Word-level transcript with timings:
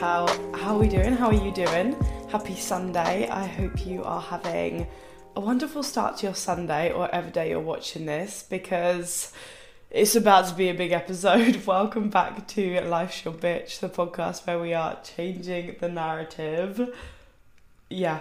How 0.00 0.28
how 0.54 0.76
are 0.76 0.78
we 0.78 0.86
doing? 0.86 1.14
How 1.14 1.26
are 1.26 1.34
you 1.34 1.50
doing? 1.50 1.96
Happy 2.28 2.54
Sunday. 2.54 3.28
I 3.28 3.44
hope 3.46 3.84
you 3.84 4.04
are 4.04 4.20
having 4.20 4.86
a 5.34 5.40
wonderful 5.40 5.82
start 5.82 6.18
to 6.18 6.26
your 6.26 6.36
Sunday 6.36 6.92
or 6.92 7.00
whatever 7.00 7.30
day 7.30 7.50
you're 7.50 7.58
watching 7.58 8.06
this 8.06 8.44
because 8.48 9.32
it's 9.90 10.14
about 10.14 10.46
to 10.46 10.54
be 10.54 10.68
a 10.68 10.74
big 10.74 10.92
episode. 10.92 11.56
Welcome 11.66 12.10
back 12.10 12.46
to 12.46 12.80
Life's 12.82 13.24
Your 13.24 13.34
Bitch, 13.34 13.80
the 13.80 13.88
podcast 13.88 14.46
where 14.46 14.60
we 14.60 14.72
are 14.72 15.00
changing 15.02 15.74
the 15.80 15.88
narrative. 15.88 16.94
Yeah. 17.90 18.20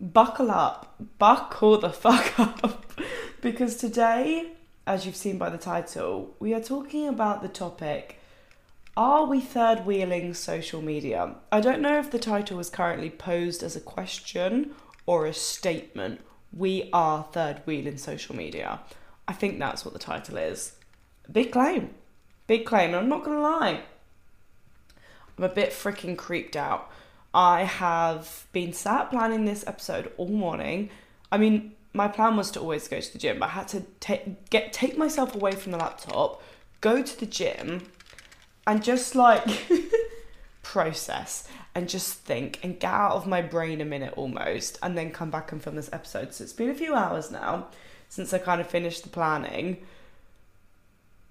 Buckle 0.00 0.50
up. 0.50 0.96
Buckle 1.20 1.78
the 1.78 1.90
fuck 1.90 2.40
up. 2.40 2.92
because 3.40 3.76
today, 3.76 4.50
as 4.84 5.06
you've 5.06 5.14
seen 5.14 5.38
by 5.38 5.48
the 5.48 5.58
title, 5.58 6.34
we 6.40 6.52
are 6.54 6.60
talking 6.60 7.06
about 7.06 7.40
the 7.40 7.48
topic 7.48 8.18
are 8.96 9.24
we 9.24 9.40
third 9.40 9.86
wheeling 9.86 10.34
social 10.34 10.82
media? 10.82 11.34
I 11.50 11.60
don't 11.60 11.80
know 11.80 11.98
if 11.98 12.10
the 12.10 12.18
title 12.18 12.60
is 12.60 12.68
currently 12.68 13.08
posed 13.08 13.62
as 13.62 13.74
a 13.74 13.80
question 13.80 14.74
or 15.06 15.26
a 15.26 15.32
statement. 15.32 16.20
We 16.52 16.90
are 16.92 17.26
third 17.32 17.62
wheeling 17.64 17.96
social 17.96 18.36
media. 18.36 18.80
I 19.26 19.32
think 19.32 19.58
that's 19.58 19.84
what 19.84 19.94
the 19.94 20.00
title 20.00 20.36
is. 20.36 20.72
Big 21.30 21.52
claim. 21.52 21.94
Big 22.46 22.66
claim. 22.66 22.88
And 22.88 22.96
I'm 22.96 23.08
not 23.08 23.24
going 23.24 23.38
to 23.38 23.42
lie. 23.42 23.80
I'm 25.38 25.44
a 25.44 25.48
bit 25.48 25.70
freaking 25.70 26.16
creeped 26.18 26.56
out. 26.56 26.90
I 27.32 27.62
have 27.62 28.46
been 28.52 28.74
sat 28.74 29.10
planning 29.10 29.46
this 29.46 29.66
episode 29.66 30.12
all 30.18 30.28
morning. 30.28 30.90
I 31.30 31.38
mean, 31.38 31.72
my 31.94 32.08
plan 32.08 32.36
was 32.36 32.50
to 32.50 32.60
always 32.60 32.88
go 32.88 33.00
to 33.00 33.12
the 33.12 33.18
gym, 33.18 33.38
but 33.38 33.46
I 33.46 33.52
had 33.52 33.68
to 33.68 33.80
take 34.00 34.50
get 34.50 34.72
take 34.74 34.98
myself 34.98 35.34
away 35.34 35.52
from 35.52 35.72
the 35.72 35.78
laptop, 35.78 36.42
go 36.82 37.02
to 37.02 37.20
the 37.20 37.24
gym, 37.26 37.86
and 38.66 38.82
just 38.82 39.14
like 39.14 39.46
process 40.62 41.48
and 41.74 41.88
just 41.88 42.14
think 42.14 42.60
and 42.62 42.78
get 42.78 42.90
out 42.90 43.12
of 43.12 43.26
my 43.26 43.42
brain 43.42 43.80
a 43.80 43.84
minute 43.84 44.14
almost 44.16 44.78
and 44.82 44.96
then 44.96 45.10
come 45.10 45.30
back 45.30 45.52
and 45.52 45.62
film 45.62 45.76
this 45.76 45.90
episode. 45.92 46.34
So 46.34 46.44
it's 46.44 46.52
been 46.52 46.70
a 46.70 46.74
few 46.74 46.94
hours 46.94 47.30
now 47.30 47.68
since 48.08 48.32
I 48.32 48.38
kind 48.38 48.60
of 48.60 48.66
finished 48.66 49.02
the 49.02 49.08
planning. 49.08 49.78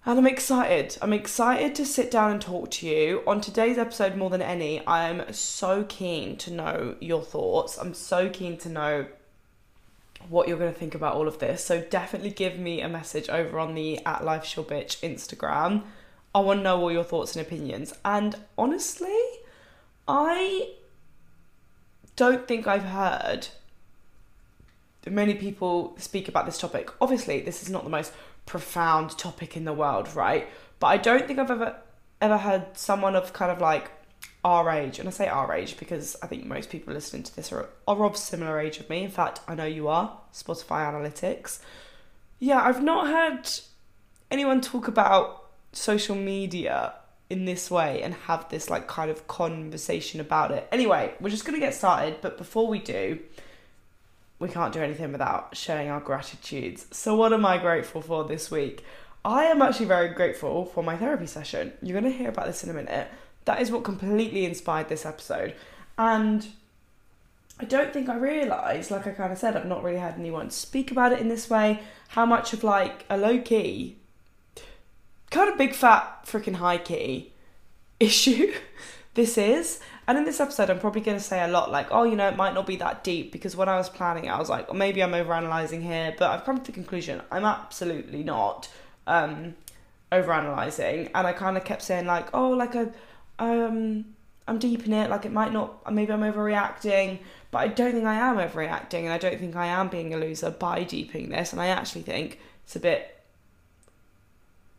And 0.03 0.17
I'm 0.17 0.25
excited. 0.25 0.97
I'm 0.99 1.13
excited 1.13 1.75
to 1.75 1.85
sit 1.85 2.09
down 2.09 2.31
and 2.31 2.41
talk 2.41 2.71
to 2.71 2.87
you. 2.87 3.21
On 3.27 3.39
today's 3.39 3.77
episode, 3.77 4.15
more 4.15 4.31
than 4.31 4.41
any, 4.41 4.85
I'm 4.87 5.31
so 5.31 5.83
keen 5.87 6.37
to 6.37 6.51
know 6.51 6.95
your 6.99 7.21
thoughts. 7.21 7.77
I'm 7.77 7.93
so 7.93 8.27
keen 8.27 8.57
to 8.59 8.69
know 8.69 9.05
what 10.27 10.47
you're 10.47 10.57
going 10.57 10.73
to 10.73 10.79
think 10.79 10.95
about 10.95 11.13
all 11.13 11.27
of 11.27 11.37
this. 11.37 11.63
So 11.63 11.81
definitely 11.81 12.31
give 12.31 12.57
me 12.57 12.81
a 12.81 12.89
message 12.89 13.29
over 13.29 13.59
on 13.59 13.75
the 13.75 14.03
at 14.05 14.25
Life 14.25 14.43
Bitch 14.43 14.99
Instagram 15.01 15.83
I 16.33 16.39
want 16.39 16.59
to 16.59 16.63
know 16.63 16.79
all 16.79 16.91
your 16.91 17.03
thoughts 17.03 17.35
and 17.35 17.45
opinions. 17.45 17.93
And 18.05 18.35
honestly, 18.57 19.19
I 20.07 20.71
don't 22.15 22.47
think 22.47 22.67
I've 22.67 22.83
heard 22.83 23.47
many 25.09 25.33
people 25.33 25.95
speak 25.97 26.27
about 26.27 26.45
this 26.45 26.59
topic. 26.59 26.89
Obviously, 27.01 27.41
this 27.41 27.63
is 27.63 27.69
not 27.69 27.83
the 27.83 27.89
most 27.89 28.13
profound 28.45 29.17
topic 29.17 29.57
in 29.57 29.65
the 29.65 29.73
world, 29.73 30.13
right? 30.15 30.47
But 30.79 30.87
I 30.87 30.97
don't 30.97 31.27
think 31.27 31.39
I've 31.39 31.51
ever 31.51 31.75
ever 32.21 32.37
heard 32.37 32.77
someone 32.77 33.15
of 33.15 33.33
kind 33.33 33.51
of 33.51 33.59
like 33.59 33.89
our 34.43 34.69
age, 34.69 34.99
and 34.99 35.07
I 35.07 35.11
say 35.11 35.27
our 35.27 35.53
age 35.53 35.77
because 35.77 36.15
I 36.21 36.27
think 36.27 36.45
most 36.45 36.69
people 36.69 36.93
listening 36.93 37.23
to 37.23 37.35
this 37.35 37.51
are, 37.51 37.69
are 37.87 38.05
of 38.05 38.15
similar 38.15 38.59
age 38.59 38.79
of 38.79 38.89
me. 38.89 39.03
In 39.03 39.09
fact, 39.09 39.39
I 39.47 39.55
know 39.55 39.65
you 39.65 39.87
are. 39.87 40.17
Spotify 40.33 40.91
analytics. 40.91 41.59
Yeah, 42.39 42.61
I've 42.61 42.83
not 42.83 43.07
heard 43.07 43.49
anyone 44.29 44.61
talk 44.61 44.87
about 44.87 45.40
social 45.71 46.15
media 46.15 46.93
in 47.29 47.45
this 47.45 47.71
way 47.71 48.01
and 48.01 48.13
have 48.13 48.47
this 48.49 48.69
like 48.69 48.87
kind 48.87 49.09
of 49.09 49.27
conversation 49.27 50.19
about 50.19 50.51
it. 50.51 50.67
Anyway, 50.71 51.13
we're 51.19 51.29
just 51.29 51.45
going 51.45 51.57
to 51.57 51.65
get 51.65 51.73
started, 51.73 52.17
but 52.21 52.37
before 52.37 52.67
we 52.67 52.77
do, 52.77 53.19
we 54.37 54.49
can't 54.49 54.73
do 54.73 54.81
anything 54.81 55.11
without 55.11 55.55
showing 55.55 55.89
our 55.89 56.01
gratitudes. 56.01 56.87
So, 56.91 57.15
what 57.15 57.31
am 57.31 57.45
I 57.45 57.57
grateful 57.57 58.01
for 58.01 58.25
this 58.25 58.51
week? 58.51 58.83
I 59.23 59.45
am 59.45 59.61
actually 59.61 59.85
very 59.85 60.09
grateful 60.09 60.65
for 60.65 60.83
my 60.83 60.97
therapy 60.97 61.27
session. 61.27 61.73
You're 61.81 61.99
going 61.99 62.11
to 62.11 62.17
hear 62.17 62.29
about 62.29 62.47
this 62.47 62.63
in 62.63 62.69
a 62.69 62.73
minute. 62.73 63.07
That 63.45 63.61
is 63.61 63.71
what 63.71 63.83
completely 63.83 64.45
inspired 64.45 64.89
this 64.89 65.05
episode. 65.05 65.55
And 65.97 66.47
I 67.59 67.65
don't 67.65 67.93
think 67.93 68.09
I 68.09 68.17
realised, 68.17 68.89
like 68.89 69.05
I 69.05 69.11
kind 69.11 69.31
of 69.31 69.37
said, 69.37 69.55
I've 69.55 69.67
not 69.67 69.83
really 69.83 69.99
had 69.99 70.15
anyone 70.15 70.49
speak 70.49 70.91
about 70.91 71.13
it 71.13 71.19
in 71.19 71.29
this 71.29 71.49
way, 71.49 71.79
how 72.09 72.25
much 72.25 72.51
of 72.51 72.63
like 72.63 73.05
a 73.09 73.17
low 73.17 73.39
key 73.39 73.97
kind 75.31 75.49
of 75.49 75.57
big 75.57 75.73
fat 75.73 76.25
freaking 76.25 76.55
high 76.55 76.77
key 76.77 77.33
issue 77.99 78.53
this 79.13 79.37
is. 79.37 79.79
And 80.07 80.17
in 80.17 80.25
this 80.25 80.39
episode, 80.39 80.69
I'm 80.69 80.79
probably 80.79 81.01
going 81.01 81.17
to 81.17 81.23
say 81.23 81.43
a 81.43 81.47
lot 81.47 81.71
like, 81.71 81.87
oh, 81.91 82.03
you 82.03 82.15
know, 82.15 82.27
it 82.27 82.35
might 82.35 82.53
not 82.53 82.65
be 82.65 82.75
that 82.77 83.03
deep 83.03 83.31
because 83.31 83.55
when 83.55 83.69
I 83.69 83.77
was 83.77 83.89
planning 83.89 84.25
it, 84.25 84.29
I 84.29 84.39
was 84.39 84.49
like, 84.49 84.67
well, 84.67 84.77
maybe 84.77 85.01
I'm 85.01 85.11
overanalyzing 85.11 85.81
here, 85.81 86.13
but 86.17 86.29
I've 86.29 86.43
come 86.43 86.57
to 86.59 86.63
the 86.63 86.71
conclusion 86.71 87.21
I'm 87.31 87.45
absolutely 87.45 88.23
not 88.23 88.69
um, 89.07 89.55
overanalyzing. 90.11 91.11
And 91.13 91.27
I 91.27 91.33
kind 91.33 91.55
of 91.55 91.63
kept 91.63 91.81
saying 91.81 92.05
like, 92.05 92.27
oh, 92.33 92.49
like 92.49 92.75
I, 92.75 92.87
um, 93.39 94.05
I'm 94.47 94.59
deep 94.59 94.85
in 94.85 94.93
it. 94.93 95.09
Like 95.09 95.25
it 95.25 95.31
might 95.31 95.53
not, 95.53 95.91
maybe 95.93 96.11
I'm 96.11 96.21
overreacting, 96.21 97.19
but 97.51 97.59
I 97.59 97.67
don't 97.67 97.93
think 97.93 98.05
I 98.05 98.15
am 98.15 98.37
overreacting, 98.37 99.03
and 99.03 99.13
I 99.13 99.17
don't 99.17 99.39
think 99.39 99.55
I 99.55 99.67
am 99.67 99.89
being 99.89 100.13
a 100.13 100.17
loser 100.17 100.49
by 100.49 100.83
deeping 100.83 101.29
this. 101.29 101.51
And 101.51 101.61
I 101.61 101.67
actually 101.67 102.01
think 102.01 102.39
it's 102.63 102.75
a 102.75 102.79
bit 102.79 103.20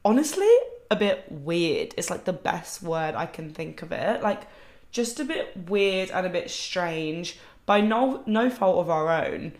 honestly 0.04 0.50
a 0.90 0.96
bit 0.96 1.24
weird. 1.30 1.94
It's 1.96 2.10
like 2.10 2.24
the 2.24 2.32
best 2.32 2.82
word 2.82 3.14
I 3.14 3.26
can 3.26 3.52
think 3.52 3.82
of 3.82 3.92
it. 3.92 4.22
Like 4.22 4.42
just 4.90 5.20
a 5.20 5.24
bit 5.24 5.68
weird 5.68 6.10
and 6.10 6.26
a 6.26 6.30
bit 6.30 6.50
strange 6.50 7.38
by 7.64 7.80
no 7.80 8.22
no 8.26 8.50
fault 8.50 8.78
of 8.78 8.90
our 8.90 9.08
own. 9.24 9.52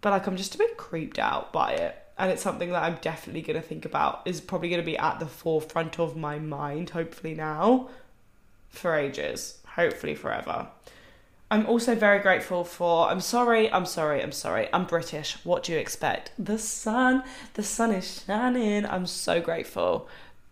But 0.00 0.10
like 0.10 0.26
I'm 0.26 0.36
just 0.36 0.54
a 0.54 0.58
bit 0.58 0.76
creeped 0.76 1.18
out 1.18 1.52
by 1.52 1.72
it. 1.72 1.96
And 2.16 2.32
it's 2.32 2.42
something 2.42 2.70
that 2.70 2.82
I'm 2.82 2.98
definitely 3.00 3.42
gonna 3.42 3.62
think 3.62 3.84
about. 3.84 4.22
Is 4.24 4.40
probably 4.40 4.70
gonna 4.70 4.82
be 4.82 4.98
at 4.98 5.20
the 5.20 5.26
forefront 5.26 6.00
of 6.00 6.16
my 6.16 6.38
mind, 6.38 6.90
hopefully 6.90 7.34
now. 7.34 7.88
For 8.70 8.94
ages. 8.94 9.58
Hopefully 9.74 10.14
forever. 10.14 10.68
I'm 11.50 11.66
also 11.66 11.94
very 11.94 12.18
grateful 12.20 12.64
for. 12.64 13.08
I'm 13.08 13.20
sorry, 13.20 13.72
I'm 13.72 13.86
sorry, 13.86 14.22
I'm 14.22 14.32
sorry. 14.32 14.68
I'm 14.72 14.84
British. 14.84 15.36
What 15.44 15.62
do 15.62 15.72
you 15.72 15.78
expect? 15.78 16.30
The 16.38 16.58
sun, 16.58 17.22
the 17.54 17.62
sun 17.62 17.92
is 17.92 18.24
shining. 18.26 18.84
I'm 18.84 19.06
so 19.06 19.40
grateful. 19.40 20.08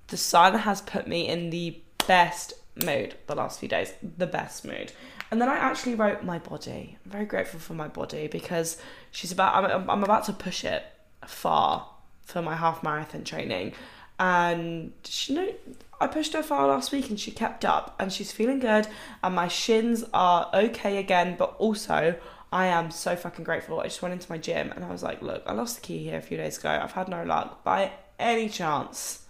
The 0.09 0.17
sun 0.17 0.55
has 0.55 0.81
put 0.81 1.07
me 1.07 1.29
in 1.29 1.51
the 1.51 1.79
best 2.07 2.55
mood 2.83 3.15
the 3.27 3.35
last 3.35 3.61
few 3.61 3.69
days. 3.69 3.93
The 4.17 4.27
best 4.27 4.65
mood. 4.65 4.93
And 5.31 5.41
then 5.41 5.49
I 5.49 5.57
actually 5.57 5.97
wrote 5.97 6.23
my 6.23 6.39
body. 6.39 6.97
I'm 7.05 7.11
very 7.11 7.27
grateful 7.27 7.61
for 7.61 7.75
my 7.75 7.89
body 7.89 8.29
because 8.29 8.79
she's 9.11 9.33
about. 9.33 9.55
I'm, 9.55 9.91
I'm 9.91 10.03
about 10.03 10.25
to 10.27 10.33
push 10.33 10.65
it 10.65 10.83
far 11.27 11.89
for 12.23 12.41
my 12.41 12.57
half 12.57 12.83
marathon 12.83 13.25
training, 13.25 13.73
and 14.19 14.93
she 15.05 15.35
you 15.35 15.41
know 15.41 15.53
I 16.01 16.07
pushed 16.07 16.35
her 16.35 16.43
far 16.43 16.69
last 16.69 16.93
week 16.93 17.09
and 17.09 17.19
she 17.19 17.31
kept 17.31 17.65
up 17.65 17.95
and 17.99 18.13
she's 18.13 18.33
feeling 18.33 18.59
good 18.59 18.87
and 19.23 19.35
my 19.35 19.49
shins 19.49 20.05
are 20.13 20.51
okay 20.53 20.99
again, 20.99 21.37
but 21.39 21.55
also 21.59 22.17
I 22.53 22.67
am 22.67 22.91
so 22.91 23.17
fucking 23.17 23.45
grateful. 23.45 23.81
I 23.81 23.85
just 23.85 24.03
went 24.03 24.13
into 24.13 24.31
my 24.31 24.39
gym 24.39 24.73
and 24.73 24.85
I 24.85 24.91
was 24.91 25.03
like, 25.03 25.23
look, 25.23 25.43
I 25.47 25.53
lost 25.53 25.77
the 25.77 25.83
key 25.83 26.05
here 26.05 26.19
a 26.19 26.23
few 26.23 26.37
days 26.37 26.59
ago. 26.59 26.69
I've 26.71 26.93
had 26.93 27.09
no 27.09 27.25
luck. 27.25 27.65
By 27.65 27.93
any 28.19 28.49
chance, 28.49 29.23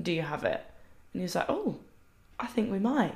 do 0.00 0.12
you 0.12 0.22
have 0.22 0.44
it? 0.44 0.62
And 1.12 1.20
he 1.20 1.22
was 1.22 1.34
like, 1.34 1.48
oh, 1.48 1.78
I 2.38 2.46
think 2.46 2.70
we 2.70 2.78
might. 2.78 3.14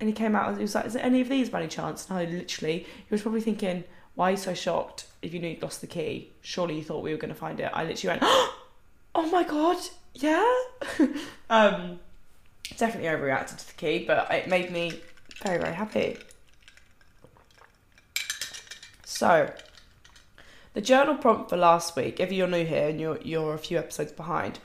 And 0.00 0.08
he 0.08 0.14
came 0.14 0.34
out 0.34 0.48
and 0.48 0.56
he 0.56 0.62
was 0.62 0.74
like, 0.74 0.86
is 0.86 0.94
there 0.94 1.04
any 1.04 1.20
of 1.20 1.28
these 1.28 1.50
by 1.50 1.60
any 1.60 1.68
chance? 1.68 2.08
And 2.08 2.18
I 2.18 2.24
literally, 2.24 2.78
he 2.80 3.06
was 3.10 3.22
probably 3.22 3.40
thinking, 3.40 3.84
why 4.14 4.28
are 4.28 4.30
you 4.32 4.36
so 4.36 4.54
shocked 4.54 5.06
if 5.22 5.34
you 5.34 5.40
knew 5.40 5.48
you 5.48 5.58
lost 5.60 5.80
the 5.80 5.86
key? 5.86 6.32
Surely 6.40 6.76
you 6.76 6.84
thought 6.84 7.02
we 7.02 7.10
were 7.10 7.18
going 7.18 7.32
to 7.32 7.38
find 7.38 7.60
it. 7.60 7.70
I 7.74 7.84
literally 7.84 8.18
went, 8.18 8.22
oh 9.14 9.28
my 9.30 9.42
god, 9.42 9.78
yeah. 10.14 10.54
um, 11.50 11.98
definitely 12.76 13.08
overreacted 13.08 13.58
to 13.58 13.66
the 13.66 13.74
key, 13.74 14.04
but 14.06 14.30
it 14.30 14.48
made 14.48 14.70
me 14.70 15.00
very, 15.42 15.58
very 15.58 15.74
happy. 15.74 16.18
So, 19.04 19.52
the 20.72 20.80
journal 20.80 21.16
prompt 21.16 21.50
for 21.50 21.56
last 21.56 21.94
week, 21.94 22.18
if 22.18 22.32
you're 22.32 22.48
new 22.48 22.64
here 22.64 22.88
and 22.88 23.00
you're, 23.00 23.20
you're 23.22 23.54
a 23.54 23.58
few 23.58 23.78
episodes 23.78 24.12
behind, 24.12 24.58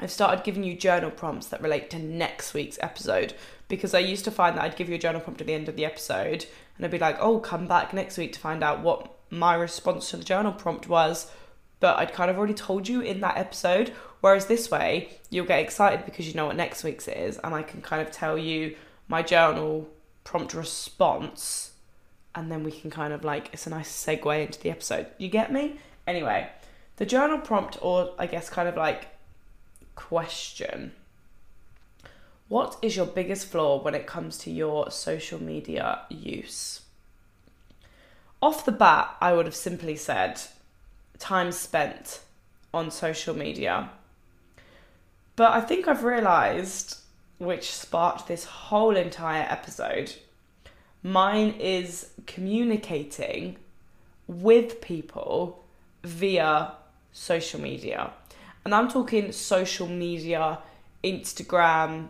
I've 0.00 0.10
started 0.10 0.44
giving 0.44 0.64
you 0.64 0.74
journal 0.74 1.10
prompts 1.10 1.46
that 1.48 1.62
relate 1.62 1.90
to 1.90 1.98
next 1.98 2.54
week's 2.54 2.78
episode 2.82 3.34
because 3.68 3.94
I 3.94 3.98
used 3.98 4.24
to 4.24 4.30
find 4.30 4.56
that 4.56 4.64
I'd 4.64 4.76
give 4.76 4.88
you 4.88 4.94
a 4.94 4.98
journal 4.98 5.20
prompt 5.20 5.40
at 5.40 5.46
the 5.46 5.54
end 5.54 5.68
of 5.68 5.76
the 5.76 5.84
episode 5.84 6.46
and 6.76 6.84
I'd 6.84 6.90
be 6.90 6.98
like, 6.98 7.18
oh, 7.20 7.38
come 7.38 7.68
back 7.68 7.92
next 7.92 8.16
week 8.16 8.32
to 8.32 8.40
find 8.40 8.64
out 8.64 8.80
what 8.80 9.14
my 9.28 9.54
response 9.54 10.10
to 10.10 10.16
the 10.16 10.24
journal 10.24 10.52
prompt 10.52 10.88
was. 10.88 11.30
But 11.78 11.98
I'd 11.98 12.14
kind 12.14 12.30
of 12.30 12.38
already 12.38 12.54
told 12.54 12.88
you 12.88 13.00
in 13.00 13.20
that 13.20 13.36
episode 13.36 13.92
Whereas 14.20 14.46
this 14.46 14.70
way, 14.70 15.10
you'll 15.30 15.46
get 15.46 15.60
excited 15.60 16.04
because 16.04 16.28
you 16.28 16.34
know 16.34 16.46
what 16.46 16.56
next 16.56 16.84
week's 16.84 17.08
is, 17.08 17.38
and 17.38 17.54
I 17.54 17.62
can 17.62 17.80
kind 17.80 18.02
of 18.02 18.10
tell 18.10 18.36
you 18.36 18.76
my 19.08 19.22
journal 19.22 19.88
prompt 20.24 20.54
response, 20.54 21.72
and 22.34 22.52
then 22.52 22.62
we 22.62 22.70
can 22.70 22.90
kind 22.90 23.12
of 23.12 23.24
like, 23.24 23.48
it's 23.52 23.66
a 23.66 23.70
nice 23.70 23.90
segue 23.90 24.46
into 24.46 24.60
the 24.60 24.70
episode. 24.70 25.06
You 25.18 25.28
get 25.28 25.52
me? 25.52 25.78
Anyway, 26.06 26.50
the 26.96 27.06
journal 27.06 27.38
prompt, 27.38 27.78
or 27.80 28.12
I 28.18 28.26
guess 28.26 28.50
kind 28.50 28.68
of 28.68 28.76
like 28.76 29.08
question, 29.94 30.92
What 32.48 32.76
is 32.82 32.96
your 32.96 33.06
biggest 33.06 33.46
flaw 33.46 33.80
when 33.82 33.94
it 33.94 34.06
comes 34.06 34.36
to 34.38 34.50
your 34.50 34.90
social 34.90 35.40
media 35.40 36.00
use? 36.08 36.82
Off 38.42 38.64
the 38.64 38.72
bat, 38.72 39.16
I 39.20 39.32
would 39.32 39.46
have 39.46 39.54
simply 39.54 39.96
said 39.96 40.40
time 41.18 41.52
spent 41.52 42.20
on 42.72 42.90
social 42.90 43.36
media. 43.36 43.90
But 45.40 45.52
I 45.52 45.62
think 45.62 45.88
I've 45.88 46.04
realised, 46.04 46.98
which 47.38 47.72
sparked 47.72 48.28
this 48.28 48.44
whole 48.44 48.94
entire 48.94 49.46
episode, 49.48 50.12
mine 51.02 51.54
is 51.58 52.10
communicating 52.26 53.56
with 54.26 54.82
people 54.82 55.64
via 56.04 56.72
social 57.12 57.58
media. 57.58 58.10
And 58.66 58.74
I'm 58.74 58.90
talking 58.90 59.32
social 59.32 59.88
media, 59.88 60.58
Instagram. 61.02 62.08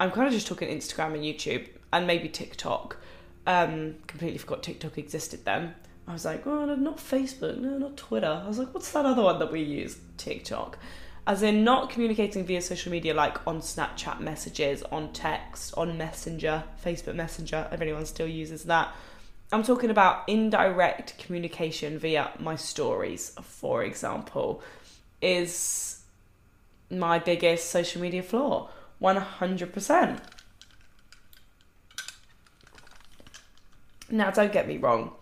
I'm 0.00 0.10
kind 0.10 0.26
of 0.26 0.32
just 0.32 0.46
talking 0.46 0.70
Instagram 0.70 1.12
and 1.12 1.22
YouTube 1.22 1.68
and 1.92 2.06
maybe 2.06 2.30
TikTok. 2.30 2.96
Um, 3.46 3.96
completely 4.06 4.38
forgot 4.38 4.62
TikTok 4.62 4.96
existed 4.96 5.44
then. 5.44 5.74
I 6.08 6.14
was 6.14 6.24
like, 6.24 6.46
oh, 6.46 6.64
no, 6.64 6.74
not 6.74 6.96
Facebook, 6.96 7.58
no, 7.58 7.76
not 7.76 7.98
Twitter. 7.98 8.40
I 8.42 8.48
was 8.48 8.58
like, 8.58 8.72
what's 8.72 8.90
that 8.92 9.04
other 9.04 9.20
one 9.20 9.38
that 9.40 9.52
we 9.52 9.60
use? 9.60 9.98
TikTok. 10.16 10.78
As 11.26 11.42
in, 11.42 11.64
not 11.64 11.88
communicating 11.88 12.44
via 12.44 12.60
social 12.60 12.92
media 12.92 13.14
like 13.14 13.46
on 13.46 13.60
Snapchat 13.60 14.20
messages, 14.20 14.82
on 14.84 15.12
text, 15.12 15.72
on 15.76 15.96
Messenger, 15.96 16.64
Facebook 16.84 17.14
Messenger, 17.14 17.68
if 17.72 17.80
anyone 17.80 18.04
still 18.04 18.26
uses 18.26 18.64
that. 18.64 18.94
I'm 19.50 19.62
talking 19.62 19.90
about 19.90 20.28
indirect 20.28 21.18
communication 21.18 21.98
via 21.98 22.30
my 22.38 22.56
stories, 22.56 23.34
for 23.42 23.82
example, 23.82 24.62
is 25.22 26.02
my 26.90 27.18
biggest 27.18 27.70
social 27.70 28.02
media 28.02 28.22
flaw. 28.22 28.68
100%. 29.00 30.20
Now, 34.10 34.30
don't 34.30 34.52
get 34.52 34.68
me 34.68 34.76
wrong 34.76 35.12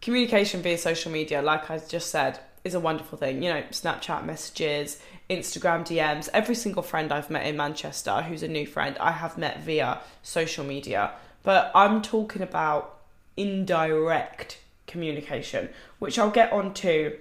communication 0.00 0.62
via 0.62 0.78
social 0.78 1.10
media, 1.10 1.42
like 1.42 1.68
I 1.68 1.78
just 1.78 2.10
said, 2.10 2.38
is 2.66 2.74
a 2.74 2.80
wonderful 2.80 3.16
thing. 3.16 3.42
You 3.42 3.54
know, 3.54 3.62
Snapchat 3.70 4.24
messages, 4.24 5.00
Instagram 5.30 5.82
DMs, 5.86 6.28
every 6.34 6.54
single 6.54 6.82
friend 6.82 7.12
I've 7.12 7.30
met 7.30 7.46
in 7.46 7.56
Manchester 7.56 8.22
who's 8.22 8.42
a 8.42 8.48
new 8.48 8.66
friend, 8.66 8.96
I 8.98 9.12
have 9.12 9.38
met 9.38 9.60
via 9.60 10.00
social 10.22 10.64
media. 10.64 11.12
But 11.42 11.70
I'm 11.74 12.02
talking 12.02 12.42
about 12.42 12.98
indirect 13.36 14.58
communication, 14.86 15.68
which 16.00 16.18
I'll 16.18 16.30
get 16.30 16.52
onto 16.52 17.16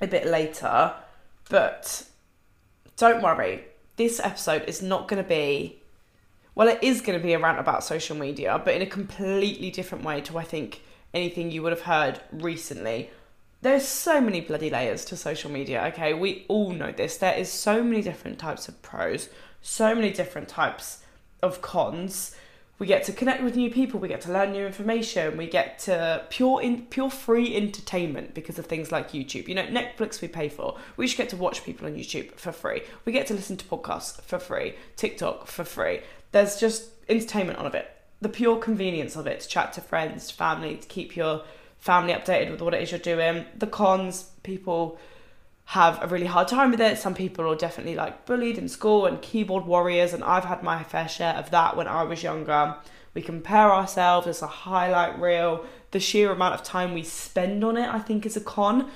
a 0.00 0.06
bit 0.06 0.26
later. 0.26 0.94
But 1.50 2.04
don't 2.96 3.22
worry, 3.22 3.64
this 3.96 4.20
episode 4.20 4.64
is 4.68 4.80
not 4.80 5.08
going 5.08 5.22
to 5.22 5.28
be, 5.28 5.80
well, 6.54 6.68
it 6.68 6.78
is 6.82 7.00
going 7.00 7.18
to 7.18 7.24
be 7.24 7.32
a 7.32 7.38
rant 7.38 7.58
about 7.58 7.82
social 7.82 8.16
media, 8.16 8.60
but 8.64 8.74
in 8.74 8.82
a 8.82 8.86
completely 8.86 9.70
different 9.70 10.04
way 10.04 10.20
to, 10.22 10.38
I 10.38 10.44
think, 10.44 10.82
anything 11.12 11.50
you 11.50 11.62
would 11.62 11.72
have 11.72 11.82
heard 11.82 12.20
recently. 12.30 13.10
There's 13.60 13.86
so 13.86 14.20
many 14.20 14.40
bloody 14.40 14.70
layers 14.70 15.04
to 15.06 15.16
social 15.16 15.50
media, 15.50 15.84
okay? 15.86 16.14
We 16.14 16.44
all 16.48 16.70
know 16.70 16.92
this. 16.92 17.16
There 17.16 17.34
is 17.34 17.50
so 17.50 17.82
many 17.82 18.02
different 18.02 18.38
types 18.38 18.68
of 18.68 18.80
pros, 18.82 19.28
so 19.60 19.94
many 19.96 20.12
different 20.12 20.48
types 20.48 21.02
of 21.42 21.60
cons. 21.60 22.36
We 22.78 22.86
get 22.86 23.02
to 23.04 23.12
connect 23.12 23.42
with 23.42 23.56
new 23.56 23.68
people, 23.70 23.98
we 23.98 24.06
get 24.06 24.20
to 24.22 24.32
learn 24.32 24.52
new 24.52 24.64
information, 24.64 25.36
we 25.36 25.48
get 25.48 25.80
to 25.80 26.24
pure 26.30 26.62
in 26.62 26.82
pure 26.82 27.10
free 27.10 27.56
entertainment 27.56 28.34
because 28.34 28.60
of 28.60 28.66
things 28.66 28.92
like 28.92 29.10
YouTube. 29.10 29.48
You 29.48 29.56
know, 29.56 29.66
Netflix 29.66 30.22
we 30.22 30.28
pay 30.28 30.48
for. 30.48 30.78
We 30.96 31.08
should 31.08 31.18
get 31.18 31.30
to 31.30 31.36
watch 31.36 31.64
people 31.64 31.88
on 31.88 31.96
YouTube 31.96 32.34
for 32.36 32.52
free. 32.52 32.82
We 33.04 33.10
get 33.10 33.26
to 33.26 33.34
listen 33.34 33.56
to 33.56 33.64
podcasts 33.64 34.22
for 34.22 34.38
free, 34.38 34.76
TikTok 34.94 35.48
for 35.48 35.64
free. 35.64 36.02
There's 36.30 36.60
just 36.60 36.90
entertainment 37.08 37.58
on 37.58 37.66
of 37.66 37.74
it 37.74 37.90
the 38.20 38.28
pure 38.28 38.56
convenience 38.56 39.16
of 39.16 39.26
it 39.26 39.40
to 39.40 39.48
chat 39.48 39.72
to 39.74 39.80
friends, 39.80 40.28
to 40.28 40.34
family, 40.34 40.76
to 40.76 40.88
keep 40.88 41.16
your 41.16 41.42
family 41.78 42.12
updated 42.12 42.50
with 42.50 42.60
what 42.60 42.74
it 42.74 42.82
is 42.82 42.90
you're 42.90 43.00
doing. 43.00 43.44
The 43.56 43.66
cons, 43.66 44.30
people 44.42 44.98
have 45.66 46.02
a 46.02 46.06
really 46.06 46.26
hard 46.26 46.48
time 46.48 46.70
with 46.70 46.80
it. 46.80 46.98
Some 46.98 47.14
people 47.14 47.46
are 47.46 47.54
definitely 47.54 47.94
like 47.94 48.24
bullied 48.24 48.56
in 48.56 48.68
school 48.68 49.06
and 49.06 49.20
keyboard 49.20 49.66
warriors, 49.66 50.12
and 50.12 50.24
I've 50.24 50.44
had 50.44 50.62
my 50.62 50.82
fair 50.82 51.08
share 51.08 51.34
of 51.34 51.50
that 51.50 51.76
when 51.76 51.86
I 51.86 52.02
was 52.04 52.22
younger. 52.22 52.76
We 53.14 53.22
compare 53.22 53.72
ourselves 53.72 54.26
as 54.26 54.42
a 54.42 54.46
highlight 54.46 55.18
reel. 55.20 55.66
The 55.90 56.00
sheer 56.00 56.30
amount 56.30 56.54
of 56.54 56.62
time 56.62 56.94
we 56.94 57.02
spend 57.02 57.64
on 57.64 57.76
it, 57.76 57.88
I 57.88 57.98
think, 57.98 58.24
is 58.24 58.36
a 58.36 58.40
con. 58.40 58.90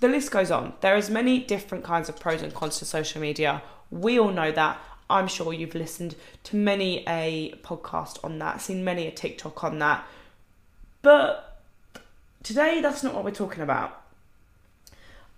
The 0.00 0.08
list 0.08 0.30
goes 0.30 0.50
on. 0.50 0.74
There 0.80 0.96
is 0.96 1.10
many 1.10 1.40
different 1.40 1.84
kinds 1.84 2.08
of 2.08 2.18
pros 2.18 2.42
and 2.42 2.54
cons 2.54 2.78
to 2.78 2.84
social 2.84 3.20
media. 3.20 3.62
We 3.90 4.18
all 4.18 4.30
know 4.30 4.52
that. 4.52 4.78
I'm 5.10 5.28
sure 5.28 5.52
you've 5.52 5.74
listened 5.74 6.16
to 6.44 6.56
many 6.56 7.04
a 7.06 7.52
podcast 7.62 8.18
on 8.24 8.38
that, 8.38 8.60
seen 8.60 8.84
many 8.84 9.06
a 9.06 9.10
TikTok 9.10 9.62
on 9.62 9.78
that. 9.80 10.06
But 11.02 11.51
today, 12.42 12.80
that's 12.80 13.02
not 13.02 13.14
what 13.14 13.24
we're 13.24 13.30
talking 13.30 13.62
about. 13.62 14.02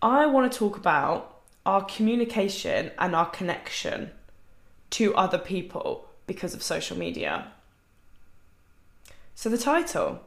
I 0.03 0.27
want 0.27 0.51
to 0.51 0.59
talk 0.59 0.77
about 0.77 1.41
our 1.65 1.85
communication 1.85 2.91
and 2.99 3.15
our 3.15 3.31
connection 3.31 4.11
to 4.91 5.15
other 5.15 5.39
people 5.39 6.07
because 6.27 6.55
of 6.55 6.63
social 6.63 6.97
media. 6.97 7.49
So, 9.35 9.49
the 9.49 9.59
title 9.59 10.21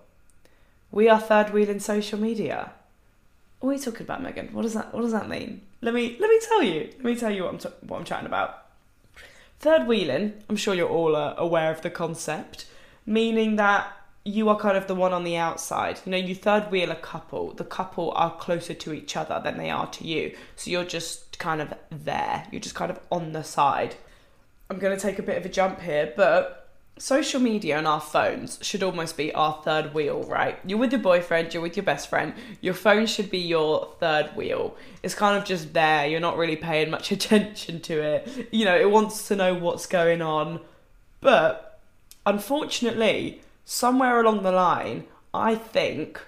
We 0.92 1.08
Are 1.08 1.20
Third 1.20 1.54
Wheel 1.54 1.70
in 1.70 1.80
Social 1.80 2.20
Media. 2.20 2.72
What 3.60 3.72
are 3.72 3.74
you 3.74 3.80
talking 3.80 4.02
about, 4.02 4.22
Megan? 4.22 4.50
What 4.54 4.64
does 4.64 4.74
that 4.74 4.94
What 4.94 5.02
does 5.02 5.14
that 5.14 5.30
mean? 5.30 5.62
Let 5.82 5.94
me 5.94 6.18
let 6.20 6.30
me 6.30 6.40
tell 6.48 6.64
you. 6.64 6.90
Let 6.98 7.04
me 7.04 7.16
tell 7.16 7.32
you 7.32 7.44
what 7.44 7.54
I'm 7.54 7.60
t- 7.60 7.70
what 7.82 7.98
I'm 7.98 8.06
chatting 8.06 8.28
about. 8.28 8.66
Third 9.60 9.88
wheeling, 9.88 10.34
I'm 10.50 10.56
sure 10.56 10.76
you're 10.76 10.90
all 10.90 11.16
uh, 11.16 11.34
aware 11.38 11.72
of 11.72 11.82
the 11.82 11.90
concept, 11.90 12.66
meaning 13.06 13.56
that 13.56 13.92
you 14.28 14.50
are 14.50 14.58
kind 14.58 14.76
of 14.76 14.88
the 14.88 14.96
one 14.96 15.14
on 15.14 15.24
the 15.24 15.38
outside. 15.38 16.02
You 16.06 16.12
know, 16.12 16.18
you 16.18 16.36
third 16.36 16.70
wheel 16.70 16.92
a 16.92 16.96
couple. 16.96 17.54
The 17.54 17.64
couple 17.64 18.12
are 18.12 18.36
closer 18.36 18.74
to 18.74 18.94
each 18.94 19.16
other 19.16 19.40
than 19.42 19.58
they 19.58 19.70
are 19.70 19.88
to 19.88 20.06
you. 20.06 20.36
So 20.58 20.70
you're 20.70 20.84
just 20.84 21.40
kind 21.40 21.62
of 21.62 21.74
there. 21.90 22.46
You're 22.52 22.62
just 22.62 22.76
kind 22.76 22.92
of 22.92 23.00
on 23.10 23.32
the 23.32 23.44
side. 23.44 23.96
I'm 24.70 24.80
going 24.80 24.96
to 24.96 25.02
take 25.02 25.18
a 25.18 25.24
bit 25.24 25.38
of 25.38 25.46
a 25.46 25.50
jump 25.50 25.80
here, 25.80 26.12
but 26.18 26.70
social 26.98 27.40
media 27.40 27.78
and 27.78 27.88
our 27.88 28.02
phones 28.02 28.60
should 28.62 28.84
almost 28.84 29.16
be 29.16 29.34
our 29.34 29.62
third 29.64 29.94
wheel, 29.94 30.24
right? 30.24 30.60
You're 30.66 30.80
with 30.80 30.92
your 30.92 31.02
boyfriend, 31.02 31.54
you're 31.54 31.64
with 31.64 31.78
your 31.78 31.86
best 31.86 32.10
friend, 32.10 32.34
your 32.60 32.74
phone 32.74 33.06
should 33.06 33.30
be 33.30 33.38
your 33.38 33.94
third 34.02 34.36
wheel. 34.36 34.76
It's 35.04 35.16
kind 35.16 35.38
of 35.38 35.46
just 35.46 35.74
there, 35.74 36.06
you're 36.06 36.20
not 36.20 36.38
really 36.38 36.58
paying 36.58 36.90
much 36.90 37.12
attention 37.14 37.80
to 37.82 38.02
it. 38.02 38.50
You 38.52 38.66
know, 38.66 38.78
it 38.78 38.92
wants 38.92 39.30
to 39.30 39.38
know 39.38 39.54
what's 39.54 39.86
going 39.86 40.22
on. 40.22 40.60
But 41.22 41.80
unfortunately, 42.26 43.42
somewhere 43.70 44.22
along 44.22 44.44
the 44.44 44.52
line, 44.52 45.04
I 45.34 45.56
think 45.56 46.22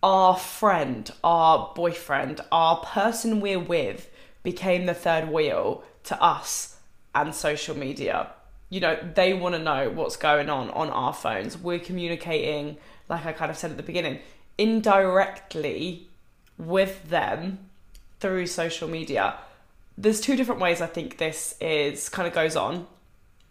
our 0.00 0.36
friend, 0.36 1.10
our 1.24 1.72
boyfriend, 1.74 2.40
our 2.52 2.76
person 2.76 3.40
we're 3.40 3.58
with 3.58 4.08
became 4.44 4.86
the 4.86 4.94
third 4.94 5.28
wheel 5.28 5.82
to 6.04 6.22
us 6.22 6.76
and 7.16 7.34
social 7.34 7.76
media. 7.76 8.30
You 8.70 8.78
know, 8.78 8.96
they 9.14 9.34
want 9.34 9.56
to 9.56 9.58
know 9.58 9.90
what's 9.90 10.16
going 10.16 10.48
on 10.48 10.70
on 10.70 10.88
our 10.90 11.12
phones. 11.12 11.58
We're 11.58 11.80
communicating, 11.80 12.76
like 13.08 13.26
I 13.26 13.32
kind 13.32 13.50
of 13.50 13.56
said 13.58 13.72
at 13.72 13.76
the 13.76 13.82
beginning, 13.82 14.20
indirectly 14.56 16.06
with 16.56 17.10
them 17.10 17.58
through 18.20 18.46
social 18.46 18.88
media. 18.88 19.34
There's 19.98 20.20
two 20.20 20.36
different 20.36 20.60
ways 20.60 20.80
I 20.80 20.86
think 20.86 21.18
this 21.18 21.56
is 21.60 22.08
kind 22.08 22.28
of 22.28 22.32
goes 22.32 22.54
on. 22.54 22.86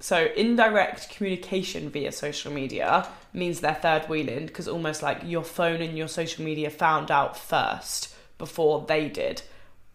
So, 0.02 0.30
indirect 0.36 1.12
communication 1.12 1.92
via 1.92 2.12
social 2.12 2.52
media 2.52 3.08
means 3.34 3.60
they're 3.60 3.76
third 3.76 4.10
wheeling 4.10 4.48
because 4.48 4.68
almost 4.68 5.04
like 5.04 5.22
your 5.24 5.44
phone 5.44 5.80
and 5.80 5.96
your 5.96 6.08
social 6.08 6.44
media 6.44 6.72
found 6.72 7.12
out 7.12 7.38
first 7.38 8.12
before 8.40 8.84
they 8.88 9.10
did. 9.10 9.44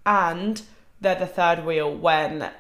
And 0.06 0.62
they're 1.00 1.16
the 1.16 1.26
third 1.26 1.66
wheel 1.66 1.92
when 1.92 2.52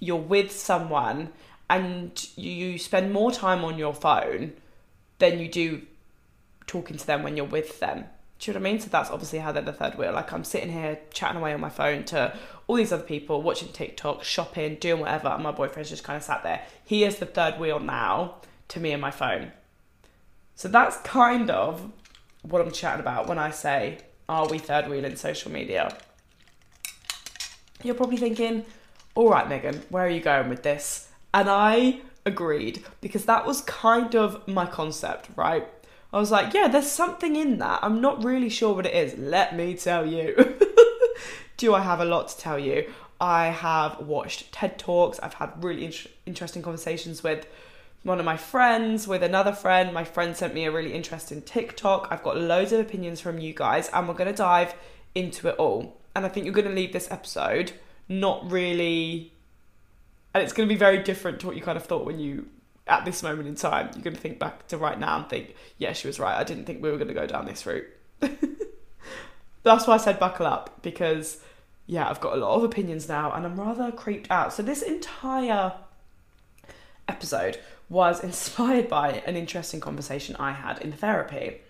you're 0.00 0.16
with 0.16 0.50
someone 0.50 1.34
and 1.68 2.26
you 2.34 2.78
spend 2.78 3.12
more 3.12 3.30
time 3.30 3.62
on 3.62 3.76
your 3.76 3.94
phone 3.94 4.54
than 5.18 5.38
you 5.40 5.48
do 5.48 5.82
talking 6.66 6.96
to 6.96 7.06
them 7.06 7.22
when 7.24 7.36
you're 7.36 7.44
with 7.44 7.78
them. 7.78 8.06
Do 8.38 8.50
you 8.50 8.54
know 8.54 8.60
what 8.60 8.68
I 8.68 8.72
mean? 8.72 8.80
So 8.80 8.88
that's 8.88 9.10
obviously 9.10 9.40
how 9.40 9.50
they're 9.50 9.62
the 9.62 9.72
third 9.72 9.98
wheel. 9.98 10.12
Like 10.12 10.32
I'm 10.32 10.44
sitting 10.44 10.72
here 10.72 11.00
chatting 11.12 11.38
away 11.38 11.52
on 11.52 11.60
my 11.60 11.70
phone 11.70 12.04
to 12.04 12.36
all 12.66 12.76
these 12.76 12.92
other 12.92 13.02
people, 13.02 13.42
watching 13.42 13.72
TikTok, 13.72 14.22
shopping, 14.22 14.76
doing 14.76 15.00
whatever, 15.00 15.28
and 15.28 15.42
my 15.42 15.50
boyfriend's 15.50 15.90
just 15.90 16.04
kind 16.04 16.16
of 16.16 16.22
sat 16.22 16.42
there. 16.44 16.62
He 16.84 17.04
is 17.04 17.16
the 17.16 17.26
third 17.26 17.58
wheel 17.58 17.80
now 17.80 18.36
to 18.68 18.80
me 18.80 18.92
and 18.92 19.00
my 19.00 19.10
phone. 19.10 19.52
So 20.54 20.68
that's 20.68 20.96
kind 20.98 21.50
of 21.50 21.90
what 22.42 22.60
I'm 22.60 22.70
chatting 22.70 23.00
about 23.00 23.26
when 23.26 23.38
I 23.38 23.50
say, 23.50 23.98
are 24.28 24.46
we 24.46 24.58
third 24.58 24.88
wheel 24.88 25.04
in 25.04 25.16
social 25.16 25.50
media? 25.50 25.96
You're 27.82 27.94
probably 27.94 28.18
thinking, 28.18 28.64
all 29.14 29.30
right, 29.30 29.48
Megan, 29.48 29.82
where 29.88 30.04
are 30.04 30.10
you 30.10 30.20
going 30.20 30.48
with 30.48 30.62
this? 30.62 31.08
And 31.34 31.48
I 31.48 32.00
agreed 32.26 32.84
because 33.00 33.24
that 33.24 33.46
was 33.46 33.62
kind 33.62 34.14
of 34.14 34.46
my 34.46 34.66
concept, 34.66 35.28
right? 35.34 35.66
I 36.12 36.18
was 36.18 36.30
like, 36.30 36.54
yeah, 36.54 36.68
there's 36.68 36.90
something 36.90 37.36
in 37.36 37.58
that. 37.58 37.80
I'm 37.82 38.00
not 38.00 38.24
really 38.24 38.48
sure 38.48 38.74
what 38.74 38.86
it 38.86 38.94
is. 38.94 39.18
Let 39.18 39.54
me 39.54 39.74
tell 39.74 40.06
you. 40.06 40.56
Do 41.56 41.74
I 41.74 41.80
have 41.80 42.00
a 42.00 42.04
lot 42.04 42.28
to 42.28 42.38
tell 42.38 42.58
you? 42.58 42.90
I 43.20 43.46
have 43.46 43.98
watched 44.00 44.52
TED 44.52 44.78
Talks. 44.78 45.18
I've 45.20 45.34
had 45.34 45.62
really 45.62 45.84
in- 45.84 45.92
interesting 46.24 46.62
conversations 46.62 47.22
with 47.22 47.46
one 48.04 48.20
of 48.20 48.24
my 48.24 48.36
friends, 48.36 49.08
with 49.08 49.22
another 49.22 49.52
friend. 49.52 49.92
My 49.92 50.04
friend 50.04 50.36
sent 50.36 50.54
me 50.54 50.64
a 50.64 50.70
really 50.70 50.94
interesting 50.94 51.42
TikTok. 51.42 52.08
I've 52.10 52.22
got 52.22 52.36
loads 52.36 52.72
of 52.72 52.80
opinions 52.80 53.20
from 53.20 53.38
you 53.38 53.52
guys, 53.52 53.90
and 53.92 54.08
we're 54.08 54.14
going 54.14 54.30
to 54.30 54.36
dive 54.36 54.74
into 55.14 55.48
it 55.48 55.56
all. 55.56 55.96
And 56.14 56.24
I 56.24 56.28
think 56.28 56.46
you're 56.46 56.54
going 56.54 56.68
to 56.68 56.74
leave 56.74 56.92
this 56.92 57.10
episode 57.10 57.72
not 58.08 58.50
really. 58.50 59.32
And 60.34 60.42
it's 60.42 60.52
going 60.52 60.68
to 60.68 60.74
be 60.74 60.78
very 60.78 61.02
different 61.02 61.40
to 61.40 61.46
what 61.46 61.56
you 61.56 61.62
kind 61.62 61.76
of 61.76 61.84
thought 61.84 62.04
when 62.04 62.18
you, 62.18 62.46
at 62.88 63.04
this 63.04 63.22
moment 63.22 63.48
in 63.48 63.54
time, 63.54 63.90
you're 63.94 64.02
going 64.02 64.16
to 64.16 64.20
think 64.20 64.38
back 64.38 64.66
to 64.68 64.78
right 64.78 64.98
now 64.98 65.18
and 65.18 65.28
think, 65.28 65.54
yeah, 65.78 65.92
she 65.92 66.06
was 66.06 66.18
right. 66.18 66.36
I 66.36 66.44
didn't 66.44 66.64
think 66.64 66.82
we 66.82 66.90
were 66.90 66.96
going 66.96 67.08
to 67.08 67.14
go 67.14 67.26
down 67.26 67.46
this 67.46 67.66
route. 67.66 67.86
That's 69.62 69.86
why 69.86 69.94
I 69.94 69.98
said 69.98 70.18
buckle 70.18 70.46
up, 70.46 70.82
because 70.82 71.38
yeah, 71.86 72.08
I've 72.08 72.20
got 72.20 72.34
a 72.34 72.36
lot 72.36 72.54
of 72.54 72.64
opinions 72.64 73.08
now 73.08 73.32
and 73.32 73.44
I'm 73.44 73.58
rather 73.58 73.90
creeped 73.90 74.30
out. 74.30 74.52
So, 74.52 74.62
this 74.62 74.82
entire 74.82 75.74
episode 77.08 77.58
was 77.88 78.20
inspired 78.24 78.88
by 78.88 79.22
an 79.26 79.36
interesting 79.36 79.80
conversation 79.80 80.36
I 80.38 80.52
had 80.52 80.78
in 80.78 80.92
therapy. 80.92 81.62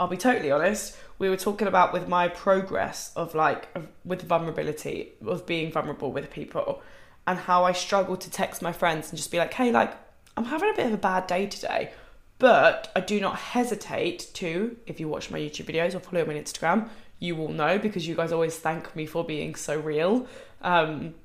I'll 0.00 0.08
be 0.08 0.16
totally 0.16 0.50
honest, 0.50 0.96
we 1.18 1.28
were 1.28 1.36
talking 1.36 1.66
about 1.66 1.92
with 1.92 2.08
my 2.08 2.28
progress 2.28 3.12
of 3.16 3.34
like 3.34 3.68
with 4.04 4.22
vulnerability, 4.22 5.12
of 5.26 5.44
being 5.44 5.72
vulnerable 5.72 6.12
with 6.12 6.30
people, 6.30 6.82
and 7.26 7.38
how 7.38 7.64
I 7.64 7.72
struggle 7.72 8.16
to 8.16 8.30
text 8.30 8.62
my 8.62 8.72
friends 8.72 9.10
and 9.10 9.18
just 9.18 9.30
be 9.30 9.38
like, 9.38 9.52
hey, 9.52 9.70
like, 9.72 9.94
I'm 10.38 10.44
having 10.44 10.70
a 10.70 10.72
bit 10.72 10.86
of 10.86 10.92
a 10.92 10.98
bad 10.98 11.26
day 11.26 11.46
today. 11.46 11.90
But 12.38 12.92
I 12.94 13.00
do 13.00 13.20
not 13.20 13.36
hesitate 13.36 14.30
to, 14.34 14.76
if 14.86 15.00
you 15.00 15.08
watch 15.08 15.32
my 15.32 15.38
YouTube 15.40 15.66
videos 15.66 15.96
or 15.96 15.98
follow 15.98 16.24
me 16.24 16.38
on 16.38 16.44
Instagram, 16.44 16.88
you 17.18 17.34
will 17.34 17.48
know 17.48 17.76
because 17.80 18.06
you 18.06 18.14
guys 18.14 18.30
always 18.30 18.56
thank 18.56 18.94
me 18.94 19.04
for 19.04 19.24
being 19.24 19.56
so 19.56 19.76
real. 19.76 20.28
Um, 20.62 21.16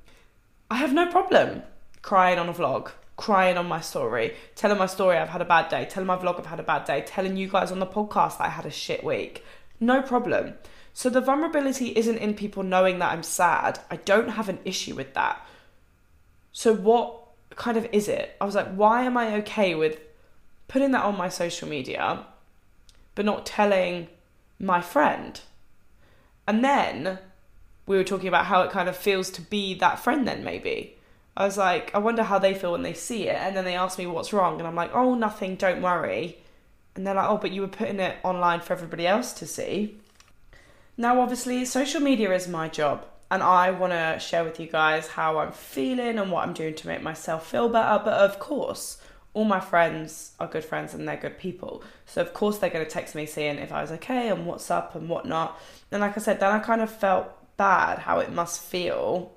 I 0.68 0.78
have 0.78 0.92
no 0.92 1.06
problem 1.06 1.62
crying 2.02 2.40
on 2.40 2.48
a 2.48 2.52
vlog, 2.52 2.90
crying 3.16 3.56
on 3.56 3.66
my 3.66 3.80
story, 3.80 4.34
telling 4.56 4.78
my 4.78 4.86
story 4.86 5.16
I've 5.16 5.28
had 5.28 5.40
a 5.40 5.44
bad 5.44 5.68
day, 5.68 5.86
telling 5.88 6.08
my 6.08 6.16
vlog 6.16 6.40
I've 6.40 6.46
had 6.46 6.58
a 6.58 6.64
bad 6.64 6.84
day, 6.84 7.04
telling 7.06 7.36
you 7.36 7.48
guys 7.48 7.70
on 7.70 7.78
the 7.78 7.86
podcast 7.86 8.38
that 8.38 8.46
I 8.46 8.50
had 8.50 8.66
a 8.66 8.70
shit 8.70 9.04
week. 9.04 9.44
No 9.78 10.02
problem. 10.02 10.54
So 10.92 11.08
the 11.08 11.20
vulnerability 11.20 11.96
isn't 11.96 12.18
in 12.18 12.34
people 12.34 12.64
knowing 12.64 12.98
that 12.98 13.12
I'm 13.12 13.22
sad. 13.22 13.78
I 13.92 13.96
don't 13.96 14.30
have 14.30 14.48
an 14.48 14.58
issue 14.64 14.96
with 14.96 15.14
that. 15.14 15.46
So 16.50 16.74
what 16.74 17.23
kind 17.56 17.76
of 17.76 17.86
is 17.92 18.08
it? 18.08 18.36
I 18.40 18.44
was 18.44 18.54
like, 18.54 18.72
why 18.74 19.04
am 19.04 19.16
I 19.16 19.36
okay 19.36 19.74
with 19.74 19.98
putting 20.68 20.92
that 20.92 21.04
on 21.04 21.16
my 21.16 21.28
social 21.28 21.68
media 21.68 22.24
but 23.14 23.24
not 23.24 23.46
telling 23.46 24.08
my 24.58 24.80
friend? 24.80 25.40
And 26.46 26.64
then 26.64 27.18
we 27.86 27.96
were 27.96 28.04
talking 28.04 28.28
about 28.28 28.46
how 28.46 28.62
it 28.62 28.70
kind 28.70 28.88
of 28.88 28.96
feels 28.96 29.30
to 29.30 29.40
be 29.42 29.74
that 29.74 29.98
friend, 29.98 30.26
then 30.26 30.44
maybe. 30.44 30.96
I 31.36 31.44
was 31.44 31.58
like, 31.58 31.94
I 31.94 31.98
wonder 31.98 32.22
how 32.22 32.38
they 32.38 32.54
feel 32.54 32.72
when 32.72 32.82
they 32.82 32.94
see 32.94 33.28
it. 33.28 33.36
And 33.36 33.56
then 33.56 33.64
they 33.64 33.74
asked 33.74 33.98
me 33.98 34.06
what's 34.06 34.32
wrong. 34.32 34.58
And 34.58 34.68
I'm 34.68 34.76
like, 34.76 34.94
oh, 34.94 35.14
nothing, 35.14 35.56
don't 35.56 35.82
worry. 35.82 36.38
And 36.94 37.06
they're 37.06 37.14
like, 37.14 37.28
oh, 37.28 37.38
but 37.38 37.50
you 37.50 37.62
were 37.62 37.68
putting 37.68 37.98
it 37.98 38.16
online 38.22 38.60
for 38.60 38.72
everybody 38.72 39.06
else 39.06 39.32
to 39.34 39.46
see. 39.46 39.98
Now, 40.96 41.20
obviously, 41.20 41.64
social 41.64 42.00
media 42.00 42.32
is 42.32 42.46
my 42.46 42.68
job. 42.68 43.04
And 43.34 43.42
I 43.42 43.72
want 43.72 43.92
to 43.92 44.20
share 44.20 44.44
with 44.44 44.60
you 44.60 44.68
guys 44.68 45.08
how 45.08 45.38
I'm 45.38 45.50
feeling 45.50 46.20
and 46.20 46.30
what 46.30 46.46
I'm 46.46 46.52
doing 46.52 46.76
to 46.76 46.86
make 46.86 47.02
myself 47.02 47.50
feel 47.50 47.68
better. 47.68 48.00
But 48.04 48.14
of 48.14 48.38
course, 48.38 48.98
all 49.32 49.44
my 49.44 49.58
friends 49.58 50.34
are 50.38 50.46
good 50.46 50.64
friends 50.64 50.94
and 50.94 51.08
they're 51.08 51.16
good 51.16 51.36
people. 51.36 51.82
So 52.06 52.20
of 52.20 52.32
course 52.32 52.58
they're 52.58 52.70
going 52.70 52.84
to 52.84 52.90
text 52.90 53.16
me 53.16 53.26
saying 53.26 53.58
if 53.58 53.72
I 53.72 53.82
was 53.82 53.90
okay 53.90 54.28
and 54.28 54.46
what's 54.46 54.70
up 54.70 54.94
and 54.94 55.08
whatnot. 55.08 55.60
And 55.90 56.00
like 56.00 56.16
I 56.16 56.20
said, 56.20 56.38
then 56.38 56.52
I 56.52 56.60
kind 56.60 56.80
of 56.80 56.88
felt 56.88 57.56
bad 57.56 57.98
how 57.98 58.20
it 58.20 58.30
must 58.30 58.62
feel 58.62 59.32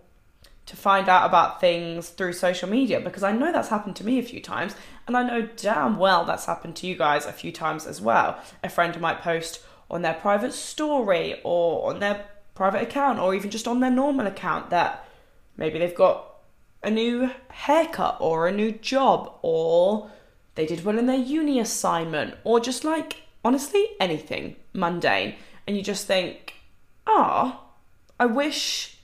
to 0.68 0.75
find 0.75 1.10
out 1.10 1.25
about 1.25 1.60
things 1.60 2.10
through 2.10 2.34
social 2.34 2.70
media 2.70 3.00
because 3.00 3.24
I 3.24 3.32
know 3.32 3.51
that's 3.51 3.70
happened 3.70 3.96
to 3.96 4.06
me 4.06 4.20
a 4.20 4.24
few 4.24 4.42
times 4.42 4.75
and 5.08 5.18
I 5.18 5.24
know 5.24 5.50
damn 5.56 5.98
well 5.98 6.24
that's 6.24 6.46
happened 6.46 6.75
to 6.75 6.88
you 6.88 6.96
guys 6.96 7.25
a 7.25 7.34
few 7.34 7.51
times 7.51 7.88
as 7.88 8.00
well. 8.00 8.39
A 8.63 8.70
friend 8.70 9.01
might 9.01 9.22
post 9.22 9.66
on 9.89 10.04
their 10.04 10.13
private 10.13 10.54
story 10.54 11.42
or 11.44 11.89
on 11.89 12.00
their 12.00 12.25
private 12.58 12.82
account 12.82 13.20
or 13.20 13.36
even 13.36 13.52
just 13.52 13.68
on 13.68 13.80
their 13.80 13.92
normal 13.92 14.26
account 14.26 14.72
that 14.72 15.08
maybe 15.58 15.78
they've 15.78 15.94
got 15.94 16.38
a 16.82 16.90
new 16.90 17.30
haircut 17.50 18.18
or 18.20 18.48
a 18.48 18.52
new 18.52 18.72
job 18.72 19.32
or 19.44 20.10
they 20.56 20.66
did 20.66 20.84
well 20.84 20.98
in 20.98 21.06
their 21.06 21.16
uni 21.16 21.60
assignment 21.60 22.34
or 22.44 22.60
just 22.60 22.84
like 22.84 23.22
honestly 23.46 23.86
anything 24.00 24.56
mundane. 24.74 25.36
And 25.68 25.78
you 25.78 25.84
just 25.84 26.08
think 26.08 26.56
ah 27.06 27.62
oh, 27.62 27.70
i 28.20 28.26
wish 28.26 28.98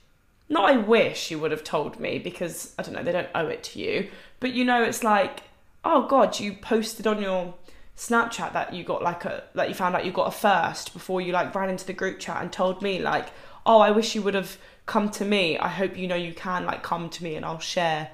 not 0.48 0.68
i 0.68 0.76
wish 0.76 1.30
you 1.30 1.38
would 1.38 1.52
have 1.52 1.62
told 1.64 2.00
me 2.00 2.18
because 2.18 2.74
i 2.76 2.82
don't 2.82 2.94
know 2.94 3.02
they 3.04 3.12
don't 3.12 3.28
owe 3.34 3.46
it 3.46 3.62
to 3.62 3.78
you 3.78 4.10
but 4.40 4.52
you 4.52 4.64
know 4.64 4.82
it's 4.82 5.04
like 5.04 5.44
oh 5.84 6.06
god 6.08 6.40
you 6.40 6.52
posted 6.52 7.06
on 7.06 7.22
your 7.22 7.54
snapchat 7.96 8.52
that 8.52 8.74
you 8.74 8.82
got 8.82 9.02
like 9.02 9.24
a 9.24 9.44
like 9.54 9.68
you 9.68 9.74
found 9.74 9.94
out 9.94 10.04
you 10.04 10.10
got 10.10 10.26
a 10.26 10.36
first 10.36 10.92
before 10.92 11.20
you 11.20 11.32
like 11.32 11.54
ran 11.54 11.70
into 11.70 11.86
the 11.86 11.92
group 11.92 12.18
chat 12.18 12.42
and 12.42 12.52
told 12.52 12.82
me 12.82 12.98
like 12.98 13.28
oh 13.66 13.80
i 13.80 13.90
wish 13.90 14.16
you 14.16 14.22
would 14.22 14.34
have 14.34 14.58
come 14.86 15.10
to 15.10 15.24
me. 15.24 15.58
I 15.58 15.68
hope 15.68 15.96
you 15.96 16.06
know 16.06 16.14
you 16.14 16.34
can 16.34 16.66
like 16.66 16.82
come 16.82 17.08
to 17.10 17.24
me 17.24 17.36
and 17.36 17.44
I'll 17.44 17.58
share 17.58 18.10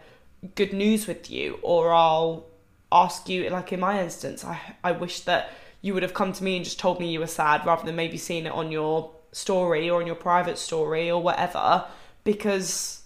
good 0.55 0.73
news 0.73 1.07
with 1.07 1.31
you 1.31 1.59
or 1.63 1.93
I'll 1.93 2.47
ask 2.93 3.29
you 3.29 3.49
like 3.51 3.73
in 3.73 3.81
my 3.81 4.03
instance 4.03 4.45
I 4.45 4.61
I 4.83 4.93
wish 4.93 5.21
that 5.21 5.51
you 5.83 5.95
would 5.95 6.03
have 6.03 6.15
come 6.15 6.33
to 6.33 6.45
me 6.45 6.57
and 6.57 6.65
just 6.65 6.79
told 6.79 7.01
me 7.01 7.11
you 7.11 7.21
were 7.21 7.27
sad 7.27 7.65
rather 7.65 7.85
than 7.85 7.97
maybe 7.97 8.17
seeing 8.17 8.47
it 8.47 8.53
on 8.53 8.71
your 8.71 9.13
story 9.33 9.89
or 9.89 10.01
on 10.01 10.07
your 10.07 10.17
private 10.17 10.59
story 10.59 11.11
or 11.11 11.23
whatever 11.23 11.87
because 12.25 13.03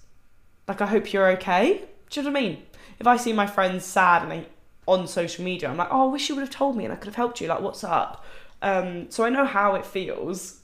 like 0.69 0.81
I 0.81 0.87
hope 0.87 1.13
you're 1.13 1.31
okay. 1.33 1.85
Do 2.11 2.21
you 2.21 2.25
know 2.25 2.33
what 2.33 2.39
I 2.39 2.43
mean? 2.43 2.63
If 2.99 3.07
I 3.07 3.17
see 3.17 3.33
my 3.33 3.47
friends 3.47 3.85
sad 3.85 4.23
and 4.23 4.31
they 4.31 4.47
on 4.87 5.07
social 5.07 5.45
media, 5.45 5.69
I'm 5.69 5.77
like, 5.77 5.89
oh, 5.91 6.09
I 6.09 6.13
wish 6.13 6.29
you 6.29 6.35
would 6.35 6.43
have 6.43 6.51
told 6.51 6.77
me 6.77 6.85
and 6.85 6.93
I 6.93 6.97
could 6.97 7.07
have 7.07 7.15
helped 7.15 7.41
you. 7.41 7.49
Like, 7.49 7.61
what's 7.61 7.85
up? 7.85 8.25
Um, 8.63 9.11
so 9.11 9.25
I 9.25 9.31
know 9.31 9.45
how 9.45 9.75
it 9.75 9.85
feels. 9.85 10.61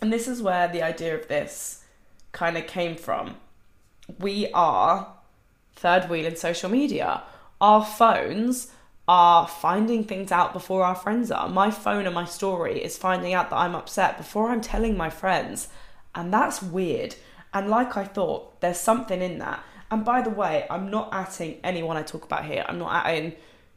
And 0.00 0.12
this 0.12 0.26
is 0.28 0.42
where 0.42 0.68
the 0.68 0.82
idea 0.82 1.14
of 1.14 1.28
this 1.28 1.84
kind 2.32 2.56
of 2.56 2.66
came 2.66 2.96
from. 2.96 3.36
We 4.18 4.50
are 4.52 5.12
third 5.76 6.08
wheel 6.08 6.26
in 6.26 6.36
social 6.36 6.70
media. 6.70 7.22
Our 7.60 7.84
phones 7.84 8.72
are 9.08 9.46
finding 9.46 10.04
things 10.04 10.32
out 10.32 10.52
before 10.52 10.84
our 10.84 10.94
friends 10.94 11.30
are. 11.30 11.48
My 11.48 11.70
phone 11.70 12.06
and 12.06 12.14
my 12.14 12.24
story 12.24 12.82
is 12.82 12.96
finding 12.98 13.34
out 13.34 13.50
that 13.50 13.56
I'm 13.56 13.74
upset 13.74 14.16
before 14.16 14.50
I'm 14.50 14.60
telling 14.60 14.96
my 14.96 15.10
friends. 15.10 15.68
And 16.14 16.32
that's 16.32 16.62
weird. 16.62 17.16
And 17.54 17.68
like 17.68 17.96
I 17.96 18.04
thought, 18.04 18.60
there's 18.60 18.80
something 18.80 19.20
in 19.20 19.38
that. 19.38 19.62
And 19.92 20.06
by 20.06 20.22
the 20.22 20.30
way, 20.30 20.66
I'm 20.70 20.90
not 20.90 21.12
atting 21.12 21.58
anyone 21.62 21.98
I 21.98 22.02
talk 22.02 22.24
about 22.24 22.46
here. 22.46 22.64
I'm 22.66 22.78
not 22.78 23.04
atting 23.04 23.34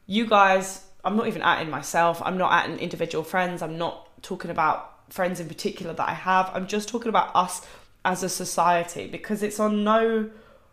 you 0.07 0.25
guys. 0.25 0.85
I'm 1.03 1.17
not 1.17 1.27
even 1.27 1.41
atting 1.41 1.69
myself. 1.69 2.21
I'm 2.23 2.37
not 2.37 2.51
atting 2.53 2.79
individual 2.79 3.21
friends. 3.21 3.61
I'm 3.61 3.77
not 3.77 4.23
talking 4.23 4.49
about 4.49 5.11
friends 5.11 5.41
in 5.41 5.49
particular 5.49 5.93
that 5.93 6.07
I 6.07 6.13
have. 6.13 6.49
I'm 6.53 6.67
just 6.67 6.87
talking 6.87 7.09
about 7.09 7.35
us 7.35 7.67
as 8.05 8.23
a 8.23 8.29
society 8.29 9.07
because 9.07 9.43
it's 9.43 9.59
on 9.59 9.83
no 9.83 10.29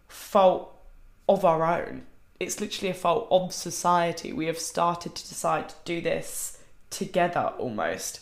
fault 0.06 0.80
of 1.28 1.44
our 1.44 1.64
own. 1.64 2.02
It's 2.38 2.60
literally 2.60 2.90
a 2.90 2.94
fault 2.94 3.26
of 3.32 3.52
society. 3.52 4.32
We 4.32 4.46
have 4.46 4.60
started 4.60 5.16
to 5.16 5.28
decide 5.28 5.70
to 5.70 5.74
do 5.84 6.00
this 6.00 6.60
together 6.90 7.52
almost. 7.58 8.20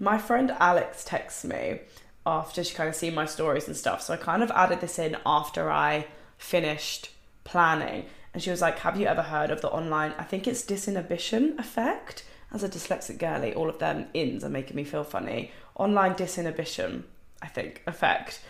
My 0.00 0.18
friend 0.18 0.50
Alex 0.58 1.04
texts 1.04 1.44
me 1.44 1.82
after 2.26 2.62
she 2.62 2.74
kind 2.74 2.88
of 2.88 2.94
seen 2.94 3.14
my 3.14 3.26
stories 3.26 3.66
and 3.66 3.76
stuff. 3.76 4.02
So 4.02 4.14
I 4.14 4.16
kind 4.16 4.42
of 4.42 4.50
added 4.52 4.80
this 4.80 4.98
in 4.98 5.16
after 5.24 5.70
I 5.70 6.06
finished 6.38 7.10
planning. 7.44 8.06
And 8.32 8.42
she 8.42 8.50
was 8.50 8.60
like, 8.60 8.78
Have 8.80 8.98
you 8.98 9.06
ever 9.06 9.22
heard 9.22 9.50
of 9.50 9.60
the 9.60 9.70
online, 9.70 10.14
I 10.18 10.24
think 10.24 10.46
it's 10.46 10.62
disinhibition 10.64 11.58
effect? 11.58 12.24
As 12.52 12.62
a 12.62 12.68
dyslexic 12.68 13.18
girly, 13.18 13.54
all 13.54 13.68
of 13.68 13.78
them 13.78 14.06
ins 14.12 14.42
are 14.42 14.48
making 14.48 14.76
me 14.76 14.84
feel 14.84 15.04
funny. 15.04 15.52
Online 15.76 16.14
disinhibition 16.14 17.04
I 17.42 17.46
think, 17.46 17.82
effect. 17.86 18.40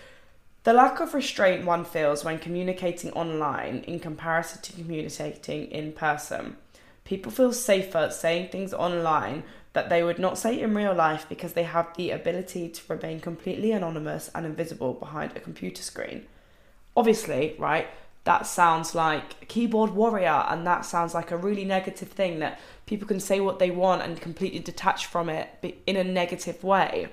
The 0.65 0.73
lack 0.73 1.01
of 1.01 1.15
restraint 1.15 1.65
one 1.65 1.85
feels 1.85 2.25
when 2.25 2.39
communicating 2.39 3.13
online 3.13 3.79
in 3.87 4.01
comparison 4.01 4.61
to 4.63 4.73
communicating 4.73 5.71
in 5.71 5.93
person. 5.93 6.57
People 7.05 7.33
feel 7.33 7.53
safer 7.53 8.11
saying 8.11 8.51
things 8.51 8.75
online 8.75 9.43
that 9.73 9.89
they 9.89 10.03
would 10.03 10.19
not 10.19 10.39
say 10.39 10.61
in 10.61 10.75
real 10.75 10.95
life 10.95 11.27
because 11.29 11.53
they 11.53 11.63
have 11.63 11.95
the 11.97 12.11
ability 12.11 12.69
to 12.69 12.83
remain 12.89 13.21
completely 13.21 13.73
anonymous 13.73 14.31
and 14.35 14.45
invisible 14.45 14.95
behind 14.95 15.37
a 15.37 15.41
computer 15.41 15.83
screen. 15.83 16.27
Obviously, 16.97 17.55
right, 17.59 17.87
that 18.25 18.47
sounds 18.47 18.95
like 18.95 19.49
keyboard 19.49 19.91
warrior 19.91 20.45
and 20.49 20.67
that 20.67 20.85
sounds 20.85 21.15
like 21.15 21.31
a 21.31 21.37
really 21.37 21.65
negative 21.65 22.09
thing 22.09 22.41
that 22.41 22.61
people 22.87 23.07
can 23.07 23.21
say 23.21 23.41
what 23.41 23.59
they 23.59 23.71
want 23.71 24.03
and 24.03 24.21
completely 24.21 24.59
detach 24.59 25.07
from 25.07 25.29
it 25.29 25.49
in 25.87 25.97
a 25.97 26.05
negative 26.05 26.63
way. 26.65 27.09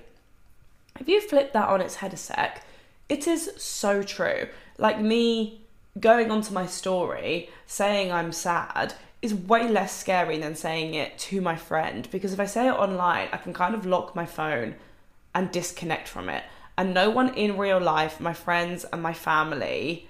If 0.99 1.07
you 1.07 1.21
flip 1.21 1.53
that 1.53 1.69
on 1.69 1.79
its 1.79 1.95
head 1.95 2.13
a 2.13 2.17
sec, 2.17 2.65
it 3.07 3.27
is 3.27 3.51
so 3.55 4.01
true. 4.03 4.47
Like 4.77 4.99
me 4.99 5.61
going 5.99 6.31
onto 6.31 6.53
my 6.53 6.65
story 6.65 7.49
saying 7.65 8.11
I'm 8.11 8.31
sad 8.31 8.93
is 9.27 9.35
way 9.35 9.67
less 9.67 9.93
scary 9.93 10.37
than 10.37 10.55
saying 10.55 10.93
it 10.93 11.17
to 11.17 11.41
my 11.41 11.55
friend 11.55 12.07
because 12.11 12.31
if 12.33 12.39
I 12.39 12.45
say 12.45 12.67
it 12.67 12.71
online, 12.71 13.27
I 13.33 13.37
can 13.37 13.53
kind 13.53 13.75
of 13.75 13.85
lock 13.85 14.15
my 14.15 14.25
phone 14.25 14.75
and 15.35 15.51
disconnect 15.51 16.07
from 16.07 16.29
it. 16.29 16.43
And 16.77 16.93
no 16.93 17.09
one 17.09 17.33
in 17.33 17.57
real 17.57 17.79
life, 17.79 18.19
my 18.19 18.33
friends 18.33 18.85
and 18.85 19.01
my 19.01 19.13
family, 19.13 20.07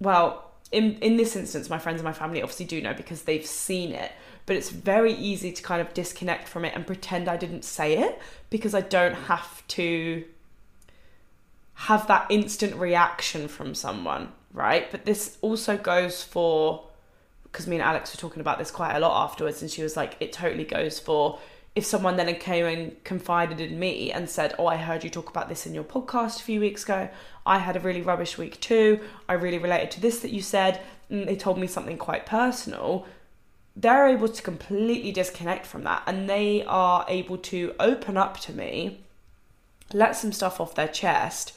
well, 0.00 0.50
in 0.70 0.94
in 1.00 1.16
this 1.16 1.36
instance, 1.36 1.68
my 1.68 1.78
friends 1.78 2.00
and 2.00 2.04
my 2.04 2.12
family 2.12 2.42
obviously 2.42 2.66
do 2.66 2.80
know 2.80 2.94
because 2.94 3.22
they've 3.22 3.44
seen 3.46 3.92
it. 3.92 4.12
But 4.46 4.56
it's 4.56 4.70
very 4.70 5.12
easy 5.12 5.52
to 5.52 5.62
kind 5.62 5.80
of 5.80 5.92
disconnect 5.92 6.48
from 6.48 6.64
it 6.64 6.74
and 6.74 6.86
pretend 6.86 7.28
I 7.28 7.36
didn't 7.36 7.64
say 7.64 7.98
it 7.98 8.18
because 8.50 8.74
I 8.74 8.80
don't 8.80 9.14
have 9.14 9.66
to 9.78 10.24
have 11.74 12.06
that 12.06 12.26
instant 12.30 12.74
reaction 12.76 13.48
from 13.48 13.74
someone, 13.74 14.32
right? 14.52 14.90
But 14.90 15.04
this 15.04 15.36
also 15.42 15.76
goes 15.76 16.22
for 16.22 16.86
because 17.52 17.66
me 17.66 17.76
and 17.76 17.82
Alex 17.84 18.14
were 18.14 18.20
talking 18.20 18.40
about 18.40 18.58
this 18.58 18.70
quite 18.70 18.96
a 18.96 19.00
lot 19.00 19.24
afterwards, 19.24 19.62
and 19.62 19.70
she 19.70 19.82
was 19.82 19.96
like, 19.96 20.16
it 20.18 20.32
totally 20.32 20.64
goes 20.64 20.98
for 20.98 21.38
if 21.74 21.86
someone 21.86 22.16
then 22.16 22.34
came 22.36 22.66
and 22.66 23.04
confided 23.04 23.60
in 23.60 23.78
me 23.78 24.12
and 24.12 24.28
said, 24.28 24.54
Oh, 24.58 24.66
I 24.66 24.76
heard 24.76 25.04
you 25.04 25.10
talk 25.10 25.30
about 25.30 25.48
this 25.48 25.66
in 25.66 25.74
your 25.74 25.84
podcast 25.84 26.40
a 26.40 26.44
few 26.44 26.60
weeks 26.60 26.84
ago. 26.84 27.08
I 27.46 27.58
had 27.58 27.76
a 27.76 27.80
really 27.80 28.02
rubbish 28.02 28.36
week 28.36 28.60
too. 28.60 29.00
I 29.28 29.34
really 29.34 29.58
related 29.58 29.90
to 29.92 30.00
this 30.00 30.20
that 30.20 30.32
you 30.32 30.42
said. 30.42 30.82
And 31.08 31.26
they 31.26 31.36
told 31.36 31.58
me 31.58 31.66
something 31.66 31.96
quite 31.96 32.26
personal. 32.26 33.06
They're 33.74 34.06
able 34.06 34.28
to 34.28 34.42
completely 34.42 35.12
disconnect 35.12 35.64
from 35.64 35.84
that 35.84 36.02
and 36.06 36.28
they 36.28 36.62
are 36.64 37.06
able 37.08 37.38
to 37.38 37.74
open 37.80 38.18
up 38.18 38.38
to 38.40 38.52
me, 38.52 39.00
let 39.94 40.14
some 40.14 40.32
stuff 40.32 40.60
off 40.60 40.74
their 40.74 40.88
chest, 40.88 41.54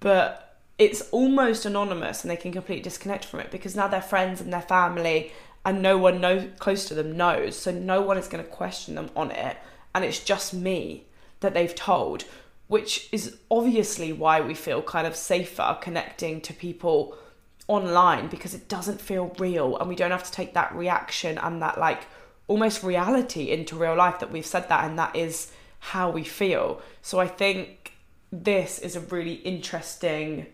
but 0.00 0.49
it's 0.80 1.02
almost 1.12 1.66
anonymous 1.66 2.24
and 2.24 2.30
they 2.30 2.36
can 2.36 2.52
completely 2.52 2.82
disconnect 2.82 3.26
from 3.26 3.38
it 3.38 3.50
because 3.50 3.76
now 3.76 3.86
their 3.86 4.00
friends 4.00 4.40
and 4.40 4.52
their 4.52 4.62
family 4.62 5.30
and 5.64 5.82
no 5.82 5.98
one 5.98 6.22
knows 6.22 6.48
close 6.58 6.88
to 6.88 6.94
them 6.94 7.16
knows. 7.16 7.54
So 7.54 7.70
no 7.70 8.00
one 8.00 8.16
is 8.16 8.28
going 8.28 8.42
to 8.42 8.50
question 8.50 8.94
them 8.94 9.10
on 9.14 9.30
it. 9.30 9.58
And 9.94 10.04
it's 10.04 10.24
just 10.24 10.54
me 10.54 11.04
that 11.40 11.54
they've 11.54 11.74
told 11.74 12.24
which 12.66 13.08
is 13.10 13.36
obviously 13.50 14.12
why 14.12 14.40
we 14.40 14.54
feel 14.54 14.80
kind 14.80 15.04
of 15.04 15.16
safer 15.16 15.76
connecting 15.80 16.40
to 16.40 16.54
people 16.54 17.18
online 17.66 18.28
because 18.28 18.54
it 18.54 18.68
doesn't 18.68 19.00
feel 19.00 19.34
real 19.40 19.76
and 19.78 19.88
we 19.88 19.96
don't 19.96 20.12
have 20.12 20.22
to 20.22 20.30
take 20.30 20.54
that 20.54 20.72
reaction 20.72 21.36
and 21.38 21.60
that 21.60 21.78
like 21.78 22.02
almost 22.46 22.84
reality 22.84 23.50
into 23.50 23.74
real 23.74 23.96
life 23.96 24.20
that 24.20 24.30
we've 24.30 24.46
said 24.46 24.68
that 24.68 24.84
and 24.84 24.96
that 24.96 25.16
is 25.16 25.50
how 25.80 26.08
we 26.10 26.22
feel. 26.22 26.80
So 27.02 27.18
i 27.18 27.26
think 27.26 27.92
this 28.30 28.78
is 28.78 28.94
a 28.94 29.00
really 29.00 29.34
interesting 29.34 30.46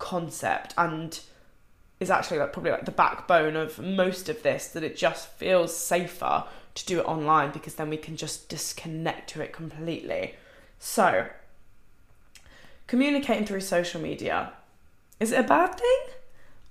concept 0.00 0.74
and 0.76 1.20
is 2.00 2.10
actually 2.10 2.38
like 2.38 2.52
probably 2.52 2.72
like 2.72 2.86
the 2.86 2.90
backbone 2.90 3.54
of 3.54 3.78
most 3.78 4.28
of 4.28 4.42
this 4.42 4.66
that 4.68 4.82
it 4.82 4.96
just 4.96 5.28
feels 5.28 5.76
safer 5.76 6.44
to 6.74 6.86
do 6.86 6.98
it 6.98 7.06
online 7.06 7.52
because 7.52 7.76
then 7.76 7.90
we 7.90 7.96
can 7.96 8.16
just 8.16 8.48
disconnect 8.48 9.30
to 9.30 9.40
it 9.40 9.52
completely. 9.52 10.34
So, 10.78 11.26
communicating 12.86 13.46
through 13.46 13.60
social 13.60 14.00
media 14.00 14.54
is 15.20 15.32
it 15.32 15.40
a 15.40 15.46
bad 15.46 15.76
thing? 15.76 16.14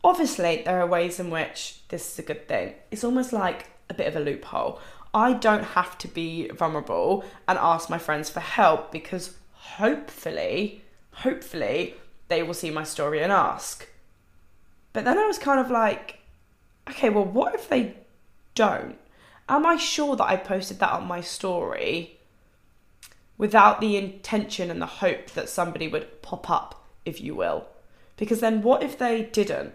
Obviously, 0.03 0.63
there 0.65 0.81
are 0.81 0.88
ways 0.88 1.19
in 1.19 1.29
which 1.29 1.81
this 1.89 2.13
is 2.13 2.19
a 2.19 2.24
good 2.24 2.48
thing. 2.48 2.74
It's 2.89 3.03
almost 3.03 3.31
like 3.31 3.67
a 3.89 3.93
bit 3.93 4.07
of 4.07 4.15
a 4.15 4.19
loophole. 4.19 4.79
I 5.13 5.33
don't 5.33 5.63
have 5.63 5.98
to 6.00 6.07
be 6.07 6.50
vulnerable 6.50 7.24
and 7.48 7.59
ask 7.59 7.89
my 7.89 8.00
friends 8.00 8.29
for 8.29 8.39
help 8.39 8.91
because 8.91 9.36
hopefully, 9.53 10.83
hopefully, 11.12 11.95
they 12.29 12.41
will 12.41 12.53
see 12.53 12.71
my 12.71 12.83
story 12.83 13.21
and 13.21 13.31
ask. 13.31 13.88
But 14.93 15.03
then 15.03 15.17
I 15.17 15.25
was 15.25 15.38
kind 15.38 15.59
of 15.59 15.69
like, 15.69 16.19
okay, 16.89 17.09
well, 17.09 17.25
what 17.25 17.53
if 17.53 17.67
they 17.67 17.98
don't? 18.55 18.98
Am 19.48 19.65
I 19.65 19.77
sure 19.77 20.15
that 20.15 20.29
I 20.29 20.38
posted 20.38 20.79
that 20.79 20.93
on 20.93 21.07
my 21.07 21.21
story 21.21 22.19
without 23.38 23.81
the 23.81 23.98
intention 23.98 24.69
and 24.69 24.81
the 24.81 24.86
hope 24.86 25.31
that 25.31 25.50
somebody 25.50 25.88
would 25.88 26.21
pop 26.21 26.50
up, 26.50 26.88
if 27.05 27.19
you 27.19 27.36
will? 27.36 27.67
Because 28.15 28.39
then 28.39 28.62
what 28.62 28.83
if 28.83 28.98
they 28.98 29.24
didn't? 29.24 29.74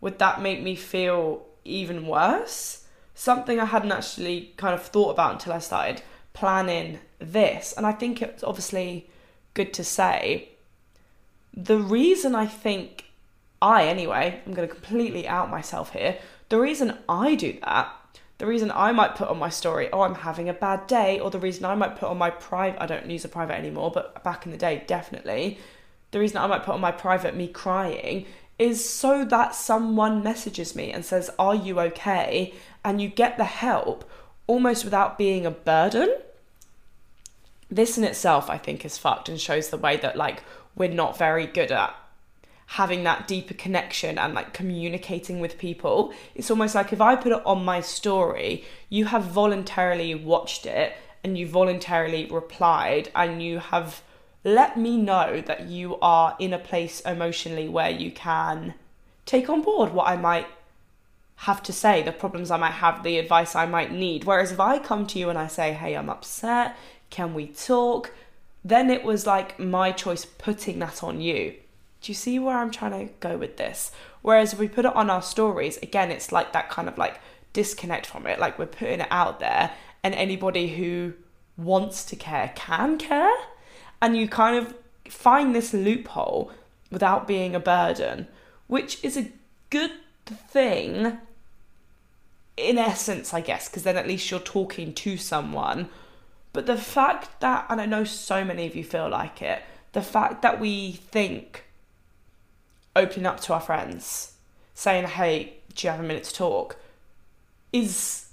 Would 0.00 0.18
that 0.18 0.42
make 0.42 0.62
me 0.62 0.74
feel 0.74 1.46
even 1.64 2.06
worse? 2.06 2.86
Something 3.14 3.60
I 3.60 3.66
hadn't 3.66 3.92
actually 3.92 4.52
kind 4.56 4.74
of 4.74 4.82
thought 4.82 5.10
about 5.10 5.32
until 5.34 5.52
I 5.52 5.58
started 5.58 6.02
planning 6.32 6.98
this. 7.18 7.74
And 7.76 7.86
I 7.86 7.92
think 7.92 8.22
it's 8.22 8.42
obviously 8.42 9.10
good 9.54 9.72
to 9.74 9.84
say. 9.84 10.51
The 11.54 11.78
reason 11.78 12.34
I 12.34 12.46
think 12.46 13.12
I, 13.60 13.86
anyway, 13.86 14.40
I'm 14.44 14.54
going 14.54 14.68
to 14.68 14.74
completely 14.74 15.28
out 15.28 15.50
myself 15.50 15.92
here. 15.92 16.18
The 16.48 16.60
reason 16.60 16.98
I 17.08 17.34
do 17.34 17.58
that, 17.64 17.92
the 18.38 18.46
reason 18.46 18.72
I 18.72 18.90
might 18.92 19.14
put 19.14 19.28
on 19.28 19.38
my 19.38 19.50
story, 19.50 19.88
oh, 19.92 20.00
I'm 20.00 20.16
having 20.16 20.48
a 20.48 20.54
bad 20.54 20.86
day, 20.86 21.20
or 21.20 21.30
the 21.30 21.38
reason 21.38 21.64
I 21.64 21.76
might 21.76 21.96
put 21.96 22.08
on 22.08 22.18
my 22.18 22.30
private, 22.30 22.82
I 22.82 22.86
don't 22.86 23.08
use 23.08 23.24
a 23.24 23.28
private 23.28 23.54
anymore, 23.54 23.92
but 23.92 24.24
back 24.24 24.44
in 24.44 24.52
the 24.52 24.58
day, 24.58 24.82
definitely, 24.86 25.58
the 26.10 26.18
reason 26.18 26.38
I 26.38 26.46
might 26.46 26.64
put 26.64 26.74
on 26.74 26.80
my 26.80 26.90
private 26.90 27.36
me 27.36 27.46
crying 27.46 28.26
is 28.58 28.88
so 28.88 29.24
that 29.24 29.54
someone 29.54 30.22
messages 30.22 30.74
me 30.74 30.92
and 30.92 31.04
says, 31.04 31.30
Are 31.38 31.54
you 31.54 31.80
okay? 31.80 32.52
And 32.84 33.00
you 33.00 33.08
get 33.08 33.36
the 33.36 33.44
help 33.44 34.08
almost 34.46 34.84
without 34.84 35.18
being 35.18 35.46
a 35.46 35.50
burden. 35.50 36.14
This 37.70 37.96
in 37.96 38.04
itself, 38.04 38.50
I 38.50 38.58
think, 38.58 38.84
is 38.84 38.98
fucked 38.98 39.28
and 39.28 39.40
shows 39.40 39.70
the 39.70 39.78
way 39.78 39.96
that, 39.98 40.16
like, 40.16 40.42
we're 40.74 40.88
not 40.88 41.18
very 41.18 41.46
good 41.46 41.70
at 41.70 41.94
having 42.66 43.04
that 43.04 43.28
deeper 43.28 43.54
connection 43.54 44.18
and 44.18 44.32
like 44.34 44.54
communicating 44.54 45.40
with 45.40 45.58
people. 45.58 46.12
It's 46.34 46.50
almost 46.50 46.74
like 46.74 46.92
if 46.92 47.00
I 47.00 47.16
put 47.16 47.32
it 47.32 47.44
on 47.44 47.64
my 47.64 47.80
story, 47.80 48.64
you 48.88 49.06
have 49.06 49.24
voluntarily 49.24 50.14
watched 50.14 50.64
it 50.64 50.94
and 51.22 51.36
you 51.36 51.46
voluntarily 51.46 52.26
replied 52.26 53.10
and 53.14 53.42
you 53.42 53.58
have 53.58 54.02
let 54.44 54.76
me 54.76 54.96
know 54.96 55.40
that 55.42 55.66
you 55.68 55.98
are 56.00 56.36
in 56.38 56.52
a 56.52 56.58
place 56.58 57.00
emotionally 57.00 57.68
where 57.68 57.90
you 57.90 58.10
can 58.10 58.74
take 59.24 59.48
on 59.48 59.62
board 59.62 59.92
what 59.92 60.08
I 60.08 60.16
might 60.16 60.46
have 61.36 61.62
to 61.64 61.72
say, 61.72 62.02
the 62.02 62.12
problems 62.12 62.50
I 62.50 62.56
might 62.56 62.72
have, 62.72 63.02
the 63.02 63.18
advice 63.18 63.54
I 63.54 63.66
might 63.66 63.92
need. 63.92 64.24
Whereas 64.24 64.52
if 64.52 64.60
I 64.60 64.78
come 64.78 65.06
to 65.08 65.18
you 65.18 65.28
and 65.28 65.38
I 65.38 65.46
say, 65.46 65.72
hey, 65.72 65.94
I'm 65.94 66.10
upset, 66.10 66.76
can 67.10 67.34
we 67.34 67.48
talk? 67.48 68.12
Then 68.64 68.90
it 68.90 69.04
was 69.04 69.26
like 69.26 69.58
my 69.58 69.92
choice 69.92 70.24
putting 70.24 70.78
that 70.78 71.02
on 71.02 71.20
you. 71.20 71.54
Do 72.00 72.10
you 72.10 72.14
see 72.14 72.38
where 72.38 72.58
I'm 72.58 72.70
trying 72.70 73.08
to 73.08 73.12
go 73.20 73.36
with 73.36 73.56
this? 73.56 73.92
Whereas 74.22 74.52
if 74.52 74.58
we 74.58 74.68
put 74.68 74.84
it 74.84 74.94
on 74.94 75.10
our 75.10 75.22
stories, 75.22 75.78
again, 75.78 76.10
it's 76.10 76.32
like 76.32 76.52
that 76.52 76.70
kind 76.70 76.88
of 76.88 76.98
like 76.98 77.20
disconnect 77.52 78.06
from 78.06 78.26
it. 78.26 78.38
Like 78.38 78.58
we're 78.58 78.66
putting 78.66 79.00
it 79.00 79.08
out 79.10 79.40
there, 79.40 79.72
and 80.02 80.14
anybody 80.14 80.68
who 80.68 81.14
wants 81.56 82.04
to 82.06 82.16
care 82.16 82.52
can 82.54 82.98
care. 82.98 83.36
And 84.00 84.16
you 84.16 84.28
kind 84.28 84.56
of 84.56 84.74
find 85.08 85.54
this 85.54 85.72
loophole 85.72 86.50
without 86.90 87.26
being 87.26 87.54
a 87.54 87.60
burden, 87.60 88.26
which 88.66 89.02
is 89.04 89.16
a 89.16 89.30
good 89.70 89.92
thing 90.26 91.18
in 92.56 92.78
essence, 92.78 93.32
I 93.32 93.40
guess, 93.40 93.68
because 93.68 93.82
then 93.82 93.96
at 93.96 94.06
least 94.06 94.30
you're 94.30 94.40
talking 94.40 94.92
to 94.94 95.16
someone. 95.16 95.88
But 96.52 96.66
the 96.66 96.76
fact 96.76 97.40
that, 97.40 97.66
and 97.68 97.80
I 97.80 97.86
know 97.86 98.04
so 98.04 98.44
many 98.44 98.66
of 98.66 98.76
you 98.76 98.84
feel 98.84 99.08
like 99.08 99.40
it, 99.40 99.62
the 99.92 100.02
fact 100.02 100.42
that 100.42 100.60
we 100.60 100.92
think 100.92 101.64
opening 102.94 103.26
up 103.26 103.40
to 103.40 103.54
our 103.54 103.60
friends, 103.60 104.32
saying, 104.74 105.06
hey, 105.06 105.54
do 105.74 105.86
you 105.86 105.90
have 105.90 106.00
a 106.00 106.02
minute 106.02 106.24
to 106.24 106.34
talk, 106.34 106.76
is 107.72 108.28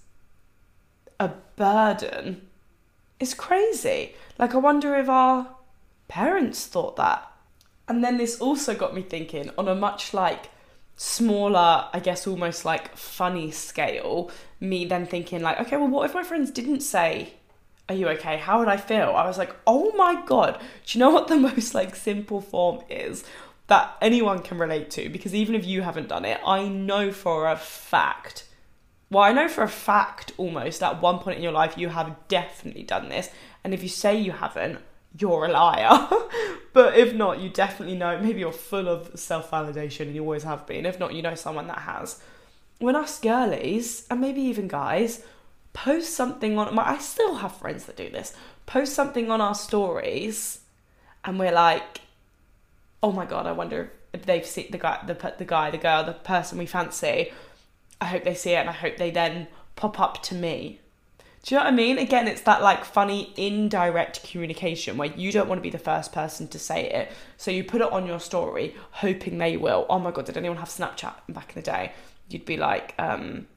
a 1.19 1.31
burden. 1.55 2.47
It's 3.19 3.33
crazy. 3.33 4.15
Like, 4.37 4.53
I 4.53 4.57
wonder 4.57 4.95
if 4.95 5.09
our 5.09 5.47
parents 6.07 6.65
thought 6.65 6.95
that. 6.95 7.25
And 7.87 8.03
then 8.03 8.17
this 8.17 8.39
also 8.39 8.75
got 8.75 8.93
me 8.93 9.01
thinking 9.01 9.51
on 9.57 9.67
a 9.67 9.75
much 9.75 10.13
like 10.13 10.49
smaller, 10.95 11.87
I 11.93 11.99
guess 11.99 12.27
almost 12.27 12.65
like 12.65 12.95
funny 12.95 13.51
scale, 13.51 14.29
me 14.59 14.85
then 14.85 15.05
thinking, 15.05 15.41
like, 15.41 15.59
okay, 15.61 15.77
well, 15.77 15.87
what 15.87 16.09
if 16.09 16.13
my 16.13 16.23
friends 16.23 16.51
didn't 16.51 16.81
say, 16.81 17.33
Are 17.89 17.95
you 17.95 18.07
okay? 18.09 18.37
How 18.37 18.59
would 18.59 18.67
I 18.67 18.77
feel? 18.77 19.13
I 19.15 19.27
was 19.27 19.37
like, 19.37 19.55
Oh 19.67 19.91
my 19.97 20.23
god, 20.25 20.59
do 20.85 20.97
you 20.97 20.99
know 20.99 21.09
what 21.09 21.27
the 21.27 21.35
most 21.49 21.73
like 21.73 21.95
simple 21.95 22.39
form 22.39 22.81
is? 22.89 23.25
that 23.69 23.95
anyone 24.01 24.41
can 24.41 24.57
relate 24.57 24.89
to 24.89 25.09
because 25.09 25.33
even 25.33 25.55
if 25.55 25.65
you 25.65 25.83
haven't 25.83 26.09
done 26.09 26.25
it, 26.25 26.39
I 26.45 26.67
know 26.67 27.11
for 27.11 27.47
a 27.47 27.55
fact. 27.55 28.45
Well, 29.09 29.23
I 29.23 29.31
know 29.31 29.47
for 29.47 29.63
a 29.63 29.69
fact 29.69 30.33
almost 30.37 30.83
at 30.83 31.01
one 31.01 31.19
point 31.19 31.37
in 31.37 31.43
your 31.43 31.51
life 31.51 31.77
you 31.77 31.89
have 31.89 32.15
definitely 32.27 32.83
done 32.83 33.09
this. 33.09 33.29
And 33.63 33.73
if 33.73 33.81
you 33.81 33.89
say 33.89 34.19
you 34.19 34.31
haven't, 34.31 34.79
you're 35.17 35.45
a 35.45 35.51
liar. 35.51 36.07
but 36.73 36.97
if 36.97 37.13
not, 37.13 37.39
you 37.39 37.49
definitely 37.49 37.95
know. 37.95 38.19
Maybe 38.19 38.39
you're 38.39 38.51
full 38.51 38.87
of 38.87 39.17
self 39.17 39.51
validation 39.51 40.01
and 40.07 40.15
you 40.15 40.21
always 40.21 40.43
have 40.43 40.65
been. 40.65 40.85
If 40.85 40.99
not, 40.99 41.13
you 41.13 41.21
know 41.21 41.35
someone 41.35 41.67
that 41.67 41.79
has. 41.79 42.19
When 42.79 42.95
us 42.95 43.19
girlies, 43.19 44.07
and 44.09 44.21
maybe 44.21 44.41
even 44.41 44.67
guys, 44.67 45.23
post 45.73 46.13
something 46.13 46.57
on 46.57 46.73
my 46.73 46.87
I 46.87 46.97
still 46.97 47.35
have 47.35 47.55
friends 47.55 47.85
that 47.85 47.95
do 47.97 48.09
this. 48.09 48.33
Post 48.65 48.93
something 48.93 49.31
on 49.31 49.41
our 49.41 49.55
stories 49.55 50.59
and 51.25 51.39
we're 51.39 51.51
like, 51.51 52.01
oh 53.01 53.11
my 53.11 53.25
god, 53.25 53.45
I 53.45 53.51
wonder 53.51 53.91
if 54.13 54.25
they've 54.25 54.45
seen 54.45 54.71
the 54.71 54.77
guy, 54.77 54.99
the 55.05 55.33
the 55.37 55.45
guy, 55.45 55.71
the 55.71 55.77
girl, 55.77 56.03
the 56.03 56.13
person 56.13 56.57
we 56.57 56.65
fancy. 56.65 57.31
I 58.01 58.05
hope 58.05 58.23
they 58.23 58.35
see 58.35 58.51
it, 58.51 58.57
and 58.57 58.69
I 58.69 58.73
hope 58.73 58.97
they 58.97 59.11
then 59.11 59.47
pop 59.75 59.99
up 59.99 60.23
to 60.23 60.35
me. 60.35 60.79
Do 61.43 61.55
you 61.55 61.59
know 61.59 61.65
what 61.65 61.73
I 61.73 61.75
mean? 61.75 61.97
Again, 61.97 62.27
it's 62.27 62.41
that 62.41 62.61
like 62.61 62.83
funny 62.83 63.33
indirect 63.37 64.29
communication 64.29 64.97
where 64.97 65.09
you 65.09 65.31
don't 65.31 65.47
want 65.47 65.59
to 65.59 65.63
be 65.63 65.69
the 65.69 65.77
first 65.77 66.11
person 66.11 66.47
to 66.49 66.59
say 66.59 66.89
it. 66.89 67.11
So 67.37 67.49
you 67.49 67.63
put 67.63 67.81
it 67.81 67.91
on 67.91 68.05
your 68.05 68.19
story, 68.19 68.75
hoping 68.91 69.37
they 69.37 69.55
will. 69.55 69.85
Oh 69.89 69.99
my 69.99 70.11
god, 70.11 70.25
did 70.25 70.37
anyone 70.37 70.57
have 70.57 70.67
Snapchat 70.67 71.15
back 71.29 71.49
in 71.49 71.55
the 71.55 71.61
day? 71.61 71.93
You'd 72.29 72.45
be 72.45 72.57
like, 72.57 72.93
um, 72.99 73.47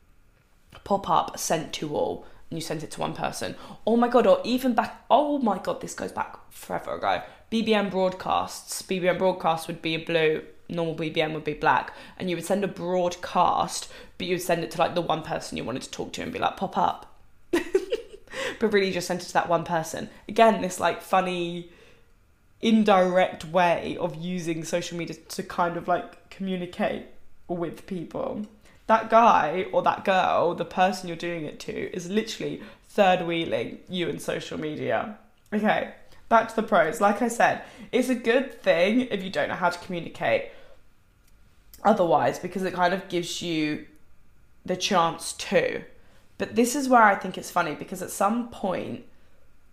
pop 0.85 1.09
up, 1.09 1.39
sent 1.39 1.73
to 1.75 1.95
all, 1.95 2.27
and 2.51 2.59
you 2.59 2.63
sent 2.63 2.83
it 2.83 2.91
to 2.93 3.01
one 3.01 3.15
person. 3.15 3.55
Oh 3.87 3.97
my 3.97 4.09
god, 4.09 4.27
or 4.27 4.41
even 4.45 4.75
back, 4.75 5.05
oh 5.11 5.39
my 5.39 5.59
god, 5.59 5.81
this 5.81 5.95
goes 5.95 6.13
back 6.13 6.37
forever 6.51 6.95
ago. 6.95 7.23
BBM 7.51 7.91
broadcasts. 7.91 8.83
BBM 8.83 9.19
broadcasts 9.19 9.67
would 9.67 9.83
be 9.83 9.95
a 9.95 10.05
blue, 10.05 10.43
normal 10.69 10.95
BBM 10.95 11.35
would 11.35 11.45
be 11.45 11.55
black, 11.55 11.95
and 12.19 12.31
you 12.31 12.37
would 12.37 12.45
send 12.45 12.65
a 12.65 12.69
broadcast, 12.69 13.91
but 14.19 14.27
you 14.27 14.35
would 14.35 14.43
send 14.43 14.65
it 14.65 14.71
to 14.73 14.79
like 14.79 14.95
the 14.95 15.01
one 15.01 15.23
person 15.23 15.57
you 15.57 15.65
wanted 15.65 15.83
to 15.83 15.91
talk 15.91 16.13
to 16.15 16.23
and 16.23 16.33
be 16.33 16.39
like, 16.39 16.57
pop 16.57 16.77
up 16.77 17.13
but 18.59 18.73
really 18.73 18.91
just 18.91 19.07
sent 19.07 19.23
it 19.23 19.27
to 19.27 19.33
that 19.35 19.49
one 19.49 19.65
person. 19.65 20.09
Again, 20.29 20.63
this 20.63 20.81
like 20.81 21.03
funny, 21.03 21.71
indirect 22.61 23.45
way 23.45 23.97
of 23.99 24.17
using 24.17 24.65
social 24.65 24.97
media 24.97 25.17
to 25.17 25.43
kind 25.43 25.77
of 25.77 25.89
like 25.89 26.31
communicate 26.31 27.07
with 27.49 27.87
people. 27.87 28.47
That 28.87 29.11
guy 29.11 29.67
or 29.73 29.83
that 29.83 30.05
girl, 30.05 30.55
the 30.55 30.65
person 30.65 31.09
you're 31.09 31.17
doing 31.17 31.45
it 31.45 31.61
to, 31.61 31.95
is 31.97 32.11
literally 32.11 32.63
third 32.89 33.27
wheeling 33.27 33.79
you 33.89 34.09
in 34.09 34.19
social 34.19 34.59
media. 34.59 35.19
Okay, 35.53 35.95
back 36.29 36.49
to 36.49 36.57
the 36.57 36.63
pros. 36.63 37.01
Like 37.01 37.23
I 37.23 37.29
said, 37.29 37.63
it's 37.91 38.09
a 38.09 38.15
good 38.15 38.61
thing 38.61 39.03
if 39.03 39.23
you 39.23 39.31
don't 39.31 39.49
know 39.49 39.55
how 39.55 39.71
to 39.71 39.79
communicate 39.79 40.51
otherwise 41.85 42.39
because 42.39 42.63
it 42.63 42.75
kind 42.75 42.95
of 42.95 43.09
gives 43.09 43.43
you 43.43 43.87
the 44.65 44.77
chance 44.77 45.33
to. 45.35 45.83
But 46.39 46.55
this 46.55 46.75
is 46.75 46.89
where 46.89 47.03
I 47.03 47.15
think 47.15 47.39
it's 47.39 47.51
funny 47.51 47.75
because 47.75 48.03
at 48.03 48.11
some 48.11 48.49
point 48.49 49.05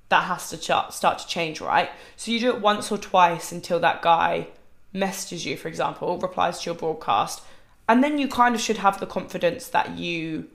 that 0.10 0.24
has 0.24 0.50
to 0.50 0.58
ch- 0.58 0.94
start 0.94 1.20
to 1.20 1.28
change, 1.28 1.62
right? 1.62 1.90
So 2.16 2.32
you 2.32 2.40
do 2.40 2.50
it 2.50 2.62
once 2.62 2.92
or 2.92 2.98
twice 2.98 3.52
until 3.52 3.80
that 3.80 4.02
guy 4.02 4.48
messages 4.92 5.46
you, 5.46 5.56
for 5.56 5.68
example, 5.68 6.18
replies 6.18 6.62
to 6.62 6.66
your 6.66 6.76
broadcast, 6.76 7.42
and 7.90 8.04
then 8.04 8.18
you 8.20 8.30
kind 8.30 8.56
of 8.56 8.62
should 8.62 8.78
have 8.78 9.00
the 9.00 9.08
confidence 9.08 9.68
that 9.70 9.98
you 9.98 10.48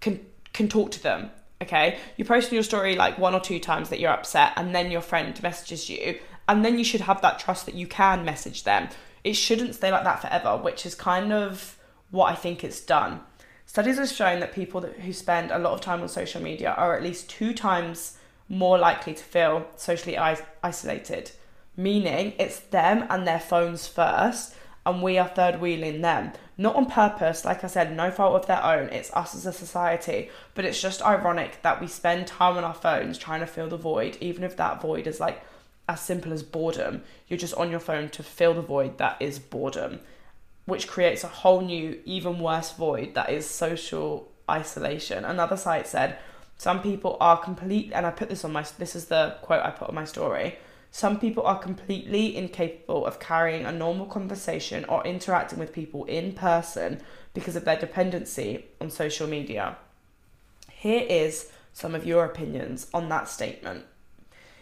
can 0.00 0.18
can 0.52 0.68
talk 0.68 0.90
to 0.90 1.02
them. 1.02 1.30
Okay, 1.62 1.98
you 2.16 2.24
post 2.24 2.48
in 2.48 2.54
your 2.54 2.64
story 2.64 2.96
like 2.96 3.18
one 3.18 3.34
or 3.34 3.40
two 3.40 3.60
times 3.60 3.90
that 3.90 4.00
you're 4.00 4.10
upset, 4.10 4.54
and 4.56 4.74
then 4.74 4.90
your 4.90 5.02
friend 5.02 5.40
messages 5.40 5.88
you, 5.88 6.18
and 6.48 6.64
then 6.64 6.76
you 6.78 6.84
should 6.84 7.02
have 7.02 7.22
that 7.22 7.38
trust 7.38 7.66
that 7.66 7.76
you 7.76 7.86
can 7.86 8.24
message 8.24 8.64
them. 8.64 8.88
It 9.22 9.34
shouldn't 9.34 9.76
stay 9.76 9.92
like 9.92 10.02
that 10.02 10.20
forever, 10.20 10.56
which 10.56 10.84
is 10.84 10.96
kind 10.96 11.32
of 11.32 11.78
what 12.10 12.32
I 12.32 12.34
think 12.34 12.64
it's 12.64 12.80
done. 12.80 13.20
Studies 13.66 13.98
have 13.98 14.10
shown 14.10 14.40
that 14.40 14.52
people 14.52 14.80
that, 14.80 14.98
who 15.00 15.12
spend 15.12 15.50
a 15.52 15.58
lot 15.58 15.72
of 15.72 15.80
time 15.80 16.00
on 16.00 16.08
social 16.08 16.42
media 16.42 16.72
are 16.72 16.96
at 16.96 17.02
least 17.02 17.30
two 17.30 17.54
times 17.54 18.18
more 18.48 18.76
likely 18.76 19.14
to 19.14 19.22
feel 19.22 19.66
socially 19.76 20.16
is- 20.16 20.42
isolated, 20.62 21.30
meaning 21.76 22.32
it's 22.38 22.58
them 22.58 23.06
and 23.08 23.26
their 23.26 23.40
phones 23.40 23.86
first, 23.86 24.54
and 24.84 25.02
we 25.02 25.18
are 25.18 25.28
third 25.28 25.60
wheeling 25.60 26.00
them. 26.00 26.32
Not 26.58 26.76
on 26.76 26.86
purpose, 26.86 27.44
like 27.44 27.64
I 27.64 27.66
said, 27.66 27.96
no 27.96 28.10
fault 28.10 28.34
of 28.34 28.46
their 28.46 28.64
own, 28.64 28.88
it's 28.88 29.12
us 29.12 29.34
as 29.34 29.46
a 29.46 29.52
society, 29.52 30.30
but 30.54 30.64
it's 30.64 30.80
just 30.80 31.02
ironic 31.02 31.62
that 31.62 31.80
we 31.80 31.86
spend 31.86 32.26
time 32.26 32.56
on 32.56 32.64
our 32.64 32.74
phones 32.74 33.18
trying 33.18 33.40
to 33.40 33.46
fill 33.46 33.68
the 33.68 33.76
void, 33.76 34.18
even 34.20 34.44
if 34.44 34.56
that 34.56 34.82
void 34.82 35.06
is 35.06 35.20
like 35.20 35.42
as 35.88 36.00
simple 36.00 36.32
as 36.32 36.42
boredom. 36.42 37.02
You're 37.28 37.38
just 37.38 37.54
on 37.54 37.70
your 37.70 37.80
phone 37.80 38.08
to 38.10 38.22
fill 38.22 38.54
the 38.54 38.62
void 38.62 38.98
that 38.98 39.16
is 39.20 39.38
boredom 39.38 40.00
which 40.64 40.86
creates 40.86 41.24
a 41.24 41.28
whole 41.28 41.60
new, 41.60 42.00
even 42.04 42.38
worse 42.38 42.72
void 42.72 43.14
that 43.14 43.30
is 43.30 43.48
social 43.48 44.30
isolation. 44.50 45.24
Another 45.24 45.56
site 45.56 45.86
said, 45.86 46.18
some 46.56 46.80
people 46.80 47.16
are 47.20 47.36
complete, 47.36 47.90
and 47.92 48.06
I 48.06 48.10
put 48.10 48.28
this 48.28 48.44
on 48.44 48.52
my, 48.52 48.64
this 48.78 48.94
is 48.94 49.06
the 49.06 49.36
quote 49.42 49.64
I 49.64 49.70
put 49.70 49.88
on 49.88 49.94
my 49.94 50.04
story. 50.04 50.58
Some 50.94 51.18
people 51.18 51.42
are 51.44 51.58
completely 51.58 52.36
incapable 52.36 53.06
of 53.06 53.18
carrying 53.18 53.64
a 53.64 53.72
normal 53.72 54.04
conversation 54.04 54.84
or 54.84 55.02
interacting 55.06 55.58
with 55.58 55.72
people 55.72 56.04
in 56.04 56.34
person 56.34 57.00
because 57.32 57.56
of 57.56 57.64
their 57.64 57.78
dependency 57.78 58.66
on 58.78 58.90
social 58.90 59.26
media. 59.26 59.78
Here 60.70 61.06
is 61.08 61.50
some 61.72 61.94
of 61.94 62.04
your 62.04 62.26
opinions 62.26 62.88
on 62.92 63.08
that 63.08 63.26
statement. 63.28 63.86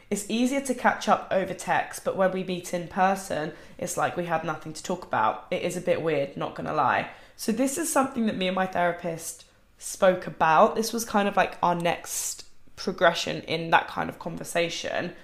It's 0.08 0.30
easier 0.30 0.60
to 0.60 0.74
catch 0.74 1.08
up 1.08 1.26
over 1.32 1.52
text, 1.52 2.04
but 2.04 2.16
when 2.16 2.30
we 2.30 2.44
meet 2.44 2.72
in 2.72 2.86
person, 2.86 3.52
it's 3.76 3.96
like 3.96 4.16
we 4.16 4.26
have 4.26 4.44
nothing 4.44 4.72
to 4.72 4.82
talk 4.84 5.04
about. 5.04 5.48
It 5.50 5.62
is 5.62 5.76
a 5.76 5.80
bit 5.80 6.00
weird, 6.00 6.36
not 6.36 6.54
gonna 6.54 6.72
lie. 6.72 7.10
So, 7.34 7.50
this 7.50 7.76
is 7.76 7.92
something 7.92 8.26
that 8.26 8.36
me 8.36 8.46
and 8.46 8.54
my 8.54 8.66
therapist 8.66 9.46
spoke 9.78 10.28
about. 10.28 10.76
This 10.76 10.92
was 10.92 11.04
kind 11.04 11.26
of 11.26 11.36
like 11.36 11.58
our 11.60 11.74
next 11.74 12.44
progression 12.76 13.42
in 13.42 13.70
that 13.70 13.88
kind 13.88 14.08
of 14.08 14.20
conversation. 14.20 15.14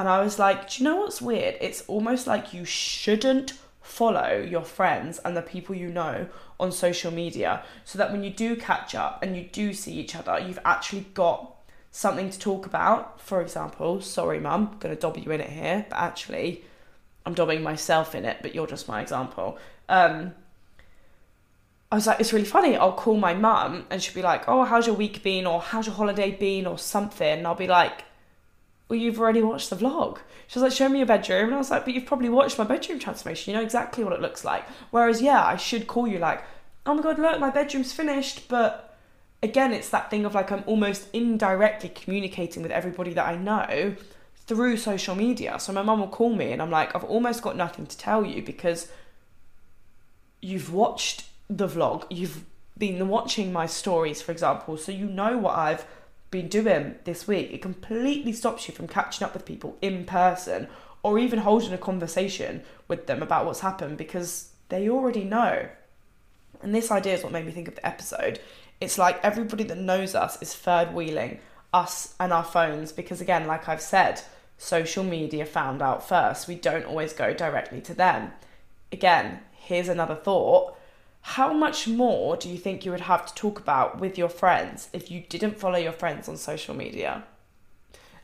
And 0.00 0.08
I 0.08 0.22
was 0.22 0.38
like, 0.38 0.70
do 0.70 0.82
you 0.82 0.88
know 0.88 0.96
what's 0.96 1.20
weird? 1.20 1.58
It's 1.60 1.82
almost 1.82 2.26
like 2.26 2.54
you 2.54 2.64
shouldn't 2.64 3.52
follow 3.82 4.42
your 4.48 4.62
friends 4.62 5.18
and 5.26 5.36
the 5.36 5.42
people 5.42 5.74
you 5.74 5.88
know 5.88 6.26
on 6.58 6.72
social 6.72 7.10
media 7.10 7.62
so 7.84 7.98
that 7.98 8.10
when 8.10 8.24
you 8.24 8.30
do 8.30 8.56
catch 8.56 8.94
up 8.94 9.22
and 9.22 9.36
you 9.36 9.42
do 9.52 9.74
see 9.74 9.92
each 9.92 10.16
other, 10.16 10.38
you've 10.38 10.58
actually 10.64 11.02
got 11.12 11.54
something 11.90 12.30
to 12.30 12.38
talk 12.38 12.64
about. 12.64 13.20
For 13.20 13.42
example, 13.42 14.00
sorry, 14.00 14.40
mum, 14.40 14.78
to 14.80 14.96
dob 14.96 15.18
you 15.18 15.32
in 15.32 15.42
it 15.42 15.50
here, 15.50 15.84
but 15.90 15.98
actually, 15.98 16.64
I'm 17.26 17.34
dobbing 17.34 17.62
myself 17.62 18.14
in 18.14 18.24
it, 18.24 18.38
but 18.40 18.54
you're 18.54 18.66
just 18.66 18.88
my 18.88 19.02
example. 19.02 19.58
Um, 19.90 20.32
I 21.92 21.96
was 21.96 22.06
like, 22.06 22.20
it's 22.20 22.32
really 22.32 22.46
funny. 22.46 22.74
I'll 22.74 22.94
call 22.94 23.18
my 23.18 23.34
mum 23.34 23.84
and 23.90 24.02
she'll 24.02 24.14
be 24.14 24.22
like, 24.22 24.48
oh, 24.48 24.64
how's 24.64 24.86
your 24.86 24.96
week 24.96 25.22
been? 25.22 25.46
Or 25.46 25.60
how's 25.60 25.84
your 25.84 25.94
holiday 25.94 26.30
been? 26.30 26.66
Or 26.66 26.78
something. 26.78 27.40
And 27.40 27.46
I'll 27.46 27.54
be 27.54 27.66
like, 27.66 28.04
well, 28.90 28.98
you've 28.98 29.20
already 29.20 29.40
watched 29.40 29.70
the 29.70 29.76
vlog. 29.76 30.18
She 30.48 30.58
was 30.58 30.64
like, 30.64 30.72
show 30.72 30.88
me 30.88 30.98
your 30.98 31.06
bedroom. 31.06 31.46
And 31.46 31.54
I 31.54 31.58
was 31.58 31.70
like, 31.70 31.84
but 31.84 31.94
you've 31.94 32.06
probably 32.06 32.28
watched 32.28 32.58
my 32.58 32.64
bedroom 32.64 32.98
transformation. 32.98 33.52
You 33.52 33.58
know 33.58 33.64
exactly 33.64 34.02
what 34.02 34.12
it 34.12 34.20
looks 34.20 34.44
like. 34.44 34.64
Whereas, 34.90 35.22
yeah, 35.22 35.44
I 35.44 35.56
should 35.56 35.86
call 35.86 36.08
you 36.08 36.18
like, 36.18 36.42
oh 36.84 36.94
my 36.94 37.02
God, 37.02 37.20
look, 37.20 37.38
my 37.38 37.50
bedroom's 37.50 37.92
finished, 37.92 38.48
but 38.48 38.98
again, 39.44 39.72
it's 39.72 39.90
that 39.90 40.10
thing 40.10 40.24
of 40.24 40.34
like 40.34 40.50
I'm 40.50 40.64
almost 40.66 41.06
indirectly 41.12 41.90
communicating 41.90 42.62
with 42.62 42.72
everybody 42.72 43.12
that 43.14 43.26
I 43.26 43.36
know 43.36 43.94
through 44.46 44.76
social 44.76 45.14
media. 45.14 45.60
So 45.60 45.72
my 45.72 45.82
mum 45.82 46.00
will 46.00 46.08
call 46.08 46.34
me 46.34 46.50
and 46.50 46.60
I'm 46.60 46.70
like, 46.70 46.94
I've 46.96 47.04
almost 47.04 47.42
got 47.42 47.56
nothing 47.56 47.86
to 47.86 47.96
tell 47.96 48.24
you 48.24 48.42
because 48.42 48.88
you've 50.42 50.72
watched 50.72 51.26
the 51.48 51.68
vlog, 51.68 52.06
you've 52.10 52.44
been 52.76 53.08
watching 53.08 53.52
my 53.52 53.66
stories, 53.66 54.20
for 54.20 54.32
example, 54.32 54.76
so 54.76 54.90
you 54.90 55.06
know 55.06 55.38
what 55.38 55.56
I've 55.56 55.84
been 56.30 56.48
doing 56.48 56.96
this 57.04 57.26
week. 57.26 57.52
It 57.52 57.62
completely 57.62 58.32
stops 58.32 58.68
you 58.68 58.74
from 58.74 58.88
catching 58.88 59.24
up 59.24 59.34
with 59.34 59.44
people 59.44 59.76
in 59.82 60.04
person 60.04 60.68
or 61.02 61.18
even 61.18 61.40
holding 61.40 61.72
a 61.72 61.78
conversation 61.78 62.62
with 62.88 63.06
them 63.06 63.22
about 63.22 63.46
what's 63.46 63.60
happened 63.60 63.96
because 63.96 64.50
they 64.68 64.88
already 64.88 65.24
know. 65.24 65.68
And 66.62 66.74
this 66.74 66.90
idea 66.90 67.14
is 67.14 67.22
what 67.22 67.32
made 67.32 67.46
me 67.46 67.52
think 67.52 67.68
of 67.68 67.74
the 67.74 67.86
episode 67.86 68.38
it's 68.80 68.98
like 68.98 69.22
everybody 69.22 69.64
that 69.64 69.78
knows 69.78 70.14
us 70.14 70.40
is 70.40 70.54
third 70.54 70.94
wheeling 70.94 71.38
us 71.72 72.14
and 72.18 72.32
our 72.32 72.42
phones 72.42 72.92
because 72.92 73.20
again 73.20 73.46
like 73.46 73.68
i've 73.68 73.80
said 73.80 74.20
social 74.58 75.04
media 75.04 75.44
found 75.44 75.80
out 75.80 76.06
first 76.06 76.48
we 76.48 76.54
don't 76.54 76.86
always 76.86 77.12
go 77.12 77.32
directly 77.32 77.80
to 77.80 77.94
them 77.94 78.32
again 78.90 79.40
here's 79.52 79.88
another 79.88 80.14
thought 80.14 80.69
how 81.22 81.52
much 81.52 81.86
more 81.86 82.36
do 82.36 82.48
you 82.48 82.56
think 82.56 82.84
you 82.84 82.90
would 82.90 83.02
have 83.02 83.26
to 83.26 83.34
talk 83.34 83.58
about 83.58 84.00
with 84.00 84.16
your 84.16 84.28
friends 84.28 84.88
if 84.92 85.10
you 85.10 85.20
didn't 85.28 85.58
follow 85.58 85.78
your 85.78 85.92
friends 85.92 86.28
on 86.28 86.36
social 86.36 86.74
media 86.74 87.24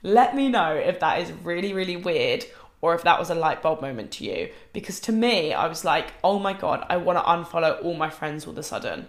let 0.02 0.34
me 0.34 0.48
know 0.48 0.74
if 0.74 1.00
that 1.00 1.20
is 1.20 1.32
really 1.32 1.72
really 1.72 1.96
weird 1.96 2.44
or 2.80 2.94
if 2.94 3.02
that 3.02 3.18
was 3.18 3.30
a 3.30 3.34
light 3.34 3.62
bulb 3.62 3.80
moment 3.80 4.10
to 4.10 4.24
you 4.24 4.50
because 4.72 5.00
to 5.00 5.12
me 5.12 5.52
i 5.52 5.66
was 5.66 5.84
like 5.84 6.12
oh 6.24 6.38
my 6.38 6.52
god 6.52 6.84
i 6.88 6.96
want 6.96 7.18
to 7.18 7.22
unfollow 7.24 7.82
all 7.84 7.94
my 7.94 8.10
friends 8.10 8.46
all 8.46 8.52
of 8.52 8.58
a 8.58 8.62
sudden 8.62 9.06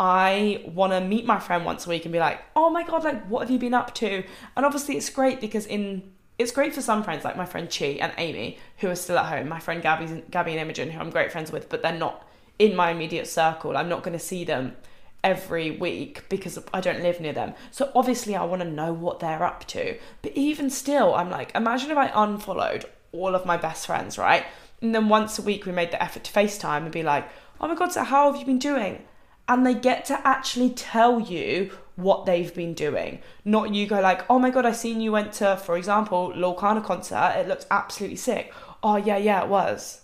I 0.00 0.62
want 0.64 0.94
to 0.94 1.00
meet 1.02 1.26
my 1.26 1.38
friend 1.38 1.66
once 1.66 1.84
a 1.84 1.90
week 1.90 2.06
and 2.06 2.12
be 2.12 2.18
like, 2.18 2.42
oh 2.56 2.70
my 2.70 2.84
god, 2.84 3.04
like 3.04 3.22
what 3.26 3.40
have 3.40 3.50
you 3.50 3.58
been 3.58 3.74
up 3.74 3.94
to? 3.96 4.24
And 4.56 4.64
obviously 4.64 4.96
it's 4.96 5.10
great 5.10 5.42
because 5.42 5.66
in 5.66 6.14
it's 6.38 6.52
great 6.52 6.74
for 6.74 6.80
some 6.80 7.02
friends 7.02 7.22
like 7.22 7.36
my 7.36 7.44
friend 7.44 7.70
Chi 7.70 7.98
and 8.00 8.14
Amy 8.16 8.58
who 8.78 8.88
are 8.88 8.96
still 8.96 9.18
at 9.18 9.26
home. 9.26 9.46
My 9.46 9.60
friend 9.60 9.82
Gabby, 9.82 10.22
Gabby 10.30 10.52
and 10.52 10.60
Imogen 10.60 10.90
who 10.90 10.98
I'm 10.98 11.10
great 11.10 11.30
friends 11.30 11.52
with, 11.52 11.68
but 11.68 11.82
they're 11.82 11.92
not 11.92 12.26
in 12.60 12.76
my 12.76 12.90
immediate 12.90 13.26
circle. 13.26 13.76
I'm 13.76 13.88
not 13.88 14.04
going 14.04 14.16
to 14.16 14.24
see 14.24 14.44
them 14.44 14.76
every 15.24 15.72
week 15.72 16.28
because 16.28 16.58
I 16.72 16.80
don't 16.80 17.02
live 17.02 17.20
near 17.20 17.32
them. 17.32 17.54
So 17.72 17.90
obviously 17.94 18.36
I 18.36 18.44
want 18.44 18.62
to 18.62 18.68
know 18.68 18.92
what 18.92 19.18
they're 19.18 19.42
up 19.42 19.66
to. 19.68 19.98
But 20.22 20.32
even 20.36 20.70
still, 20.70 21.14
I'm 21.14 21.30
like, 21.30 21.52
imagine 21.54 21.90
if 21.90 21.96
I 21.96 22.12
unfollowed 22.14 22.84
all 23.12 23.34
of 23.34 23.44
my 23.44 23.56
best 23.56 23.86
friends, 23.86 24.16
right? 24.16 24.44
And 24.80 24.94
then 24.94 25.08
once 25.08 25.38
a 25.38 25.42
week 25.42 25.66
we 25.66 25.72
made 25.72 25.90
the 25.90 26.02
effort 26.02 26.22
to 26.24 26.32
FaceTime 26.32 26.82
and 26.82 26.92
be 26.92 27.02
like, 27.02 27.28
oh 27.60 27.66
my 27.66 27.74
god, 27.74 27.92
so 27.92 28.04
how 28.04 28.30
have 28.30 28.40
you 28.40 28.46
been 28.46 28.58
doing? 28.58 29.02
and 29.50 29.66
they 29.66 29.74
get 29.74 30.04
to 30.04 30.26
actually 30.26 30.70
tell 30.70 31.18
you 31.18 31.72
what 31.96 32.24
they've 32.24 32.54
been 32.54 32.72
doing. 32.72 33.18
Not 33.44 33.74
you 33.74 33.88
go 33.88 34.00
like, 34.00 34.24
oh 34.30 34.38
my 34.38 34.48
god, 34.48 34.64
I 34.64 34.70
seen 34.70 35.00
you 35.00 35.10
went 35.10 35.32
to, 35.34 35.56
for 35.56 35.76
example, 35.76 36.32
Lorcana 36.36 36.84
concert. 36.84 37.34
It 37.36 37.48
looked 37.48 37.66
absolutely 37.68 38.16
sick. 38.16 38.54
Oh 38.80 38.94
yeah, 38.94 39.16
yeah, 39.16 39.42
it 39.42 39.48
was. 39.48 40.02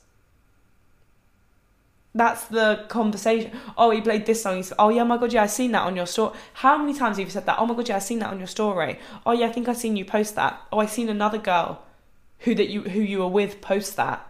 That's 2.16 2.44
the 2.46 2.84
conversation. 2.88 3.52
Oh, 3.76 3.90
he 3.90 4.00
played 4.00 4.26
this 4.26 4.42
song. 4.42 4.56
He's, 4.56 4.72
oh 4.78 4.88
yeah, 4.88 5.04
my 5.04 5.18
god, 5.18 5.32
yeah, 5.32 5.42
I 5.42 5.46
seen 5.46 5.72
that 5.72 5.82
on 5.82 5.94
your 5.94 6.06
story. 6.06 6.36
How 6.54 6.78
many 6.78 6.94
times 6.98 7.18
have 7.18 7.26
you 7.26 7.30
said 7.30 7.46
that? 7.46 7.58
Oh 7.58 7.66
my 7.66 7.74
god, 7.74 7.88
yeah, 7.88 7.96
I 7.96 8.00
seen 8.00 8.20
that 8.20 8.30
on 8.30 8.38
your 8.38 8.46
story. 8.46 8.98
Oh 9.24 9.32
yeah, 9.32 9.46
I 9.46 9.52
think 9.52 9.68
I 9.68 9.74
seen 9.74 9.96
you 9.96 10.04
post 10.04 10.34
that. 10.34 10.60
Oh, 10.72 10.78
I 10.78 10.86
seen 10.86 11.08
another 11.08 11.38
girl 11.38 11.82
who 12.40 12.54
that 12.54 12.68
you 12.68 12.82
who 12.82 13.00
you 13.00 13.18
were 13.18 13.28
with 13.28 13.60
post 13.60 13.96
that. 13.96 14.26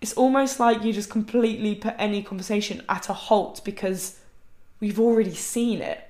It's 0.00 0.14
almost 0.14 0.60
like 0.60 0.84
you 0.84 0.92
just 0.92 1.10
completely 1.10 1.74
put 1.74 1.94
any 1.98 2.22
conversation 2.22 2.82
at 2.88 3.08
a 3.08 3.14
halt 3.14 3.62
because 3.64 4.18
we've 4.78 5.00
already 5.00 5.34
seen 5.34 5.80
it. 5.80 6.00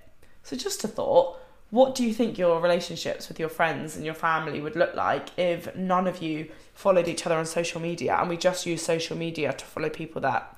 So 0.42 0.56
just 0.56 0.84
a 0.84 0.88
thought. 0.88 1.38
What 1.70 1.94
do 1.94 2.04
you 2.04 2.12
think 2.12 2.38
your 2.38 2.60
relationships 2.60 3.28
with 3.28 3.40
your 3.40 3.48
friends 3.48 3.96
and 3.96 4.04
your 4.04 4.14
family 4.14 4.60
would 4.60 4.76
look 4.76 4.94
like 4.94 5.36
if 5.36 5.74
none 5.74 6.06
of 6.06 6.22
you 6.22 6.50
followed 6.72 7.08
each 7.08 7.26
other 7.26 7.36
on 7.36 7.46
social 7.46 7.80
media 7.80 8.16
and 8.16 8.28
we 8.28 8.36
just 8.36 8.66
use 8.66 8.82
social 8.82 9.16
media 9.16 9.52
to 9.52 9.64
follow 9.64 9.88
people 9.88 10.20
that 10.20 10.56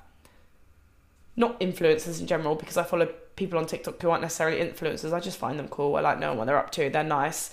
not 1.37 1.59
influencers 1.61 2.19
in 2.19 2.27
general 2.27 2.55
because 2.55 2.75
I 2.75 2.83
follow 2.83 3.07
people 3.35 3.59
on 3.59 3.67
TikTok 3.67 4.01
who 4.01 4.09
aren't 4.09 4.23
necessarily 4.23 4.59
influencers. 4.59 5.13
I 5.13 5.19
just 5.19 5.37
find 5.37 5.57
them 5.57 5.67
cool. 5.69 5.95
I 5.95 6.01
like 6.01 6.19
knowing 6.19 6.37
what 6.37 6.45
they're 6.45 6.57
up 6.57 6.71
to. 6.71 6.89
They're 6.89 7.03
nice. 7.03 7.51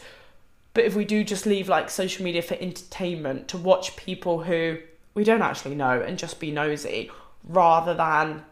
But 0.72 0.84
if 0.84 0.96
we 0.96 1.04
do 1.04 1.22
just 1.22 1.46
leave 1.46 1.68
like 1.68 1.90
social 1.90 2.24
media 2.24 2.42
for 2.42 2.54
entertainment 2.54 3.46
to 3.48 3.58
watch 3.58 3.94
people 3.94 4.42
who 4.42 4.78
we 5.12 5.22
don't 5.22 5.42
actually 5.42 5.76
know 5.76 6.00
and 6.00 6.18
just 6.18 6.40
be 6.40 6.50
nosy 6.50 7.10
rather 7.44 7.94
than 7.94 8.42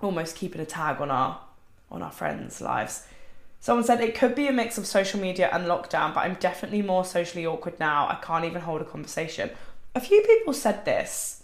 almost 0.00 0.36
keeping 0.36 0.60
a 0.60 0.66
tag 0.66 1.00
on 1.00 1.10
our 1.10 1.40
on 1.90 2.02
our 2.02 2.12
friends' 2.12 2.60
lives. 2.60 3.06
Someone 3.60 3.84
said 3.84 4.00
it 4.00 4.14
could 4.14 4.34
be 4.34 4.46
a 4.46 4.52
mix 4.52 4.76
of 4.76 4.86
social 4.86 5.18
media 5.18 5.48
and 5.52 5.64
lockdown, 5.64 6.14
but 6.14 6.20
I'm 6.20 6.34
definitely 6.34 6.82
more 6.82 7.04
socially 7.04 7.46
awkward 7.46 7.80
now. 7.80 8.06
I 8.06 8.16
can't 8.22 8.44
even 8.44 8.62
hold 8.62 8.82
a 8.82 8.84
conversation. 8.84 9.50
A 9.94 10.00
few 10.00 10.20
people 10.22 10.52
said 10.52 10.84
this 10.84 11.42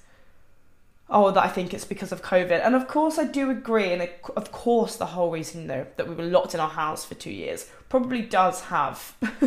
oh, 1.13 1.31
that 1.31 1.45
I 1.45 1.49
think 1.49 1.75
it's 1.75 1.85
because 1.85 2.11
of 2.11 2.23
COVID. 2.23 2.65
And 2.65 2.75
of 2.75 2.89
course, 2.89 3.19
I 3.19 3.25
do 3.25 3.51
agree. 3.51 3.93
And 3.93 4.09
of 4.35 4.51
course, 4.51 4.97
the 4.97 5.07
whole 5.07 5.31
reason, 5.31 5.67
though, 5.67 5.87
that 5.97 6.09
we 6.09 6.15
were 6.15 6.25
locked 6.25 6.55
in 6.55 6.61
our 6.61 6.71
house 6.71 7.05
for 7.05 7.15
two 7.15 7.31
years 7.31 7.69
probably 7.91 8.23
does 8.23 8.63
have 8.63 9.15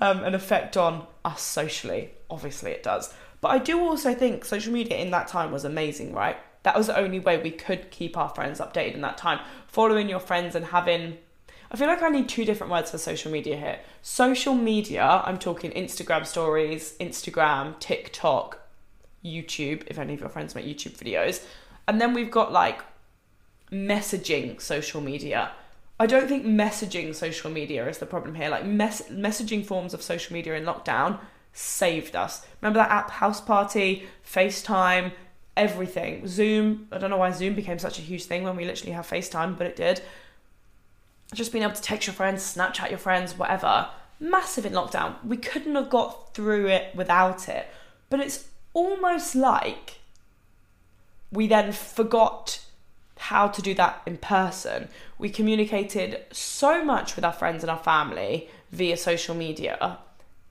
um, 0.00 0.22
an 0.22 0.34
effect 0.34 0.76
on 0.76 1.06
us 1.24 1.40
socially. 1.40 2.12
Obviously, 2.30 2.70
it 2.70 2.82
does. 2.82 3.12
But 3.40 3.48
I 3.48 3.58
do 3.58 3.80
also 3.80 4.14
think 4.14 4.44
social 4.44 4.72
media 4.72 4.98
in 4.98 5.10
that 5.10 5.26
time 5.26 5.50
was 5.50 5.64
amazing, 5.64 6.12
right? 6.12 6.36
That 6.64 6.76
was 6.76 6.86
the 6.86 6.98
only 6.98 7.18
way 7.18 7.38
we 7.38 7.50
could 7.50 7.90
keep 7.90 8.16
our 8.16 8.28
friends 8.28 8.60
updated 8.60 8.94
in 8.94 9.00
that 9.00 9.16
time. 9.16 9.40
Following 9.66 10.08
your 10.08 10.20
friends 10.20 10.54
and 10.54 10.66
having. 10.66 11.16
I 11.70 11.76
feel 11.76 11.88
like 11.88 12.02
I 12.02 12.08
need 12.08 12.28
two 12.28 12.44
different 12.44 12.70
words 12.70 12.90
for 12.90 12.98
social 12.98 13.32
media 13.32 13.56
here. 13.56 13.80
Social 14.02 14.54
media, 14.54 15.22
I'm 15.24 15.38
talking 15.38 15.72
Instagram 15.72 16.26
stories, 16.26 16.94
Instagram, 17.00 17.78
TikTok, 17.80 18.63
YouTube, 19.24 19.84
if 19.86 19.98
any 19.98 20.14
of 20.14 20.20
your 20.20 20.28
friends 20.28 20.54
make 20.54 20.66
YouTube 20.66 20.96
videos. 20.96 21.42
And 21.88 22.00
then 22.00 22.14
we've 22.14 22.30
got 22.30 22.52
like 22.52 22.82
messaging 23.72 24.60
social 24.60 25.00
media. 25.00 25.52
I 25.98 26.06
don't 26.06 26.28
think 26.28 26.44
messaging 26.44 27.14
social 27.14 27.50
media 27.50 27.88
is 27.88 27.98
the 27.98 28.06
problem 28.06 28.34
here. 28.34 28.48
Like 28.48 28.64
mes- 28.64 29.08
messaging 29.10 29.64
forms 29.64 29.94
of 29.94 30.02
social 30.02 30.32
media 30.32 30.54
in 30.54 30.64
lockdown 30.64 31.20
saved 31.52 32.16
us. 32.16 32.46
Remember 32.60 32.80
that 32.80 32.90
app 32.90 33.10
Houseparty, 33.10 34.04
FaceTime, 34.26 35.12
everything. 35.56 36.26
Zoom. 36.26 36.88
I 36.90 36.98
don't 36.98 37.10
know 37.10 37.16
why 37.16 37.30
Zoom 37.30 37.54
became 37.54 37.78
such 37.78 37.98
a 37.98 38.02
huge 38.02 38.24
thing 38.24 38.42
when 38.42 38.56
we 38.56 38.64
literally 38.64 38.92
have 38.92 39.08
FaceTime, 39.08 39.56
but 39.56 39.66
it 39.66 39.76
did. 39.76 40.02
Just 41.32 41.52
being 41.52 41.64
able 41.64 41.74
to 41.74 41.82
text 41.82 42.06
your 42.06 42.14
friends, 42.14 42.42
Snapchat 42.42 42.90
your 42.90 42.98
friends, 42.98 43.38
whatever. 43.38 43.88
Massive 44.20 44.66
in 44.66 44.72
lockdown. 44.72 45.14
We 45.24 45.36
couldn't 45.36 45.74
have 45.74 45.90
got 45.90 46.34
through 46.34 46.68
it 46.68 46.94
without 46.94 47.48
it. 47.48 47.68
But 48.10 48.20
it's 48.20 48.48
almost 48.74 49.34
like 49.34 50.00
we 51.32 51.46
then 51.46 51.72
forgot 51.72 52.60
how 53.16 53.48
to 53.48 53.62
do 53.62 53.74
that 53.74 54.02
in 54.06 54.18
person. 54.18 54.88
We 55.18 55.30
communicated 55.30 56.20
so 56.32 56.84
much 56.84 57.16
with 57.16 57.24
our 57.24 57.32
friends 57.32 57.62
and 57.62 57.70
our 57.70 57.78
family 57.78 58.48
via 58.70 58.96
social 58.96 59.34
media 59.34 59.98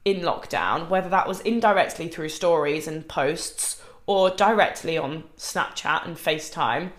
in 0.05 0.21
lockdown, 0.21 0.89
whether 0.89 1.09
that 1.09 1.27
was 1.27 1.41
indirectly 1.41 2.07
through 2.07 2.29
stories 2.29 2.87
and 2.87 3.07
posts 3.07 3.81
or 4.05 4.29
directly 4.29 4.97
on 4.97 5.23
Snapchat 5.37 6.05
and 6.05 6.17
FaceTime. 6.17 6.91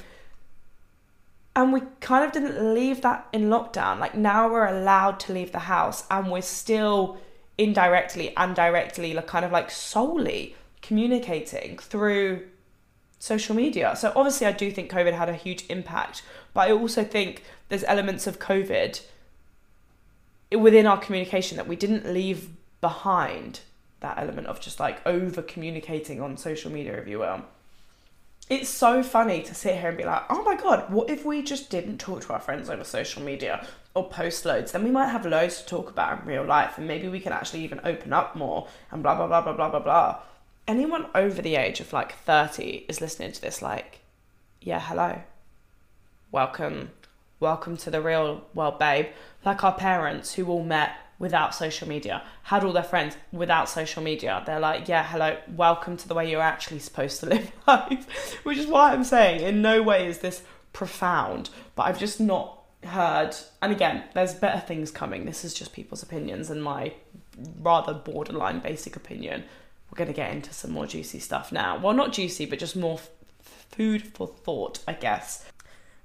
And 1.56 1.72
we 1.72 1.82
kind 2.00 2.24
of 2.24 2.32
didn't 2.32 2.74
leave 2.74 3.02
that 3.02 3.28
in 3.32 3.44
lockdown. 3.44 3.98
Like 3.98 4.14
now 4.14 4.50
we're 4.50 4.66
allowed 4.66 5.20
to 5.20 5.32
leave 5.32 5.52
the 5.52 5.60
house 5.60 6.04
and 6.10 6.30
we're 6.30 6.42
still 6.42 7.18
indirectly 7.58 8.34
and 8.36 8.56
directly, 8.56 9.14
like 9.14 9.26
kind 9.26 9.44
of 9.44 9.52
like 9.52 9.70
solely 9.70 10.56
communicating 10.84 11.78
through 11.78 12.42
social 13.18 13.56
media. 13.56 13.96
So 13.96 14.12
obviously 14.14 14.46
I 14.46 14.52
do 14.52 14.70
think 14.70 14.92
COVID 14.92 15.14
had 15.14 15.30
a 15.30 15.34
huge 15.34 15.64
impact, 15.70 16.22
but 16.52 16.68
I 16.68 16.72
also 16.72 17.02
think 17.02 17.42
there's 17.70 17.84
elements 17.84 18.26
of 18.26 18.38
COVID 18.38 19.00
within 20.52 20.86
our 20.86 20.98
communication 20.98 21.56
that 21.56 21.66
we 21.66 21.74
didn't 21.74 22.12
leave 22.12 22.50
behind 22.82 23.60
that 24.00 24.18
element 24.18 24.46
of 24.46 24.60
just 24.60 24.78
like 24.78 25.04
over 25.06 25.40
communicating 25.40 26.20
on 26.20 26.36
social 26.36 26.70
media, 26.70 27.00
if 27.00 27.08
you 27.08 27.18
will. 27.18 27.40
It's 28.50 28.68
so 28.68 29.02
funny 29.02 29.42
to 29.44 29.54
sit 29.54 29.78
here 29.78 29.88
and 29.88 29.96
be 29.96 30.04
like, 30.04 30.24
oh 30.28 30.42
my 30.42 30.54
god, 30.54 30.92
what 30.92 31.08
if 31.08 31.24
we 31.24 31.42
just 31.42 31.70
didn't 31.70 31.96
talk 31.96 32.20
to 32.26 32.34
our 32.34 32.40
friends 32.40 32.68
over 32.68 32.84
social 32.84 33.22
media 33.22 33.66
or 33.94 34.06
post 34.06 34.44
loads? 34.44 34.72
Then 34.72 34.84
we 34.84 34.90
might 34.90 35.08
have 35.08 35.24
loads 35.24 35.62
to 35.62 35.66
talk 35.66 35.88
about 35.88 36.20
in 36.20 36.26
real 36.26 36.44
life 36.44 36.76
and 36.76 36.86
maybe 36.86 37.08
we 37.08 37.20
can 37.20 37.32
actually 37.32 37.64
even 37.64 37.80
open 37.84 38.12
up 38.12 38.36
more 38.36 38.68
and 38.92 39.02
blah 39.02 39.14
blah 39.14 39.26
blah 39.26 39.40
blah 39.40 39.54
blah 39.54 39.70
blah 39.70 39.80
blah 39.80 40.18
anyone 40.66 41.06
over 41.14 41.42
the 41.42 41.56
age 41.56 41.80
of 41.80 41.92
like 41.92 42.16
30 42.20 42.86
is 42.88 43.00
listening 43.00 43.32
to 43.32 43.40
this 43.40 43.60
like 43.60 44.00
yeah 44.60 44.80
hello. 44.80 45.20
Welcome 46.32 46.90
welcome 47.38 47.76
to 47.78 47.90
the 47.90 48.00
real 48.00 48.44
world 48.54 48.78
babe. 48.78 49.06
Like 49.44 49.62
our 49.62 49.74
parents 49.74 50.34
who 50.34 50.46
all 50.46 50.64
met 50.64 50.92
without 51.18 51.54
social 51.54 51.86
media 51.86 52.22
had 52.44 52.64
all 52.64 52.72
their 52.72 52.82
friends 52.82 53.16
without 53.30 53.68
social 53.68 54.02
media. 54.02 54.42
They're 54.46 54.60
like 54.60 54.88
yeah 54.88 55.04
hello 55.04 55.36
welcome 55.54 55.96
to 55.98 56.08
the 56.08 56.14
way 56.14 56.30
you're 56.30 56.40
actually 56.40 56.78
supposed 56.78 57.20
to 57.20 57.26
live 57.34 57.52
life. 57.66 58.34
Which 58.44 58.58
is 58.58 58.66
why 58.66 58.92
i'm 58.92 59.04
saying. 59.04 59.42
In 59.42 59.60
no 59.60 59.82
way 59.82 60.06
is 60.06 60.18
this 60.18 60.42
profound 60.72 61.50
but 61.76 61.84
i've 61.84 62.00
just 62.00 62.20
not 62.20 62.60
heard 62.82 63.32
and 63.62 63.70
again 63.70 64.02
there's 64.14 64.34
better 64.34 64.60
things 64.60 64.90
coming. 64.90 65.26
This 65.26 65.44
is 65.44 65.52
just 65.52 65.74
people's 65.74 66.02
opinions 66.02 66.48
and 66.48 66.62
my 66.62 66.94
rather 67.60 67.92
borderline 67.92 68.60
basic 68.60 68.96
opinion 68.96 69.44
we're 69.94 69.98
going 69.98 70.12
to 70.12 70.14
get 70.14 70.32
into 70.32 70.52
some 70.52 70.72
more 70.72 70.88
juicy 70.88 71.20
stuff 71.20 71.52
now. 71.52 71.78
Well, 71.78 71.94
not 71.94 72.12
juicy, 72.12 72.46
but 72.46 72.58
just 72.58 72.74
more 72.74 72.98
f- 72.98 73.10
food 73.70 74.02
for 74.02 74.26
thought, 74.26 74.80
I 74.88 74.92
guess. 74.92 75.48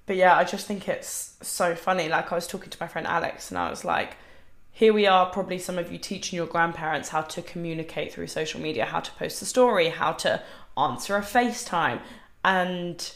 But 0.06 0.15
yeah, 0.15 0.38
I 0.38 0.43
just 0.43 0.67
think 0.67 0.88
it's 0.88 1.36
so 1.41 1.73
funny. 1.73 2.08
Like, 2.08 2.32
I 2.32 2.36
was 2.36 2.45
talking 2.45 2.69
to 2.69 2.78
my 2.80 2.88
friend 2.88 3.08
Alex, 3.08 3.49
and 3.49 3.58
I 3.58 3.71
was 3.71 3.84
like, 3.84 4.17
here 4.71 4.93
we 4.93 5.08
are, 5.08 5.25
probably 5.32 5.58
some 5.58 5.80
of 5.80 5.91
you 5.91 5.97
teaching 5.97 6.38
your 6.38 6.45
grandparents 6.45 7.10
how 7.10 7.21
to 7.21 7.41
communicate 7.41 8.13
through 8.13 8.28
social 8.28 8.62
media, 8.62 8.86
how 8.86 8.99
to 8.99 9.12
post 9.13 9.41
a 9.41 9.45
story, 9.45 9.89
how 9.89 10.12
to 10.13 10.43
answer 10.78 11.15
a 11.15 11.21
FaceTime. 11.21 11.99
And 12.45 13.12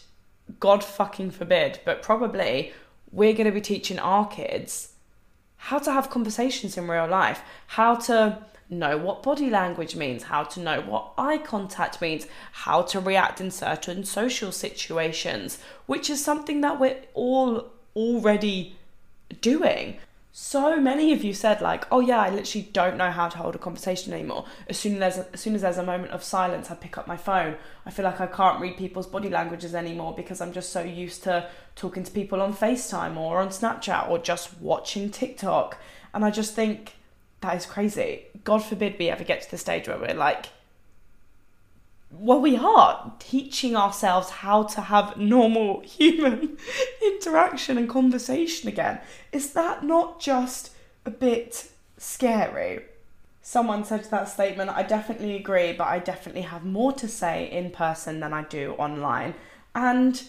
God 0.59 0.83
fucking 0.83 1.31
forbid, 1.31 1.81
but 1.86 2.01
probably 2.01 2.73
we're 3.12 3.33
going 3.33 3.45
to 3.45 3.51
be 3.51 3.62
teaching 3.62 3.99
our 3.99 4.27
kids 4.27 4.93
how 5.57 5.77
to 5.77 5.91
have 5.91 6.09
conversations 6.09 6.77
in 6.77 6.88
real 6.88 7.07
life, 7.07 7.41
how 7.67 7.93
to 7.95 8.43
know 8.73 8.97
what 8.97 9.23
body 9.23 9.49
language 9.49 9.95
means, 9.95 10.23
how 10.23 10.43
to 10.43 10.59
know 10.59 10.81
what 10.81 11.13
eye 11.17 11.38
contact 11.38 12.01
means, 12.01 12.27
how 12.51 12.81
to 12.83 12.99
react 12.99 13.39
in 13.39 13.51
certain 13.51 14.03
social 14.03 14.51
situations, 14.51 15.59
which 15.86 16.09
is 16.09 16.23
something 16.23 16.62
that 16.62 16.79
we're 16.79 17.01
all 17.13 17.71
already 17.95 18.75
doing. 19.41 19.97
So 20.36 20.77
many 20.77 21.13
of 21.13 21.23
you 21.23 21.31
said 21.31 21.62
like, 21.62 21.86
"Oh 21.91 21.99
yeah, 21.99 22.19
I 22.19 22.31
literally 22.31 22.67
don't 22.73 22.97
know 22.97 23.12
how 23.12 23.29
to 23.29 23.38
hold 23.38 23.53
a 23.53 23.59
conversation 23.59 24.13
anymore. 24.13 24.45
As 24.67 24.79
soon 24.79 25.03
as 25.03 25.19
as 25.19 25.39
soon 25.39 25.53
as 25.53 25.62
there's 25.62 25.77
a 25.77 25.83
moment 25.83 26.12
of 26.12 26.23
silence, 26.23 26.71
I 26.71 26.75
pick 26.75 26.97
up 26.97 27.05
my 27.07 27.17
phone. 27.17 27.55
I 27.86 27.91
feel 27.91 28.03
like 28.03 28.19
I 28.19 28.25
can't 28.25 28.59
read 28.59 28.75
people's 28.75 29.05
body 29.05 29.29
languages 29.29 29.75
anymore 29.75 30.15
because 30.15 30.41
I'm 30.41 30.51
just 30.51 30.71
so 30.71 30.81
used 30.81 31.23
to 31.25 31.47
talking 31.75 32.03
to 32.03 32.12
people 32.12 32.41
on 32.41 32.51
FaceTime 32.51 33.15
or 33.15 33.41
on 33.41 33.49
Snapchat 33.49 34.09
or 34.09 34.17
just 34.17 34.59
watching 34.59 35.12
TikTok." 35.12 35.77
And 36.15 36.25
I 36.25 36.31
just 36.31 36.55
think 36.55 36.95
that 37.43 37.56
is 37.56 37.65
crazy. 37.65 38.23
God 38.43 38.63
forbid 38.63 38.97
we 38.97 39.10
ever 39.10 39.23
get 39.23 39.41
to 39.43 39.51
the 39.51 39.58
stage 39.58 39.88
where 39.88 39.97
we're 39.97 40.15
like, 40.15 40.47
well, 42.12 42.39
we 42.39 42.58
are 42.58 43.13
teaching 43.19 43.75
ourselves 43.75 44.29
how 44.29 44.63
to 44.63 44.82
have 44.82 45.17
normal 45.17 45.82
human 45.86 46.58
interaction 47.01 47.77
and 47.77 47.89
conversation 47.89 48.69
again. 48.69 48.99
Is 49.32 49.53
that 49.53 49.84
not 49.84 50.19
just 50.19 50.71
a 51.06 51.12
bit 51.12 51.69
scary? 51.97 52.86
Someone 53.41 53.84
said 53.84 54.03
to 54.03 54.12
that 54.12 54.29
statement, 54.29 54.69
I 54.69 54.84
definitely 54.84 55.36
agree, 55.36 55.73
but 55.73 55.88
I 55.88 55.99
definitely 55.99 56.43
have 56.43 56.63
more 56.63 56.93
to 56.93 57.08
say 57.08 57.51
in 57.51 57.71
person 57.71 58.21
than 58.21 58.32
I 58.34 58.43
do 58.43 58.73
online. 58.77 59.36
And 59.75 60.23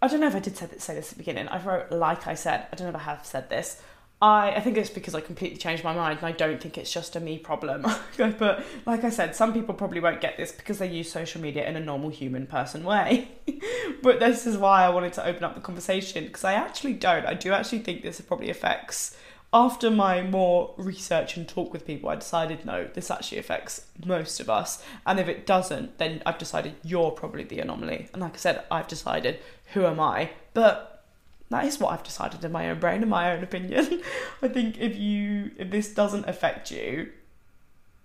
I 0.00 0.06
don't 0.06 0.20
know 0.20 0.28
if 0.28 0.36
I 0.36 0.40
did 0.40 0.56
say 0.56 0.66
this 0.66 0.90
at 0.90 1.08
the 1.08 1.14
beginning. 1.16 1.48
I 1.48 1.60
wrote, 1.60 1.90
like 1.90 2.28
I 2.28 2.34
said, 2.34 2.66
I 2.72 2.76
don't 2.76 2.86
know 2.86 2.96
if 2.96 3.02
I 3.02 3.10
have 3.10 3.26
said 3.26 3.50
this. 3.50 3.82
I, 4.20 4.52
I 4.56 4.60
think 4.60 4.76
it's 4.76 4.90
because 4.90 5.14
I 5.14 5.20
completely 5.20 5.58
changed 5.58 5.84
my 5.84 5.94
mind 5.94 6.18
and 6.18 6.26
I 6.26 6.32
don't 6.32 6.60
think 6.60 6.76
it's 6.76 6.92
just 6.92 7.14
a 7.14 7.20
me 7.20 7.38
problem. 7.38 7.86
but 8.16 8.64
like 8.84 9.04
I 9.04 9.10
said, 9.10 9.36
some 9.36 9.52
people 9.52 9.74
probably 9.74 10.00
won't 10.00 10.20
get 10.20 10.36
this 10.36 10.50
because 10.50 10.78
they 10.78 10.88
use 10.88 11.10
social 11.10 11.40
media 11.40 11.68
in 11.68 11.76
a 11.76 11.80
normal 11.80 12.10
human 12.10 12.46
person 12.46 12.82
way. 12.82 13.28
but 14.02 14.18
this 14.18 14.46
is 14.46 14.56
why 14.56 14.84
I 14.84 14.88
wanted 14.88 15.12
to 15.14 15.26
open 15.26 15.44
up 15.44 15.54
the 15.54 15.60
conversation 15.60 16.24
because 16.24 16.42
I 16.42 16.54
actually 16.54 16.94
don't. 16.94 17.26
I 17.26 17.34
do 17.34 17.52
actually 17.52 17.80
think 17.80 18.02
this 18.02 18.20
probably 18.20 18.50
affects. 18.50 19.16
After 19.50 19.90
my 19.90 20.20
more 20.20 20.74
research 20.76 21.38
and 21.38 21.48
talk 21.48 21.72
with 21.72 21.86
people, 21.86 22.10
I 22.10 22.16
decided 22.16 22.66
no, 22.66 22.86
this 22.92 23.10
actually 23.10 23.38
affects 23.38 23.86
most 24.04 24.40
of 24.40 24.50
us. 24.50 24.84
And 25.06 25.18
if 25.18 25.26
it 25.26 25.46
doesn't, 25.46 25.96
then 25.96 26.22
I've 26.26 26.36
decided 26.36 26.74
you're 26.82 27.12
probably 27.12 27.44
the 27.44 27.60
anomaly. 27.60 28.08
And 28.12 28.20
like 28.20 28.34
I 28.34 28.38
said, 28.38 28.64
I've 28.70 28.88
decided 28.88 29.38
who 29.72 29.86
am 29.86 30.00
I. 30.00 30.32
But 30.52 30.97
that 31.50 31.64
is 31.64 31.78
what 31.80 31.92
I've 31.92 32.02
decided 32.02 32.44
in 32.44 32.52
my 32.52 32.70
own 32.70 32.78
brain, 32.78 33.02
in 33.02 33.08
my 33.08 33.32
own 33.32 33.42
opinion. 33.42 34.02
I 34.42 34.48
think 34.48 34.78
if 34.78 34.96
you 34.96 35.50
if 35.58 35.70
this 35.70 35.92
doesn't 35.92 36.28
affect 36.28 36.70
you, 36.70 37.10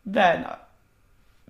then 0.05 0.47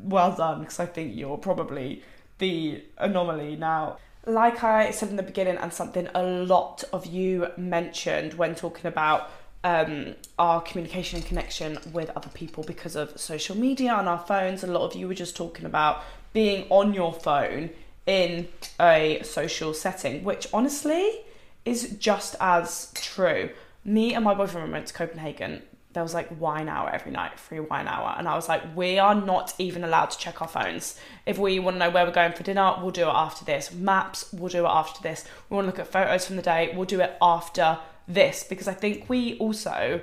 well 0.01 0.35
done, 0.35 0.61
because 0.61 0.79
I 0.79 0.85
think 0.85 1.15
you're 1.15 1.37
probably 1.37 2.03
the 2.39 2.83
anomaly 2.97 3.55
now. 3.55 3.97
Like 4.25 4.63
I 4.63 4.91
said 4.91 5.09
in 5.09 5.17
the 5.17 5.23
beginning, 5.23 5.57
and 5.57 5.71
something 5.71 6.07
a 6.15 6.23
lot 6.23 6.83
of 6.91 7.05
you 7.05 7.47
mentioned 7.57 8.35
when 8.35 8.55
talking 8.55 8.87
about 8.87 9.29
um, 9.63 10.15
our 10.39 10.61
communication 10.61 11.19
and 11.19 11.27
connection 11.27 11.77
with 11.91 12.09
other 12.15 12.29
people 12.29 12.63
because 12.63 12.95
of 12.95 13.19
social 13.19 13.55
media 13.55 13.95
and 13.95 14.09
our 14.09 14.19
phones. 14.19 14.63
A 14.63 14.67
lot 14.67 14.85
of 14.85 14.95
you 14.95 15.07
were 15.07 15.13
just 15.13 15.35
talking 15.35 15.65
about 15.65 16.03
being 16.31 16.65
on 16.69 16.93
your 16.93 17.13
phone 17.13 17.69
in 18.05 18.47
a 18.79 19.21
social 19.23 19.73
setting, 19.73 20.23
which 20.23 20.47
honestly 20.53 21.21
is 21.65 21.95
just 21.99 22.35
as 22.39 22.91
true. 22.93 23.49
Me 23.85 24.13
and 24.13 24.23
my 24.23 24.33
boyfriend 24.33 24.71
went 24.71 24.87
to 24.87 24.93
Copenhagen. 24.93 25.61
There 25.93 26.03
was 26.03 26.13
like 26.13 26.39
wine 26.39 26.69
hour 26.69 26.89
every 26.89 27.11
night, 27.11 27.39
free 27.39 27.59
wine 27.59 27.87
hour. 27.87 28.15
And 28.17 28.27
I 28.27 28.35
was 28.35 28.49
like, 28.49 28.75
we 28.75 28.97
are 28.97 29.13
not 29.13 29.53
even 29.59 29.83
allowed 29.83 30.09
to 30.11 30.17
check 30.17 30.41
our 30.41 30.47
phones. 30.47 30.99
If 31.25 31.37
we 31.37 31.59
want 31.59 31.75
to 31.75 31.79
know 31.79 31.89
where 31.91 32.05
we're 32.05 32.11
going 32.11 32.33
for 32.33 32.43
dinner, 32.43 32.75
we'll 32.81 32.91
do 32.91 33.03
it 33.03 33.13
after 33.13 33.45
this. 33.45 33.71
Maps, 33.71 34.33
we'll 34.33 34.49
do 34.49 34.65
it 34.65 34.69
after 34.69 35.03
this. 35.03 35.25
We 35.49 35.55
want 35.55 35.65
to 35.65 35.67
look 35.67 35.79
at 35.79 35.91
photos 35.91 36.25
from 36.25 36.37
the 36.37 36.41
day, 36.41 36.73
we'll 36.75 36.85
do 36.85 37.01
it 37.01 37.15
after 37.21 37.77
this. 38.07 38.43
Because 38.43 38.67
I 38.67 38.73
think 38.73 39.07
we 39.07 39.37
also 39.37 40.01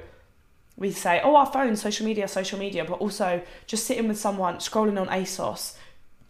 we 0.81 0.91
say, 0.91 1.21
oh, 1.23 1.37
our 1.37 1.47
phone, 1.47 1.77
social 1.77 2.07
media, 2.07 2.27
social 2.27 2.59
media, 2.59 2.85
but 2.85 2.95
also 2.95 3.43
just 3.67 3.87
sitting 3.87 4.09
with 4.09 4.19
someone, 4.19 4.57
scrolling 4.57 4.99
on 4.99 5.09
ASOS, 5.09 5.77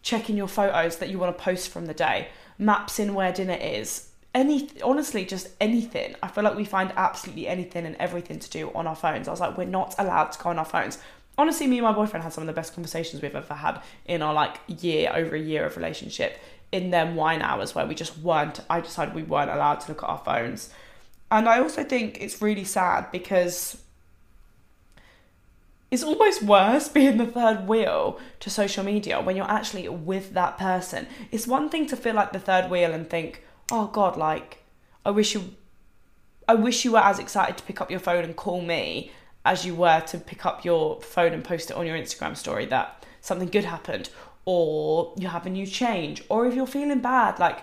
checking 0.03 0.37
your 0.37 0.49
photos 0.49 0.97
that 0.97 1.09
you 1.09 1.19
want 1.19 1.37
to 1.37 1.43
post 1.43 1.71
from 1.71 1.87
the 1.87 1.95
day, 1.95 2.29
maps 2.59 2.99
in 2.99 3.15
where 3.15 3.33
dinner 3.33 3.57
is, 3.61 4.10
any 4.35 4.69
honestly 4.83 5.25
just 5.25 5.49
anything. 5.61 6.15
I 6.23 6.29
feel 6.29 6.45
like 6.45 6.57
we 6.57 6.65
find 6.65 6.93
absolutely 6.97 7.49
anything 7.49 7.87
and 7.87 7.97
everything 7.97 8.39
to 8.39 8.51
do 8.51 8.71
on 8.75 8.87
our 8.87 8.97
phones. 8.97 9.29
I 9.29 9.31
was 9.31 9.41
like 9.41 9.57
we're 9.57 9.65
not 9.65 9.95
allowed 9.99 10.33
to 10.33 10.43
go 10.43 10.51
on 10.51 10.59
our 10.59 10.65
phones. 10.65 10.99
Honestly 11.37 11.67
me 11.67 11.79
and 11.79 11.87
my 11.87 11.93
boyfriend 11.93 12.23
had 12.23 12.33
some 12.33 12.43
of 12.43 12.47
the 12.47 12.53
best 12.53 12.75
conversations 12.75 13.23
we've 13.23 13.35
ever 13.35 13.55
had 13.55 13.81
in 14.07 14.23
our 14.23 14.35
like 14.35 14.59
year 14.67 15.11
over 15.15 15.35
a 15.35 15.41
year 15.41 15.65
of 15.65 15.77
relationship 15.77 16.39
in 16.71 16.91
them 16.91 17.17
wine 17.17 17.43
hours 17.43 17.75
where 17.75 17.87
we 17.87 17.97
just 17.97 18.17
weren't 18.19 18.61
i 18.71 18.81
decided 18.81 19.13
we 19.13 19.25
weren't 19.25 19.51
allowed 19.51 19.81
to 19.81 19.89
look 19.91 20.03
at 20.03 20.09
our 20.09 20.23
phones. 20.25 20.71
And 21.31 21.49
i 21.49 21.59
also 21.59 21.83
think 21.83 22.21
it's 22.21 22.41
really 22.43 22.65
sad 22.65 23.11
because 23.11 23.79
it's 25.91 26.03
almost 26.03 26.43
worse 26.43 26.89
being 26.99 27.17
the 27.17 27.27
third 27.27 27.67
wheel 27.67 28.19
to 28.41 28.51
social 28.51 28.85
media 28.85 29.21
when 29.21 29.37
you're 29.37 29.51
actually 29.51 29.89
with 29.89 30.35
that 30.35 30.59
person. 30.59 31.07
It's 31.31 31.47
one 31.47 31.69
thing 31.69 31.87
to 31.89 31.97
feel 31.97 32.15
like 32.15 32.33
the 32.33 32.39
third 32.39 32.71
wheel 32.71 32.93
and 32.93 33.09
think, 33.09 33.43
oh 33.71 33.87
god, 33.87 34.17
like 34.17 34.65
I 35.05 35.11
wish 35.11 35.35
you 35.35 35.55
I 36.49 36.55
wish 36.55 36.85
you 36.85 36.93
were 36.93 36.99
as 36.99 37.19
excited 37.19 37.57
to 37.59 37.65
pick 37.65 37.81
up 37.81 37.91
your 37.91 38.01
phone 38.01 38.25
and 38.25 38.35
call 38.35 38.61
me 38.61 39.13
as 39.45 39.65
you 39.65 39.75
were 39.75 40.01
to 40.01 40.19
pick 40.19 40.45
up 40.45 40.65
your 40.65 41.01
phone 41.01 41.33
and 41.33 41.45
post 41.45 41.71
it 41.71 41.77
on 41.77 41.87
your 41.87 41.97
Instagram 41.97 42.37
story 42.37 42.67
that 42.67 43.07
something 43.21 43.49
good 43.49 43.65
happened 43.65 44.11
or 44.45 45.15
you 45.17 45.29
have 45.29 45.47
a 45.47 45.51
new 45.51 45.67
change 45.67 46.25
or 46.29 46.47
if 46.47 46.55
you're 46.55 46.67
feeling 46.67 47.01
bad. 47.01 47.39
Like 47.39 47.61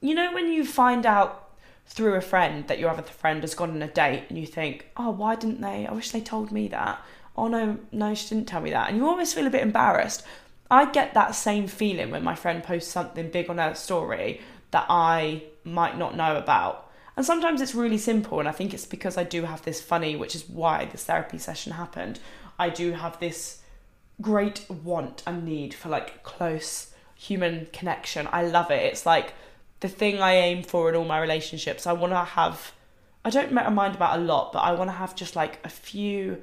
you 0.00 0.14
know 0.14 0.32
when 0.32 0.52
you 0.52 0.64
find 0.64 1.04
out 1.04 1.50
through 1.86 2.14
a 2.14 2.20
friend 2.20 2.68
that 2.68 2.78
your 2.78 2.90
other 2.90 3.02
friend 3.02 3.42
has 3.42 3.54
gone 3.54 3.70
on 3.70 3.82
a 3.82 3.88
date 3.88 4.24
and 4.28 4.38
you 4.38 4.46
think 4.46 4.86
oh 4.96 5.10
why 5.10 5.34
didn't 5.34 5.60
they? 5.60 5.86
I 5.86 5.92
wish 5.92 6.10
they 6.10 6.20
told 6.20 6.52
me 6.52 6.68
that. 6.68 7.02
Oh 7.36 7.48
no 7.48 7.78
no 7.90 8.14
she 8.14 8.28
didn't 8.28 8.48
tell 8.48 8.60
me 8.60 8.70
that. 8.70 8.88
And 8.88 8.96
you 8.96 9.06
always 9.06 9.34
feel 9.34 9.46
a 9.46 9.50
bit 9.50 9.62
embarrassed. 9.62 10.24
I 10.70 10.90
get 10.90 11.12
that 11.14 11.34
same 11.34 11.66
feeling 11.66 12.10
when 12.10 12.24
my 12.24 12.34
friend 12.34 12.62
posts 12.62 12.90
something 12.90 13.30
big 13.30 13.50
on 13.50 13.58
her 13.58 13.74
story 13.74 14.40
that 14.72 14.86
I 14.88 15.44
might 15.64 15.96
not 15.96 16.16
know 16.16 16.36
about. 16.36 16.90
And 17.16 17.24
sometimes 17.24 17.60
it's 17.60 17.74
really 17.74 17.98
simple, 17.98 18.40
and 18.40 18.48
I 18.48 18.52
think 18.52 18.74
it's 18.74 18.86
because 18.86 19.16
I 19.16 19.24
do 19.24 19.44
have 19.44 19.62
this 19.62 19.80
funny, 19.80 20.16
which 20.16 20.34
is 20.34 20.48
why 20.48 20.86
this 20.86 21.04
therapy 21.04 21.38
session 21.38 21.72
happened. 21.72 22.18
I 22.58 22.70
do 22.70 22.92
have 22.92 23.20
this 23.20 23.60
great 24.20 24.66
want 24.68 25.22
and 25.26 25.44
need 25.44 25.74
for 25.74 25.88
like 25.88 26.22
close 26.22 26.92
human 27.14 27.66
connection. 27.72 28.28
I 28.32 28.44
love 28.44 28.70
it. 28.70 28.82
It's 28.82 29.06
like 29.06 29.34
the 29.80 29.88
thing 29.88 30.20
I 30.20 30.34
aim 30.34 30.62
for 30.62 30.88
in 30.88 30.96
all 30.96 31.04
my 31.04 31.20
relationships. 31.20 31.86
I 31.86 31.92
want 31.92 32.12
to 32.12 32.24
have, 32.24 32.72
I 33.24 33.30
don't 33.30 33.52
mind 33.52 33.94
about 33.94 34.18
a 34.18 34.22
lot, 34.22 34.52
but 34.52 34.60
I 34.60 34.72
want 34.72 34.88
to 34.88 34.96
have 34.96 35.14
just 35.14 35.36
like 35.36 35.58
a 35.64 35.68
few 35.68 36.42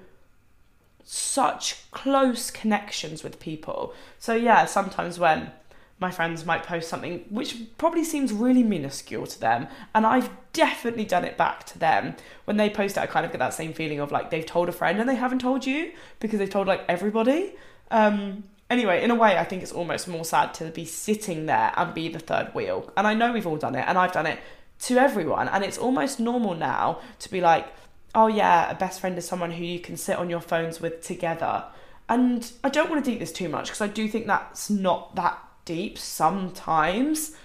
such 1.04 1.90
close 1.90 2.52
connections 2.52 3.24
with 3.24 3.40
people. 3.40 3.94
So, 4.20 4.36
yeah, 4.36 4.66
sometimes 4.66 5.18
when 5.18 5.52
my 6.00 6.10
friends 6.10 6.46
might 6.46 6.64
post 6.64 6.90
something 6.90 7.26
which 7.30 7.58
probably 7.78 8.04
seems 8.04 8.32
really 8.32 8.64
minuscule 8.64 9.28
to 9.28 9.40
them 9.40 9.68
and 9.94 10.06
i've 10.06 10.30
definitely 10.54 11.06
done 11.06 11.24
it 11.24 11.38
back 11.38 11.64
to 11.66 11.78
them 11.78 12.16
when 12.46 12.58
they 12.58 12.70
post 12.70 12.98
it 12.98 13.02
i 13.02 13.06
kind 13.06 13.26
of 13.26 13.32
get 13.32 13.38
that 13.38 13.54
same 13.54 13.74
feeling 13.74 14.00
of 14.00 14.12
like 14.12 14.30
they've 14.30 14.46
told 14.46 14.70
a 14.70 14.72
friend 14.72 15.00
and 15.00 15.08
they 15.08 15.16
haven't 15.16 15.40
told 15.40 15.66
you 15.66 15.92
because 16.20 16.40
they've 16.40 16.50
told 16.50 16.68
like 16.68 16.84
everybody. 16.88 17.54
Um 17.92 18.44
anyway 18.70 19.04
in 19.04 19.10
a 19.10 19.16
way 19.16 19.36
i 19.36 19.44
think 19.44 19.64
it's 19.64 19.72
almost 19.72 20.08
more 20.08 20.24
sad 20.24 20.54
to 20.54 20.66
be 20.66 20.86
sitting 20.86 21.48
there 21.48 21.74
and 21.76 21.94
be 21.94 22.08
the 22.08 22.20
third 22.20 22.54
wheel. 22.54 22.92
And 22.96 23.08
i 23.08 23.14
know 23.14 23.32
we've 23.32 23.48
all 23.48 23.58
done 23.58 23.76
it 23.76 23.86
and 23.88 23.98
i've 23.98 24.12
done 24.12 24.26
it 24.26 24.40
to 24.82 24.98
everyone 24.98 25.50
and 25.50 25.64
it's 25.64 25.78
almost 25.78 26.20
normal 26.20 26.56
now 26.56 27.00
to 27.20 27.30
be 27.30 27.42
like 27.42 27.68
oh 28.16 28.28
yeah 28.28 28.72
a 28.72 28.76
best 28.76 29.02
friend 29.02 29.18
is 29.18 29.28
someone 29.28 29.52
who 29.52 29.64
you 29.64 29.80
can 29.80 29.98
sit 29.98 30.18
on 30.18 30.30
your 30.30 30.42
phones 30.42 30.80
with 30.80 31.02
together. 31.02 31.66
And 32.08 32.52
i 32.64 32.70
don't 32.70 32.90
want 32.90 33.04
to 33.04 33.12
deep 33.12 33.20
this 33.20 33.32
too 33.32 33.50
much 33.50 33.68
because 33.68 33.82
i 33.82 33.88
do 33.88 34.08
think 34.08 34.28
that's 34.28 34.70
not 34.70 35.16
that 35.16 35.38
deep 35.70 36.00
sometimes. 36.00 37.36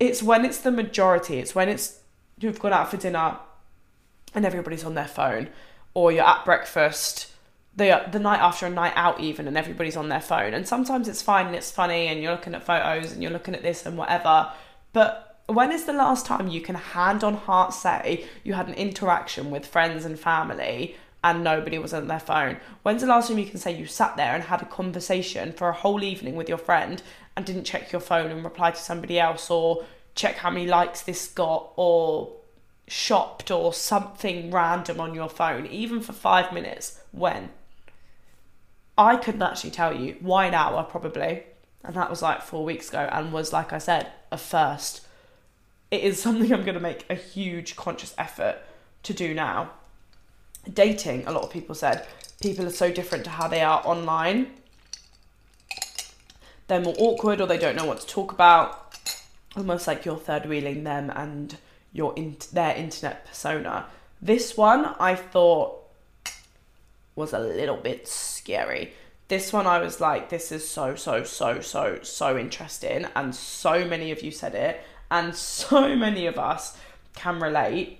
It's 0.00 0.22
when 0.22 0.46
it's 0.46 0.58
the 0.58 0.70
majority, 0.70 1.38
it's 1.38 1.54
when 1.54 1.68
it's 1.68 2.00
you've 2.40 2.58
gone 2.58 2.72
out 2.72 2.90
for 2.90 2.96
dinner 2.96 3.36
and 4.34 4.46
everybody's 4.46 4.84
on 4.84 4.94
their 4.94 5.06
phone, 5.06 5.48
or 5.92 6.10
you're 6.10 6.24
at 6.24 6.46
breakfast 6.46 7.30
the 7.76 8.02
the 8.10 8.18
night 8.18 8.40
after 8.40 8.64
a 8.64 8.70
night 8.70 8.94
out 8.96 9.20
even 9.20 9.46
and 9.46 9.56
everybody's 9.56 9.96
on 9.96 10.08
their 10.08 10.20
phone 10.20 10.52
and 10.52 10.66
sometimes 10.66 11.06
it's 11.06 11.22
fine 11.22 11.46
and 11.46 11.54
it's 11.54 11.70
funny 11.70 12.08
and 12.08 12.20
you're 12.20 12.32
looking 12.32 12.54
at 12.54 12.64
photos 12.64 13.12
and 13.12 13.22
you're 13.22 13.30
looking 13.30 13.54
at 13.54 13.62
this 13.62 13.86
and 13.86 13.96
whatever 13.96 14.50
but 14.92 15.38
when 15.46 15.70
is 15.70 15.84
the 15.84 15.92
last 15.92 16.26
time 16.26 16.48
you 16.48 16.60
can 16.60 16.74
hand 16.74 17.22
on 17.22 17.34
heart 17.34 17.72
say 17.72 18.24
you 18.42 18.54
had 18.54 18.66
an 18.66 18.74
interaction 18.74 19.48
with 19.50 19.64
friends 19.64 20.04
and 20.04 20.18
family 20.18 20.96
and 21.22 21.42
nobody 21.42 21.78
was 21.78 21.92
on 21.92 22.06
their 22.06 22.20
phone. 22.20 22.58
When's 22.82 23.00
the 23.02 23.08
last 23.08 23.28
time 23.28 23.38
you 23.38 23.46
can 23.46 23.58
say 23.58 23.76
you 23.76 23.86
sat 23.86 24.16
there 24.16 24.34
and 24.34 24.44
had 24.44 24.62
a 24.62 24.66
conversation 24.66 25.52
for 25.52 25.68
a 25.68 25.72
whole 25.72 26.04
evening 26.04 26.36
with 26.36 26.48
your 26.48 26.58
friend 26.58 27.02
and 27.36 27.44
didn't 27.44 27.64
check 27.64 27.92
your 27.92 28.00
phone 28.00 28.30
and 28.30 28.44
reply 28.44 28.70
to 28.70 28.80
somebody 28.80 29.18
else 29.18 29.50
or 29.50 29.84
check 30.14 30.36
how 30.36 30.50
many 30.50 30.66
likes 30.66 31.02
this 31.02 31.28
got 31.28 31.72
or 31.76 32.36
shopped 32.86 33.50
or 33.50 33.72
something 33.74 34.50
random 34.50 35.00
on 35.00 35.14
your 35.14 35.28
phone, 35.28 35.66
even 35.66 36.00
for 36.00 36.12
five 36.12 36.52
minutes? 36.52 37.00
When? 37.10 37.50
I 38.96 39.16
couldn't 39.16 39.42
actually 39.42 39.70
tell 39.70 39.94
you. 39.94 40.16
Wine 40.20 40.54
hour, 40.54 40.84
probably. 40.84 41.44
And 41.84 41.96
that 41.96 42.10
was 42.10 42.22
like 42.22 42.42
four 42.42 42.64
weeks 42.64 42.88
ago 42.88 43.08
and 43.10 43.32
was, 43.32 43.52
like 43.52 43.72
I 43.72 43.78
said, 43.78 44.10
a 44.30 44.38
first. 44.38 45.06
It 45.90 46.02
is 46.02 46.22
something 46.22 46.52
I'm 46.52 46.62
going 46.64 46.74
to 46.74 46.80
make 46.80 47.06
a 47.10 47.14
huge 47.14 47.74
conscious 47.74 48.14
effort 48.18 48.58
to 49.02 49.12
do 49.12 49.34
now 49.34 49.72
dating, 50.72 51.26
a 51.26 51.32
lot 51.32 51.44
of 51.44 51.50
people 51.50 51.74
said 51.74 52.06
people 52.40 52.66
are 52.66 52.70
so 52.70 52.90
different 52.92 53.24
to 53.24 53.30
how 53.30 53.48
they 53.48 53.60
are 53.60 53.82
online. 53.84 54.52
They're 56.66 56.80
more 56.80 56.94
awkward 56.98 57.40
or 57.40 57.46
they 57.46 57.58
don't 57.58 57.76
know 57.76 57.86
what 57.86 58.00
to 58.00 58.06
talk 58.06 58.32
about. 58.32 58.94
Almost 59.56 59.86
like 59.86 60.04
you're 60.04 60.16
third 60.16 60.46
wheeling 60.46 60.84
them 60.84 61.10
and 61.10 61.56
your 61.92 62.12
in- 62.16 62.36
their 62.52 62.74
internet 62.76 63.26
persona. 63.26 63.86
This 64.20 64.56
one 64.56 64.94
I 65.00 65.14
thought 65.14 65.78
was 67.16 67.32
a 67.32 67.38
little 67.38 67.76
bit 67.76 68.06
scary. 68.06 68.92
This 69.28 69.52
one 69.52 69.66
I 69.66 69.78
was 69.78 70.00
like, 70.00 70.28
this 70.28 70.52
is 70.52 70.66
so, 70.66 70.94
so, 70.94 71.24
so, 71.24 71.60
so, 71.60 71.98
so 72.02 72.38
interesting. 72.38 73.06
And 73.14 73.34
so 73.34 73.84
many 73.84 74.10
of 74.10 74.22
you 74.22 74.30
said 74.30 74.54
it. 74.54 74.80
And 75.10 75.34
so 75.36 75.96
many 75.96 76.26
of 76.26 76.38
us 76.38 76.76
can 77.14 77.40
relate 77.40 77.98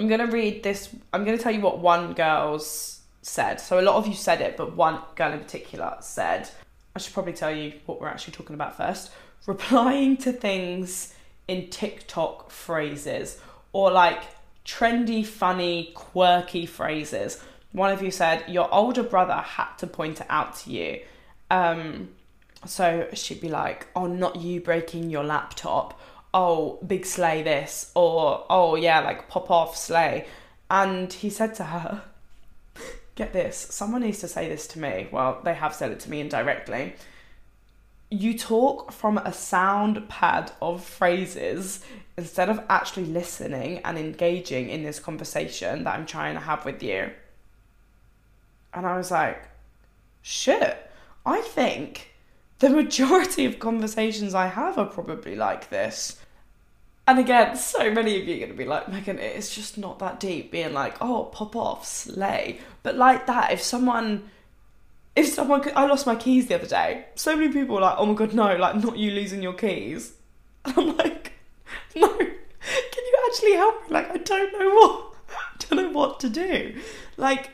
I'm 0.00 0.08
going 0.08 0.26
to 0.26 0.32
read 0.32 0.62
this. 0.62 0.88
I'm 1.12 1.26
going 1.26 1.36
to 1.36 1.42
tell 1.42 1.52
you 1.52 1.60
what 1.60 1.78
one 1.78 2.14
girl's 2.14 3.02
said. 3.20 3.60
So 3.60 3.78
a 3.78 3.82
lot 3.82 3.96
of 3.96 4.06
you 4.06 4.14
said 4.14 4.40
it, 4.40 4.56
but 4.56 4.74
one 4.74 4.98
girl 5.14 5.30
in 5.30 5.40
particular 5.40 5.94
said, 6.00 6.48
I 6.96 7.00
should 7.00 7.12
probably 7.12 7.34
tell 7.34 7.54
you 7.54 7.74
what 7.84 8.00
we're 8.00 8.08
actually 8.08 8.32
talking 8.32 8.54
about 8.54 8.78
first. 8.78 9.10
Replying 9.44 10.16
to 10.16 10.32
things 10.32 11.14
in 11.48 11.68
TikTok 11.68 12.50
phrases 12.50 13.42
or 13.74 13.90
like 13.90 14.22
trendy, 14.64 15.22
funny, 15.22 15.92
quirky 15.94 16.64
phrases. 16.64 17.44
One 17.72 17.92
of 17.92 18.02
you 18.02 18.10
said, 18.10 18.44
Your 18.48 18.72
older 18.72 19.02
brother 19.02 19.34
had 19.34 19.74
to 19.80 19.86
point 19.86 20.22
it 20.22 20.26
out 20.30 20.56
to 20.60 20.70
you. 20.70 21.00
Um, 21.50 22.08
so 22.64 23.06
she'd 23.12 23.42
be 23.42 23.50
like, 23.50 23.86
Oh, 23.94 24.06
not 24.06 24.36
you 24.36 24.62
breaking 24.62 25.10
your 25.10 25.24
laptop. 25.24 26.00
Oh, 26.32 26.78
big 26.86 27.04
slay 27.06 27.42
this. 27.42 27.90
Or, 27.94 28.46
Oh, 28.48 28.74
yeah, 28.76 29.00
like 29.00 29.28
pop 29.28 29.50
off, 29.50 29.76
slay. 29.76 30.26
And 30.70 31.12
he 31.12 31.30
said 31.30 31.54
to 31.56 31.64
her, 31.64 32.02
Get 33.14 33.32
this, 33.32 33.56
someone 33.56 34.02
needs 34.02 34.20
to 34.20 34.28
say 34.28 34.48
this 34.48 34.66
to 34.68 34.78
me. 34.78 35.08
Well, 35.10 35.40
they 35.44 35.54
have 35.54 35.74
said 35.74 35.90
it 35.90 36.00
to 36.00 36.10
me 36.10 36.20
indirectly. 36.20 36.94
You 38.10 38.36
talk 38.36 38.92
from 38.92 39.18
a 39.18 39.32
sound 39.32 40.08
pad 40.08 40.52
of 40.60 40.84
phrases 40.84 41.84
instead 42.16 42.48
of 42.48 42.64
actually 42.68 43.06
listening 43.06 43.78
and 43.84 43.96
engaging 43.96 44.68
in 44.68 44.82
this 44.82 44.98
conversation 44.98 45.84
that 45.84 45.94
I'm 45.94 46.06
trying 46.06 46.34
to 46.34 46.40
have 46.40 46.64
with 46.64 46.82
you. 46.82 47.10
And 48.74 48.86
I 48.86 48.96
was 48.96 49.10
like, 49.10 49.48
shit, 50.22 50.90
I 51.24 51.40
think 51.40 52.09
the 52.60 52.70
majority 52.70 53.46
of 53.46 53.58
conversations 53.58 54.34
I 54.34 54.46
have 54.46 54.78
are 54.78 54.86
probably 54.86 55.34
like 55.34 55.70
this. 55.70 56.18
And 57.08 57.18
again, 57.18 57.56
so 57.56 57.90
many 57.90 58.20
of 58.20 58.28
you 58.28 58.36
are 58.36 58.38
going 58.38 58.50
to 58.52 58.56
be 58.56 58.66
like, 58.66 58.88
Megan, 58.88 59.18
it's 59.18 59.54
just 59.54 59.78
not 59.78 59.98
that 59.98 60.20
deep, 60.20 60.52
being 60.52 60.74
like, 60.74 60.96
oh, 61.00 61.24
pop 61.24 61.56
off, 61.56 61.86
slay. 61.86 62.60
But 62.82 62.96
like 62.96 63.26
that, 63.26 63.50
if 63.50 63.62
someone, 63.62 64.30
if 65.16 65.26
someone, 65.26 65.68
I 65.74 65.86
lost 65.86 66.06
my 66.06 66.14
keys 66.14 66.46
the 66.46 66.54
other 66.54 66.66
day, 66.66 67.06
so 67.14 67.34
many 67.34 67.50
people 67.50 67.76
were 67.76 67.80
like, 67.80 67.96
oh 67.98 68.06
my 68.06 68.14
god, 68.14 68.34
no, 68.34 68.54
like, 68.54 68.76
not 68.76 68.96
you 68.96 69.10
losing 69.10 69.42
your 69.42 69.54
keys. 69.54 70.12
And 70.66 70.76
I'm 70.76 70.96
like, 70.98 71.32
no, 71.96 72.08
can 72.18 72.28
you 72.28 73.18
actually 73.26 73.54
help 73.54 73.88
me? 73.88 73.94
Like, 73.94 74.10
I 74.10 74.18
don't 74.18 74.52
know 74.52 74.68
what, 74.68 75.14
I 75.30 75.64
don't 75.74 75.82
know 75.82 75.98
what 75.98 76.20
to 76.20 76.28
do. 76.28 76.78
Like, 77.16 77.50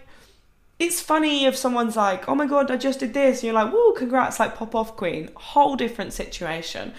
it's 0.78 1.00
funny 1.00 1.46
if 1.46 1.56
someone's 1.56 1.96
like, 1.96 2.28
oh 2.28 2.34
my 2.34 2.46
god, 2.46 2.70
I 2.70 2.76
just 2.76 3.00
did 3.00 3.14
this, 3.14 3.38
and 3.38 3.44
you're 3.44 3.54
like, 3.54 3.72
whoa, 3.72 3.92
congrats, 3.92 4.38
like, 4.38 4.56
pop 4.56 4.74
off, 4.74 4.96
queen. 4.96 5.30
Whole 5.34 5.76
different 5.76 6.12
situation. 6.12 6.92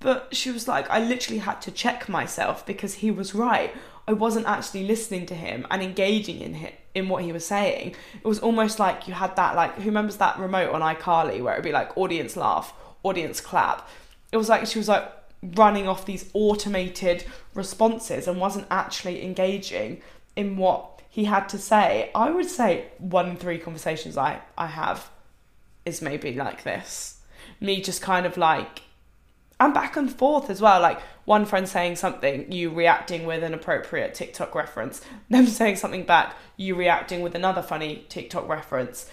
But 0.00 0.34
she 0.34 0.50
was 0.50 0.68
like, 0.68 0.90
I 0.90 0.98
literally 0.98 1.38
had 1.38 1.62
to 1.62 1.70
check 1.70 2.08
myself 2.08 2.66
because 2.66 2.94
he 2.94 3.10
was 3.10 3.34
right. 3.34 3.72
I 4.06 4.12
wasn't 4.12 4.46
actually 4.46 4.84
listening 4.84 5.26
to 5.26 5.34
him 5.34 5.66
and 5.70 5.80
engaging 5.80 6.40
in 6.40 6.54
him, 6.54 6.72
in 6.94 7.08
what 7.08 7.22
he 7.22 7.32
was 7.32 7.46
saying. 7.46 7.94
It 8.14 8.26
was 8.26 8.40
almost 8.40 8.78
like 8.78 9.06
you 9.06 9.14
had 9.14 9.36
that 9.36 9.54
like 9.54 9.76
who 9.76 9.84
remembers 9.84 10.16
that 10.16 10.38
remote 10.38 10.72
on 10.74 10.80
iCarly 10.80 11.40
where 11.40 11.54
it'd 11.54 11.64
be 11.64 11.72
like 11.72 11.96
audience 11.96 12.36
laugh, 12.36 12.74
audience 13.04 13.40
clap. 13.40 13.88
It 14.32 14.36
was 14.36 14.48
like 14.48 14.66
she 14.66 14.78
was 14.78 14.88
like 14.88 15.10
running 15.54 15.88
off 15.88 16.04
these 16.04 16.28
automated 16.34 17.24
responses 17.54 18.26
and 18.26 18.40
wasn't 18.40 18.66
actually 18.70 19.24
engaging 19.24 20.02
in 20.34 20.56
what 20.56 20.91
he 21.12 21.24
had 21.24 21.46
to 21.50 21.58
say. 21.58 22.10
I 22.14 22.30
would 22.30 22.48
say 22.48 22.86
one 22.96 23.28
in 23.28 23.36
three 23.36 23.58
conversations 23.58 24.16
I, 24.16 24.40
I 24.56 24.68
have 24.68 25.10
is 25.84 26.00
maybe 26.00 26.32
like 26.32 26.64
this. 26.64 27.20
Me 27.60 27.82
just 27.82 28.00
kind 28.00 28.24
of 28.24 28.38
like 28.38 28.80
and 29.60 29.74
back 29.74 29.94
and 29.94 30.10
forth 30.10 30.48
as 30.48 30.62
well. 30.62 30.80
Like 30.80 31.02
one 31.26 31.44
friend 31.44 31.68
saying 31.68 31.96
something, 31.96 32.50
you 32.50 32.70
reacting 32.70 33.26
with 33.26 33.44
an 33.44 33.52
appropriate 33.52 34.14
TikTok 34.14 34.54
reference, 34.54 35.02
them 35.28 35.46
saying 35.58 35.76
something 35.76 36.04
back, 36.04 36.34
you 36.56 36.74
reacting 36.74 37.20
with 37.20 37.34
another 37.34 37.60
funny 37.60 38.06
TikTok 38.08 38.48
reference. 38.48 39.10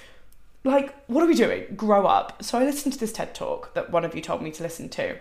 Like, 0.64 0.96
what 1.08 1.22
are 1.22 1.28
we 1.28 1.36
doing? 1.36 1.66
Grow 1.76 2.06
up. 2.06 2.42
So 2.44 2.58
I 2.58 2.64
listened 2.64 2.94
to 2.94 3.00
this 3.00 3.12
TED 3.12 3.36
talk 3.36 3.74
that 3.74 3.92
one 3.92 4.06
of 4.06 4.16
you 4.16 4.22
told 4.22 4.42
me 4.42 4.52
to 4.52 4.64
listen 4.64 4.88
to. 4.90 5.18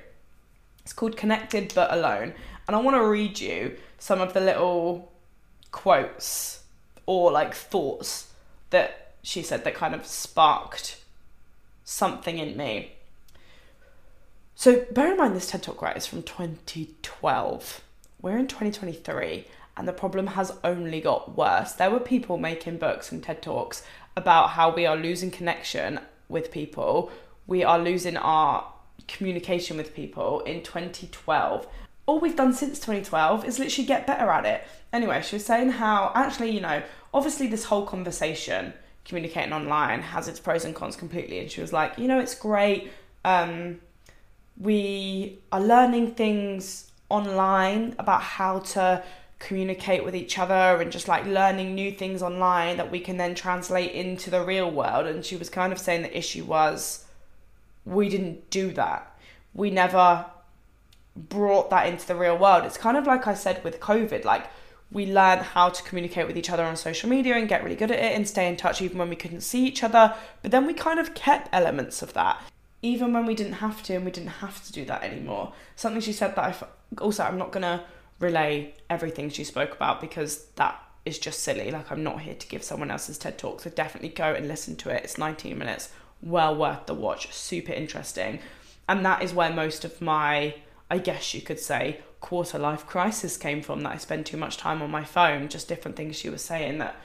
It's 0.85 0.93
called 0.93 1.17
Connected 1.17 1.73
But 1.75 1.93
Alone. 1.93 2.35
And 2.69 2.77
I 2.77 2.81
want 2.81 2.97
to 2.97 3.05
read 3.05 3.41
you 3.41 3.77
some 3.99 4.21
of 4.21 4.33
the 4.33 4.41
little 4.41 5.11
quotes 5.73 6.58
or 7.09 7.33
like 7.33 7.55
thoughts 7.55 8.29
that 8.69 9.15
she 9.23 9.41
said 9.43 9.65
that 9.65 9.75
kind 9.75 9.95
of 9.95 10.07
sparked 10.07 11.01
something 11.83 12.37
in 12.37 12.55
me. 12.55 12.93
So 14.55 14.85
bear 14.91 15.13
in 15.13 15.17
mind 15.17 15.35
this 15.35 15.51
TED 15.51 15.63
Talk 15.63 15.81
right 15.81 15.97
is 15.97 16.07
from 16.07 16.23
2012. 16.23 17.81
We're 18.21 18.37
in 18.37 18.47
2023 18.47 19.47
and 19.79 19.89
the 19.89 19.95
problem 19.95 20.27
has 20.29 20.53
only 20.63 21.01
got 21.01 21.35
worse. 21.35 21.73
There 21.73 21.91
were 21.91 21.99
people 21.99 22.37
making 22.37 22.77
books 22.77 23.11
and 23.11 23.23
TED 23.23 23.41
Talks 23.41 23.83
about 24.15 24.51
how 24.51 24.75
we 24.75 24.85
are 24.85 24.97
losing 24.97 25.31
connection 25.31 26.01
with 26.29 26.53
people. 26.53 27.11
We 27.47 27.65
are 27.65 27.79
losing 27.79 28.19
our 28.19 28.71
communication 29.07 29.79
with 29.79 29.95
people 29.95 30.41
in 30.41 30.63
2012. 30.63 31.67
All 32.05 32.21
we've 32.21 32.37
done 32.37 32.53
since 32.53 32.79
2012 32.79 33.47
is 33.47 33.59
literally 33.59 33.87
get 33.87 34.07
better 34.07 34.29
at 34.29 34.45
it. 34.45 34.65
Anyway, 34.93 35.23
she 35.23 35.37
was 35.37 35.47
saying 35.47 35.71
how 35.71 36.13
actually, 36.15 36.51
you 36.51 36.61
know, 36.61 36.83
obviously 37.13 37.47
this 37.47 37.65
whole 37.65 37.85
conversation 37.87 38.73
communicating 39.05 39.53
online 39.53 40.03
has 40.03 40.29
its 40.29 40.39
pros 40.39 40.65
and 40.65 40.75
cons 40.75 40.97
completely 40.97 41.39
and 41.39 41.51
she 41.51 41.61
was 41.61 41.73
like, 41.73 41.99
you 41.99 42.09
know, 42.09 42.19
it's 42.19 42.35
great 42.35 42.91
um 43.25 43.81
we 44.61 45.39
are 45.53 45.61
learning 45.61 46.15
things 46.15 46.91
online 47.09 47.95
about 47.99 48.23
how 48.23 48.59
to 48.59 49.03
communicate 49.39 50.05
with 50.05 50.17
each 50.17 50.39
other 50.39 50.81
and 50.81 50.91
just 50.91 51.07
like 51.07 51.25
learning 51.27 51.75
new 51.75 51.93
things 51.93 52.23
online 52.23 52.77
that 52.77 52.91
we 52.91 52.99
can 52.99 53.17
then 53.17 53.35
translate 53.35 53.93
into 53.93 54.31
the 54.31 54.45
real 54.45 54.71
world. 54.71 55.07
And 55.07 55.25
she 55.25 55.37
was 55.37 55.49
kind 55.49 55.73
of 55.73 55.79
saying 55.79 56.03
the 56.03 56.17
issue 56.17 56.45
was 56.45 57.05
we 57.85 58.09
didn't 58.09 58.51
do 58.51 58.73
that. 58.73 59.17
We 59.55 59.71
never 59.71 60.27
brought 61.17 61.71
that 61.71 61.87
into 61.87 62.07
the 62.07 62.17
real 62.17 62.37
world. 62.37 62.65
It's 62.65 62.77
kind 62.77 62.97
of 62.97 63.07
like 63.07 63.27
I 63.27 63.35
said 63.35 63.63
with 63.63 63.81
COVID, 63.81 64.25
like 64.25 64.47
we 64.91 65.07
learned 65.07 65.43
how 65.43 65.69
to 65.69 65.83
communicate 65.83 66.27
with 66.27 66.37
each 66.37 66.51
other 66.51 66.65
on 66.65 66.77
social 66.77 67.09
media 67.09 67.37
and 67.37 67.49
get 67.49 67.63
really 67.63 67.77
good 67.77 67.91
at 67.91 67.99
it 67.99 68.17
and 68.17 68.27
stay 68.27 68.49
in 68.49 68.57
touch 68.57 68.81
even 68.81 68.99
when 68.99 69.11
we 69.11 69.17
couldn't 69.17 69.43
see 69.43 69.67
each 69.67 69.83
other. 69.83 70.15
But 70.43 70.51
then 70.51 70.67
we 70.67 70.73
kind 70.73 70.99
of 70.99 71.15
kept 71.15 71.49
elements 71.53 72.01
of 72.03 72.15
that 72.15 72.43
even 72.83 73.13
when 73.13 73.27
we 73.27 73.35
didn't 73.35 73.55
have 73.55 73.83
to 73.83 73.95
and 73.95 74.05
we 74.05 74.11
didn't 74.11 74.29
have 74.29 74.65
to 74.65 74.73
do 74.73 74.85
that 74.85 75.03
anymore. 75.03 75.53
Something 75.77 76.01
she 76.01 76.13
said 76.13 76.35
that 76.37 76.45
I 76.45 76.49
f- 76.51 76.65
also 77.01 77.25
I'm 77.25 77.39
not 77.39 77.53
gonna 77.53 77.85
relay 78.21 78.75
everything 78.89 79.31
she 79.31 79.45
spoke 79.45 79.73
about 79.75 80.01
because 80.01 80.47
that 80.57 80.81
is 81.05 81.19
just 81.19 81.41
silly. 81.41 81.71
Like 81.71 81.91
I'm 81.91 82.05
not 82.05 82.21
here 82.21 82.35
to 82.35 82.49
give 82.49 82.63
someone 82.63 82.91
else's 82.91 83.19
TED 83.19 83.39
talk, 83.39 83.61
so 83.61 83.71
definitely 83.71 84.11
go 84.11 84.33
and 84.33 84.47
listen 84.47 84.77
to 84.77 84.91
it. 84.91 85.05
It's 85.05 85.19
19 85.19 85.59
minutes, 85.59 85.91
well 86.23 86.55
worth 86.55 86.87
the 86.87 86.95
watch, 86.95 87.33
super 87.33 87.73
interesting, 87.73 88.41
and 88.89 89.05
that 89.05 89.23
is 89.23 89.35
where 89.35 89.53
most 89.53 89.85
of 89.85 90.01
my, 90.01 90.55
I 90.91 90.99
guess 90.99 91.35
you 91.35 91.43
could 91.43 91.61
say, 91.61 92.01
quarter 92.21 92.59
life 92.59 92.87
crisis 92.87 93.37
came 93.37 93.63
from. 93.63 93.83
That 93.83 93.93
I 93.93 93.97
spend 93.97 94.27
too 94.27 94.37
much 94.37 94.57
time 94.57 94.83
on 94.83 94.91
my 94.91 95.05
phone, 95.05 95.49
just 95.49 95.69
different 95.69 95.97
things 95.97 96.17
she 96.17 96.31
was 96.31 96.43
saying 96.43 96.79
that 96.79 96.97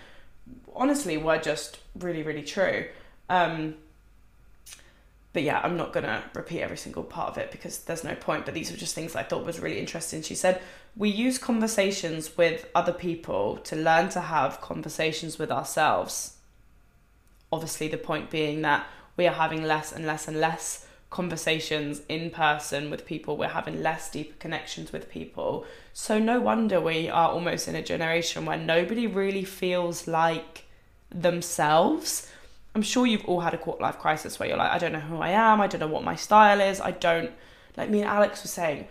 honestly 0.76 1.18
were 1.18 1.38
just 1.38 1.80
really 1.96 2.24
really 2.24 2.44
true. 2.44 2.88
Um, 3.30 3.76
but 5.34 5.42
yeah, 5.42 5.60
I'm 5.64 5.76
not 5.76 5.94
gonna 5.94 6.24
repeat 6.36 6.62
every 6.62 6.78
single 6.78 7.04
part 7.04 7.30
of 7.32 7.38
it 7.40 7.52
because 7.52 7.80
there's 7.80 8.04
no 8.04 8.14
point. 8.14 8.46
But 8.46 8.54
these 8.54 8.72
were 8.72 8.78
just 8.78 8.94
things 8.94 9.16
I 9.16 9.24
thought 9.24 9.46
was 9.46 9.60
really 9.60 9.80
interesting. 9.80 10.22
She 10.22 10.36
said, 10.36 10.62
We 10.96 11.10
use 11.10 11.40
conversations 11.40 12.38
with 12.38 12.70
other 12.76 12.94
people 12.94 13.58
to 13.58 13.76
learn 13.76 14.10
to 14.10 14.22
have 14.22 14.62
conversations 14.62 15.40
with 15.40 15.52
ourselves. 15.52 16.38
Obviously, 17.52 17.88
the 17.88 17.98
point 17.98 18.30
being 18.30 18.62
that 18.62 18.86
we 19.18 19.28
are 19.28 19.34
having 19.34 19.64
less 19.64 19.92
and 19.92 20.06
less 20.06 20.28
and 20.28 20.40
less 20.40 20.88
conversations 21.14 22.02
in 22.10 22.30
person 22.30 22.90
with 22.90 23.06
people, 23.06 23.38
we're 23.38 23.48
having 23.48 23.82
less 23.82 24.12
deeper 24.12 24.36
connections 24.40 24.92
with 24.92 25.10
people. 25.10 25.66
So, 25.94 26.20
no 26.20 26.42
wonder 26.42 26.82
we 26.82 27.10
are 27.10 27.30
almost 27.30 27.68
in 27.68 27.76
a 27.76 27.82
generation 27.82 28.46
where 28.46 28.58
nobody 28.58 29.08
really 29.08 29.46
feels 29.46 30.08
like 30.08 30.66
themselves 31.10 32.28
I'm 32.76 32.82
sure 32.82 33.06
you've 33.06 33.26
all 33.26 33.42
had 33.42 33.54
a 33.54 33.58
quarter 33.58 33.84
life 33.84 34.00
crisis 34.00 34.40
where 34.40 34.50
you're 34.50 34.58
like, 34.58 34.72
I 34.72 34.80
don't 34.80 34.94
know 34.94 35.00
who 35.00 35.18
I 35.18 35.30
am, 35.30 35.62
I 35.62 35.68
don't 35.68 35.80
know 35.80 35.88
what 35.88 36.04
my 36.04 36.16
style 36.16 36.60
is, 36.60 36.82
I 36.82 36.92
don't 36.92 37.32
like 37.78 37.90
me 37.90 38.00
and 38.00 38.10
Alex 38.10 38.44
were 38.44 38.48
saying, 38.48 38.88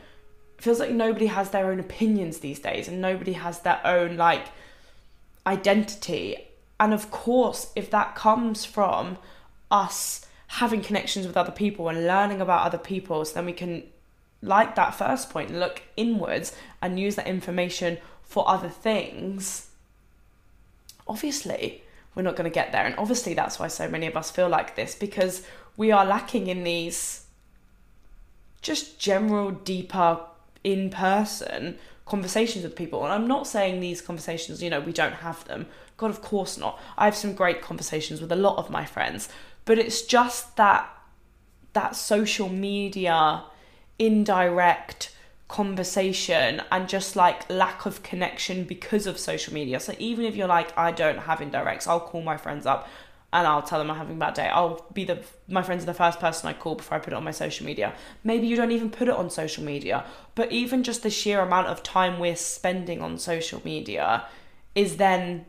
feels 0.58 0.78
like 0.78 0.90
nobody 0.90 1.26
has 1.26 1.50
their 1.50 1.70
own 1.70 1.80
opinions 1.80 2.38
these 2.38 2.60
days 2.60 2.86
and 2.86 3.00
nobody 3.00 3.32
has 3.32 3.60
their 3.60 3.80
own 3.84 4.16
like 4.16 4.46
identity. 5.46 6.36
And 6.78 6.94
of 6.94 7.10
course, 7.10 7.72
if 7.74 7.90
that 7.90 8.14
comes 8.14 8.64
from 8.64 9.18
us 9.70 10.26
having 10.52 10.82
connections 10.82 11.26
with 11.26 11.36
other 11.36 11.50
people 11.50 11.88
and 11.88 12.06
learning 12.06 12.40
about 12.40 12.66
other 12.66 12.76
people, 12.76 13.24
so 13.24 13.34
then 13.34 13.46
we 13.46 13.54
can, 13.54 13.82
like 14.42 14.74
that 14.74 14.94
first 14.94 15.30
point, 15.30 15.50
look 15.50 15.80
inwards 15.96 16.54
and 16.82 17.00
use 17.00 17.16
that 17.16 17.26
information 17.26 17.96
for 18.22 18.46
other 18.46 18.68
things. 18.68 19.70
Obviously, 21.08 21.82
we're 22.14 22.22
not 22.22 22.36
going 22.36 22.50
to 22.50 22.54
get 22.54 22.70
there. 22.70 22.84
And 22.84 22.94
obviously, 22.98 23.32
that's 23.32 23.58
why 23.58 23.68
so 23.68 23.88
many 23.88 24.06
of 24.06 24.14
us 24.14 24.30
feel 24.30 24.48
like 24.48 24.76
this 24.76 24.94
because 24.94 25.42
we 25.78 25.90
are 25.90 26.04
lacking 26.04 26.48
in 26.48 26.64
these 26.64 27.24
just 28.60 28.98
general, 28.98 29.52
deeper, 29.52 30.20
in 30.62 30.90
person 30.90 31.78
conversations 32.04 32.62
with 32.62 32.76
people. 32.76 33.04
And 33.04 33.12
I'm 33.12 33.26
not 33.26 33.46
saying 33.46 33.80
these 33.80 34.02
conversations, 34.02 34.62
you 34.62 34.68
know, 34.68 34.80
we 34.80 34.92
don't 34.92 35.14
have 35.14 35.44
them. 35.46 35.66
God, 35.96 36.10
of 36.10 36.20
course 36.20 36.58
not. 36.58 36.78
I 36.98 37.06
have 37.06 37.16
some 37.16 37.32
great 37.32 37.62
conversations 37.62 38.20
with 38.20 38.30
a 38.32 38.36
lot 38.36 38.58
of 38.58 38.70
my 38.70 38.84
friends, 38.84 39.28
but 39.64 39.78
it's 39.78 40.02
just 40.02 40.56
that 40.56 40.88
that 41.72 41.96
social 41.96 42.48
media 42.48 43.44
indirect 43.98 45.14
conversation 45.48 46.62
and 46.70 46.88
just 46.88 47.14
like 47.14 47.48
lack 47.50 47.86
of 47.86 48.02
connection 48.02 48.64
because 48.64 49.06
of 49.06 49.18
social 49.18 49.52
media. 49.52 49.78
So 49.80 49.94
even 49.98 50.24
if 50.24 50.34
you're 50.34 50.48
like, 50.48 50.76
I 50.76 50.92
don't 50.92 51.18
have 51.18 51.40
indirects, 51.40 51.86
I'll 51.86 52.00
call 52.00 52.22
my 52.22 52.36
friends 52.36 52.66
up 52.66 52.88
and 53.32 53.46
I'll 53.46 53.62
tell 53.62 53.78
them 53.78 53.90
I'm 53.90 53.96
having 53.96 54.16
a 54.16 54.18
bad 54.18 54.34
day. 54.34 54.48
I'll 54.48 54.84
be 54.92 55.04
the 55.04 55.22
my 55.48 55.62
friends 55.62 55.82
are 55.82 55.86
the 55.86 55.94
first 55.94 56.20
person 56.20 56.48
I 56.48 56.52
call 56.52 56.74
before 56.74 56.96
I 56.96 57.00
put 57.00 57.12
it 57.12 57.16
on 57.16 57.24
my 57.24 57.30
social 57.30 57.64
media. 57.64 57.94
Maybe 58.24 58.46
you 58.46 58.56
don't 58.56 58.72
even 58.72 58.90
put 58.90 59.08
it 59.08 59.14
on 59.14 59.30
social 59.30 59.64
media, 59.64 60.04
but 60.34 60.52
even 60.52 60.82
just 60.82 61.02
the 61.02 61.10
sheer 61.10 61.40
amount 61.40 61.68
of 61.68 61.82
time 61.82 62.18
we're 62.18 62.36
spending 62.36 63.00
on 63.00 63.18
social 63.18 63.62
media 63.64 64.26
is 64.74 64.96
then 64.96 65.46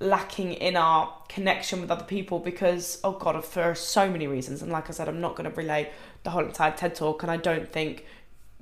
lacking 0.00 0.52
in 0.52 0.76
our 0.76 1.12
connection 1.28 1.80
with 1.80 1.90
other 1.90 2.04
people 2.04 2.38
because 2.38 3.00
oh 3.02 3.10
god 3.12 3.44
for 3.44 3.74
so 3.74 4.08
many 4.08 4.28
reasons 4.28 4.62
and 4.62 4.70
like 4.70 4.88
I 4.88 4.92
said 4.92 5.08
I'm 5.08 5.20
not 5.20 5.34
going 5.34 5.50
to 5.50 5.56
relay 5.56 5.90
the 6.22 6.30
whole 6.30 6.44
entire 6.44 6.70
TED 6.70 6.94
talk 6.94 7.22
and 7.22 7.32
I 7.32 7.36
don't 7.36 7.68
think 7.68 8.04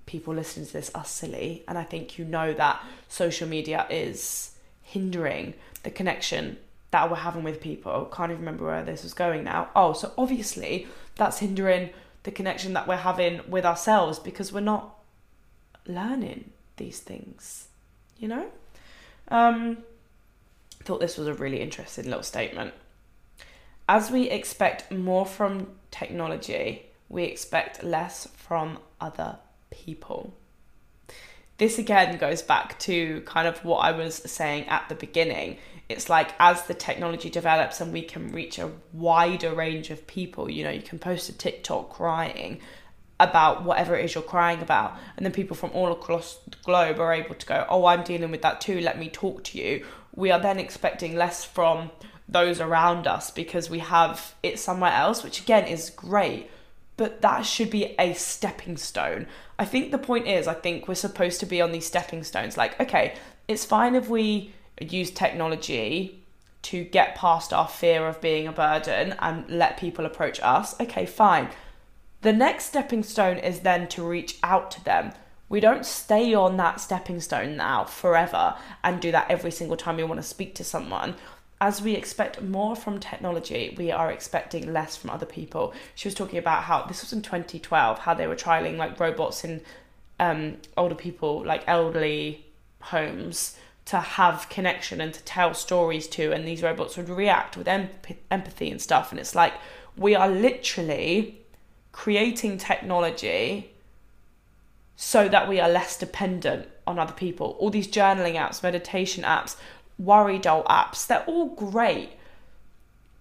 people 0.06 0.34
listening 0.34 0.66
to 0.66 0.72
this 0.72 0.90
are 0.94 1.04
silly. 1.04 1.64
And 1.68 1.76
I 1.76 1.82
think 1.82 2.16
you 2.16 2.24
know 2.24 2.54
that 2.54 2.82
social 3.08 3.48
media 3.48 3.86
is 3.90 4.52
hindering 4.82 5.54
the 5.82 5.90
connection 5.90 6.58
that 6.92 7.10
we're 7.10 7.16
having 7.16 7.42
with 7.42 7.60
people. 7.60 8.06
Can't 8.06 8.30
even 8.30 8.40
remember 8.40 8.66
where 8.66 8.84
this 8.84 9.02
was 9.02 9.12
going 9.12 9.44
now. 9.44 9.68
Oh, 9.76 9.92
so 9.92 10.12
obviously 10.16 10.86
that's 11.16 11.40
hindering 11.40 11.90
the 12.22 12.30
connection 12.30 12.72
that 12.72 12.86
we're 12.86 12.96
having 12.96 13.40
with 13.48 13.64
ourselves 13.64 14.18
because 14.18 14.52
we're 14.52 14.60
not 14.60 14.96
learning 15.86 16.52
these 16.76 17.00
things, 17.00 17.68
you 18.18 18.28
know? 18.28 18.46
Um, 19.28 19.78
thought 20.86 21.00
this 21.00 21.18
was 21.18 21.28
a 21.28 21.34
really 21.34 21.60
interesting 21.60 22.04
little 22.06 22.22
statement. 22.22 22.72
As 23.88 24.10
we 24.10 24.30
expect 24.30 24.90
more 24.90 25.26
from 25.26 25.68
technology, 25.90 26.86
we 27.08 27.24
expect 27.24 27.84
less 27.84 28.26
from 28.34 28.78
other 29.00 29.38
people. 29.70 30.34
This 31.58 31.78
again 31.78 32.18
goes 32.18 32.42
back 32.42 32.78
to 32.80 33.22
kind 33.22 33.48
of 33.48 33.64
what 33.64 33.78
I 33.78 33.92
was 33.92 34.14
saying 34.14 34.66
at 34.68 34.88
the 34.88 34.94
beginning. 34.94 35.58
It's 35.88 36.10
like 36.10 36.30
as 36.38 36.62
the 36.64 36.74
technology 36.74 37.30
develops 37.30 37.80
and 37.80 37.92
we 37.92 38.02
can 38.02 38.32
reach 38.32 38.58
a 38.58 38.72
wider 38.92 39.54
range 39.54 39.90
of 39.90 40.06
people, 40.06 40.50
you 40.50 40.64
know, 40.64 40.70
you 40.70 40.82
can 40.82 40.98
post 40.98 41.28
a 41.28 41.32
TikTok 41.32 41.90
crying 41.90 42.60
about 43.18 43.64
whatever 43.64 43.96
it 43.96 44.04
is 44.04 44.14
you're 44.14 44.22
crying 44.22 44.60
about, 44.60 44.94
and 45.16 45.24
then 45.24 45.32
people 45.32 45.56
from 45.56 45.70
all 45.72 45.90
across 45.90 46.38
the 46.50 46.56
globe 46.64 47.00
are 47.00 47.14
able 47.14 47.34
to 47.34 47.46
go, 47.46 47.64
Oh, 47.70 47.86
I'm 47.86 48.02
dealing 48.02 48.30
with 48.30 48.42
that 48.42 48.60
too, 48.60 48.80
let 48.80 48.98
me 48.98 49.08
talk 49.08 49.42
to 49.44 49.58
you. 49.58 49.86
We 50.16 50.32
are 50.32 50.40
then 50.40 50.58
expecting 50.58 51.14
less 51.14 51.44
from 51.44 51.92
those 52.28 52.60
around 52.60 53.06
us 53.06 53.30
because 53.30 53.70
we 53.70 53.78
have 53.78 54.34
it 54.42 54.58
somewhere 54.58 54.92
else, 54.92 55.22
which 55.22 55.40
again 55.40 55.66
is 55.66 55.90
great 55.90 56.50
but 56.96 57.20
that 57.20 57.44
should 57.44 57.70
be 57.70 57.94
a 57.98 58.14
stepping 58.14 58.76
stone. 58.76 59.26
I 59.58 59.64
think 59.64 59.90
the 59.90 59.98
point 59.98 60.26
is, 60.26 60.48
I 60.48 60.54
think 60.54 60.88
we're 60.88 60.94
supposed 60.94 61.40
to 61.40 61.46
be 61.46 61.60
on 61.60 61.72
these 61.72 61.86
stepping 61.86 62.24
stones. 62.24 62.56
Like, 62.56 62.78
okay, 62.80 63.16
it's 63.48 63.64
fine 63.64 63.94
if 63.94 64.08
we 64.08 64.52
use 64.80 65.10
technology 65.10 66.22
to 66.62 66.84
get 66.84 67.14
past 67.14 67.52
our 67.52 67.68
fear 67.68 68.08
of 68.08 68.20
being 68.20 68.46
a 68.46 68.52
burden 68.52 69.14
and 69.18 69.48
let 69.48 69.76
people 69.76 70.06
approach 70.06 70.40
us. 70.42 70.78
Okay, 70.80 71.06
fine. 71.06 71.50
The 72.22 72.32
next 72.32 72.64
stepping 72.64 73.02
stone 73.02 73.36
is 73.38 73.60
then 73.60 73.88
to 73.88 74.02
reach 74.02 74.38
out 74.42 74.70
to 74.72 74.84
them. 74.84 75.12
We 75.48 75.60
don't 75.60 75.86
stay 75.86 76.34
on 76.34 76.56
that 76.56 76.80
stepping 76.80 77.20
stone 77.20 77.56
now 77.56 77.84
forever 77.84 78.56
and 78.82 79.00
do 79.00 79.12
that 79.12 79.30
every 79.30 79.52
single 79.52 79.76
time 79.76 79.96
we 79.96 80.04
want 80.04 80.20
to 80.20 80.26
speak 80.26 80.54
to 80.56 80.64
someone 80.64 81.14
as 81.60 81.80
we 81.80 81.94
expect 81.94 82.42
more 82.42 82.76
from 82.76 83.00
technology, 83.00 83.74
we 83.78 83.90
are 83.90 84.10
expecting 84.10 84.72
less 84.72 84.96
from 84.96 85.10
other 85.10 85.26
people. 85.26 85.72
She 85.94 86.06
was 86.06 86.14
talking 86.14 86.38
about 86.38 86.64
how 86.64 86.82
this 86.84 87.00
was 87.00 87.12
in 87.12 87.22
2012, 87.22 88.00
how 88.00 88.12
they 88.14 88.26
were 88.26 88.36
trialing 88.36 88.76
like 88.76 89.00
robots 89.00 89.42
in 89.42 89.62
um, 90.20 90.58
older 90.76 90.94
people, 90.94 91.42
like 91.44 91.64
elderly 91.66 92.44
homes, 92.80 93.56
to 93.86 94.00
have 94.00 94.48
connection 94.50 95.00
and 95.00 95.14
to 95.14 95.22
tell 95.22 95.54
stories 95.54 96.08
to, 96.08 96.32
and 96.32 96.46
these 96.46 96.62
robots 96.62 96.96
would 96.96 97.08
react 97.08 97.56
with 97.56 97.68
em- 97.68 97.88
empathy 98.30 98.70
and 98.70 98.82
stuff. 98.82 99.10
And 99.10 99.18
it's 99.18 99.34
like 99.34 99.54
we 99.96 100.14
are 100.14 100.28
literally 100.28 101.40
creating 101.92 102.58
technology 102.58 103.72
so 104.96 105.28
that 105.28 105.48
we 105.48 105.60
are 105.60 105.68
less 105.68 105.98
dependent 105.98 106.68
on 106.86 106.98
other 106.98 107.12
people. 107.12 107.56
All 107.60 107.70
these 107.70 107.86
journaling 107.86 108.34
apps, 108.34 108.62
meditation 108.62 109.22
apps, 109.24 109.56
worry 109.98 110.38
doll 110.38 110.64
apps, 110.64 111.06
they're 111.06 111.24
all 111.26 111.54
great 111.54 112.10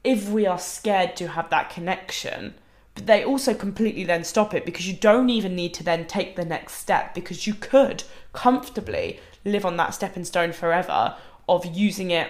if 0.04 0.30
we 0.30 0.46
are 0.46 0.60
scared 0.60 1.16
to 1.18 1.30
have 1.30 1.50
that 1.50 1.70
connection. 1.70 2.56
But 2.94 3.08
they 3.08 3.26
also 3.26 3.54
completely 3.54 4.06
then 4.06 4.24
stop 4.24 4.54
it 4.54 4.66
because 4.66 4.88
you 4.88 4.96
don't 4.96 5.30
even 5.30 5.56
need 5.56 5.74
to 5.76 5.84
then 5.84 6.08
take 6.08 6.36
the 6.36 6.46
next 6.46 6.76
step 6.76 7.14
because 7.14 7.46
you 7.46 7.54
could 7.54 8.04
comfortably 8.32 9.20
live 9.44 9.66
on 9.66 9.78
that 9.78 9.94
stepping 9.94 10.24
stone 10.24 10.54
forever 10.54 11.16
of 11.50 11.66
using 11.66 12.12
it 12.12 12.30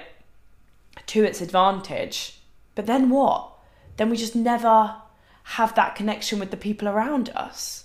to 1.08 1.24
its 1.24 1.42
advantage. 1.42 2.40
But 2.74 2.88
then 2.88 3.10
what? 3.10 3.52
Then 3.98 4.10
we 4.10 4.18
just 4.18 4.36
never 4.36 4.96
have 5.44 5.76
that 5.76 5.96
connection 5.96 6.40
with 6.40 6.52
the 6.52 6.58
people 6.58 6.88
around 6.88 7.30
us. 7.30 7.85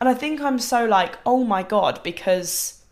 And 0.00 0.08
I 0.08 0.14
think 0.14 0.40
I'm 0.40 0.58
so 0.58 0.84
like, 0.84 1.18
oh 1.24 1.44
my 1.44 1.62
God, 1.62 2.02
because 2.02 2.84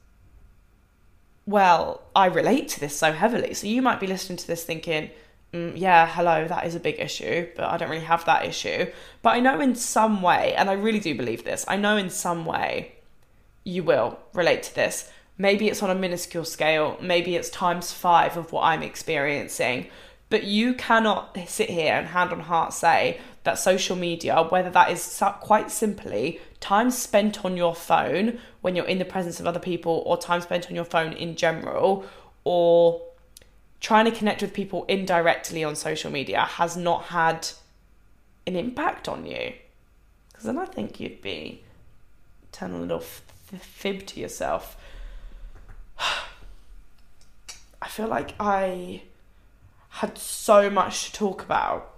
well, 1.47 2.03
I 2.15 2.27
relate 2.27 2.69
to 2.69 2.81
this 2.81 2.97
so 2.97 3.13
heavily. 3.13 3.55
So 3.55 3.67
you 3.67 3.83
might 3.83 4.01
be 4.01 4.07
listening 4.07 4.39
to 4.39 4.47
this 4.47 4.65
thinking, 4.65 5.11
mm, 5.53 5.73
yeah, 5.77 6.07
hello, 6.07 6.47
that 6.47 6.67
is 6.67 6.75
a 6.75 6.81
big 6.81 7.01
issue, 7.01 7.49
but 7.57 7.65
I 7.65 7.77
don't 7.77 7.91
really 7.91 8.05
have 8.05 8.25
that 8.27 8.47
issue. 8.47 8.87
But 9.23 9.31
I 9.31 9.41
know 9.41 9.61
in 9.61 9.75
some 9.75 10.23
way, 10.23 10.55
and 10.55 10.71
I 10.71 10.75
really 10.75 11.01
do 11.01 11.15
believe 11.15 11.45
this, 11.45 11.65
I 11.67 11.77
know 11.77 11.97
in 11.97 12.11
some 12.11 12.45
way 12.45 12.93
you 13.65 13.83
will 13.83 14.19
relate 14.35 14.63
to 14.65 14.75
this. 14.75 15.11
Maybe 15.39 15.69
it's 15.69 15.83
on 15.83 15.91
a 15.91 15.95
minuscule 15.95 16.45
scale, 16.45 16.97
maybe 17.01 17.35
it's 17.35 17.51
times 17.51 17.93
five 17.93 18.37
of 18.37 18.53
what 18.53 18.63
I'm 18.63 18.83
experiencing. 18.83 19.89
But 20.31 20.45
you 20.45 20.75
cannot 20.75 21.37
sit 21.47 21.69
here 21.69 21.95
and 21.95 22.07
hand 22.07 22.33
on 22.33 22.41
heart 22.41 22.73
say 22.73 23.21
that 23.45 23.59
social 23.59 23.97
media, 23.97 24.43
whether 24.49 24.71
that 24.71 24.91
is 24.91 25.23
quite 25.41 25.71
simply 25.71 26.41
time 26.61 26.91
spent 26.91 27.45
on 27.45 27.57
your 27.57 27.75
phone 27.75 28.39
when 28.61 28.77
you're 28.77 28.87
in 28.87 28.99
the 28.99 29.05
presence 29.05 29.41
of 29.41 29.47
other 29.47 29.59
people, 29.59 30.03
or 30.07 30.17
time 30.17 30.41
spent 30.41 30.69
on 30.69 30.75
your 30.75 30.85
phone 30.85 31.13
in 31.13 31.35
general, 31.35 32.05
or 32.45 33.03
trying 33.81 34.05
to 34.05 34.13
connect 34.13 34.43
with 34.43 34.53
people 34.55 34.85
indirectly 34.85 35.65
on 35.65 35.75
social 35.75 36.11
media, 36.11 36.41
has 36.43 36.77
not 36.77 37.05
had 37.05 37.49
an 38.47 38.55
impact 38.55 39.09
on 39.09 39.27
you. 39.27 39.53
Because 40.29 40.45
then 40.45 40.59
I 40.59 40.67
think 40.67 41.01
you'd 41.01 41.21
be 41.21 41.63
telling 42.53 42.77
a 42.77 42.81
little 42.81 43.01
fib 43.01 44.07
to 44.07 44.21
yourself. 44.21 44.77
I 47.83 47.89
feel 47.89 48.07
like 48.07 48.35
I 48.39 49.03
had 49.89 50.17
so 50.17 50.71
much 50.71 51.07
to 51.07 51.13
talk 51.13 51.43
about. 51.43 51.93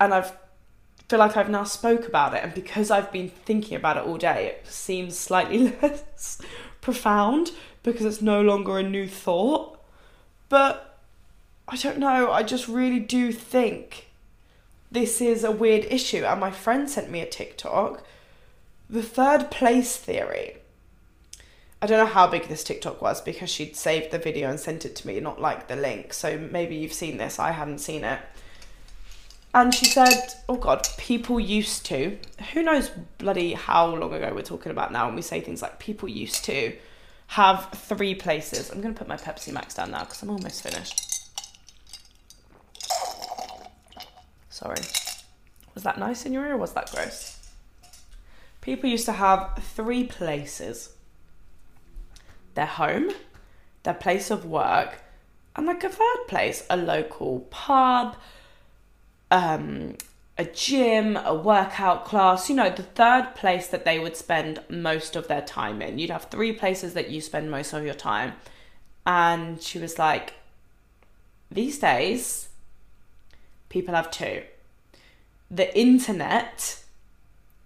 And 0.00 0.12
I've 0.12 0.32
feel 1.08 1.18
like 1.20 1.36
I've 1.36 1.48
now 1.48 1.64
spoke 1.64 2.08
about 2.08 2.34
it 2.34 2.42
and 2.42 2.52
because 2.52 2.90
I've 2.90 3.12
been 3.12 3.28
thinking 3.28 3.76
about 3.76 3.96
it 3.96 4.04
all 4.04 4.18
day, 4.18 4.46
it 4.46 4.66
seems 4.66 5.16
slightly 5.16 5.76
less 5.82 6.40
profound 6.80 7.52
because 7.82 8.04
it's 8.04 8.22
no 8.22 8.42
longer 8.42 8.78
a 8.78 8.82
new 8.82 9.06
thought. 9.06 9.78
But 10.48 10.98
I 11.68 11.76
don't 11.76 11.98
know, 11.98 12.32
I 12.32 12.42
just 12.42 12.68
really 12.68 12.98
do 12.98 13.32
think 13.32 14.08
this 14.90 15.20
is 15.20 15.44
a 15.44 15.50
weird 15.50 15.84
issue. 15.84 16.24
And 16.24 16.40
my 16.40 16.50
friend 16.50 16.88
sent 16.88 17.10
me 17.10 17.20
a 17.20 17.26
TikTok. 17.26 18.04
The 18.88 19.02
third 19.02 19.50
place 19.50 19.96
theory. 19.96 20.58
I 21.82 21.86
don't 21.86 21.98
know 21.98 22.12
how 22.12 22.26
big 22.26 22.48
this 22.48 22.64
TikTok 22.64 23.02
was 23.02 23.20
because 23.20 23.50
she'd 23.50 23.76
saved 23.76 24.10
the 24.10 24.18
video 24.18 24.48
and 24.48 24.58
sent 24.58 24.84
it 24.84 24.96
to 24.96 25.06
me, 25.06 25.20
not 25.20 25.40
like 25.40 25.68
the 25.68 25.76
link. 25.76 26.12
So 26.14 26.38
maybe 26.38 26.74
you've 26.74 26.92
seen 26.92 27.18
this, 27.18 27.38
I 27.38 27.50
hadn't 27.50 27.78
seen 27.78 28.02
it. 28.02 28.20
And 29.56 29.74
she 29.74 29.86
said, 29.86 30.34
Oh 30.50 30.56
God, 30.56 30.86
people 30.98 31.40
used 31.40 31.86
to. 31.86 32.18
Who 32.52 32.62
knows 32.62 32.90
bloody 33.16 33.54
how 33.54 33.86
long 33.86 34.12
ago 34.12 34.30
we're 34.34 34.42
talking 34.42 34.70
about 34.70 34.92
now 34.92 35.06
when 35.06 35.14
we 35.16 35.22
say 35.22 35.40
things 35.40 35.62
like 35.62 35.78
people 35.78 36.10
used 36.10 36.44
to 36.44 36.74
have 37.28 37.70
three 37.74 38.14
places. 38.14 38.68
I'm 38.68 38.82
going 38.82 38.92
to 38.92 38.98
put 38.98 39.08
my 39.08 39.16
Pepsi 39.16 39.54
Max 39.54 39.72
down 39.72 39.92
now 39.92 40.00
because 40.00 40.22
I'm 40.22 40.28
almost 40.28 40.62
finished. 40.62 41.30
Sorry. 44.50 44.82
Was 45.74 45.84
that 45.84 45.98
nice 45.98 46.26
in 46.26 46.34
your 46.34 46.44
ear 46.44 46.52
or 46.52 46.58
was 46.58 46.74
that 46.74 46.90
gross? 46.90 47.48
People 48.60 48.90
used 48.90 49.06
to 49.06 49.12
have 49.12 49.58
three 49.62 50.04
places 50.04 50.90
their 52.54 52.66
home, 52.66 53.08
their 53.84 53.94
place 53.94 54.30
of 54.30 54.44
work, 54.44 55.00
and 55.56 55.64
like 55.66 55.82
a 55.82 55.88
third 55.88 56.26
place, 56.28 56.66
a 56.68 56.76
local 56.76 57.40
pub, 57.48 58.16
um, 59.30 59.96
a 60.38 60.44
gym, 60.44 61.16
a 61.16 61.34
workout 61.34 62.04
class, 62.04 62.48
you 62.48 62.56
know, 62.56 62.70
the 62.70 62.82
third 62.82 63.34
place 63.34 63.68
that 63.68 63.84
they 63.84 63.98
would 63.98 64.16
spend 64.16 64.60
most 64.68 65.16
of 65.16 65.28
their 65.28 65.40
time 65.40 65.80
in. 65.80 65.98
You'd 65.98 66.10
have 66.10 66.24
three 66.24 66.52
places 66.52 66.94
that 66.94 67.10
you 67.10 67.20
spend 67.20 67.50
most 67.50 67.72
of 67.72 67.84
your 67.84 67.94
time. 67.94 68.34
And 69.06 69.62
she 69.62 69.78
was 69.78 69.98
like, 69.98 70.34
these 71.50 71.78
days, 71.78 72.48
people 73.68 73.94
have 73.94 74.10
two. 74.10 74.42
The 75.50 75.76
internet 75.78 76.82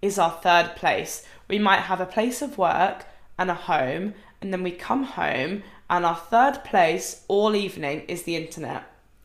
is 0.01 0.17
our 0.17 0.31
third 0.31 0.75
place. 0.75 1.25
We 1.47 1.59
might 1.59 1.81
have 1.81 1.99
a 1.99 2.05
place 2.05 2.41
of 2.41 2.57
work 2.57 3.05
and 3.37 3.49
a 3.49 3.55
home, 3.55 4.13
and 4.41 4.53
then 4.53 4.63
we 4.63 4.71
come 4.71 5.03
home, 5.03 5.63
and 5.89 6.05
our 6.05 6.15
third 6.15 6.63
place 6.63 7.25
all 7.27 7.55
evening 7.55 8.01
is 8.07 8.23
the 8.23 8.35
internet, 8.35 8.83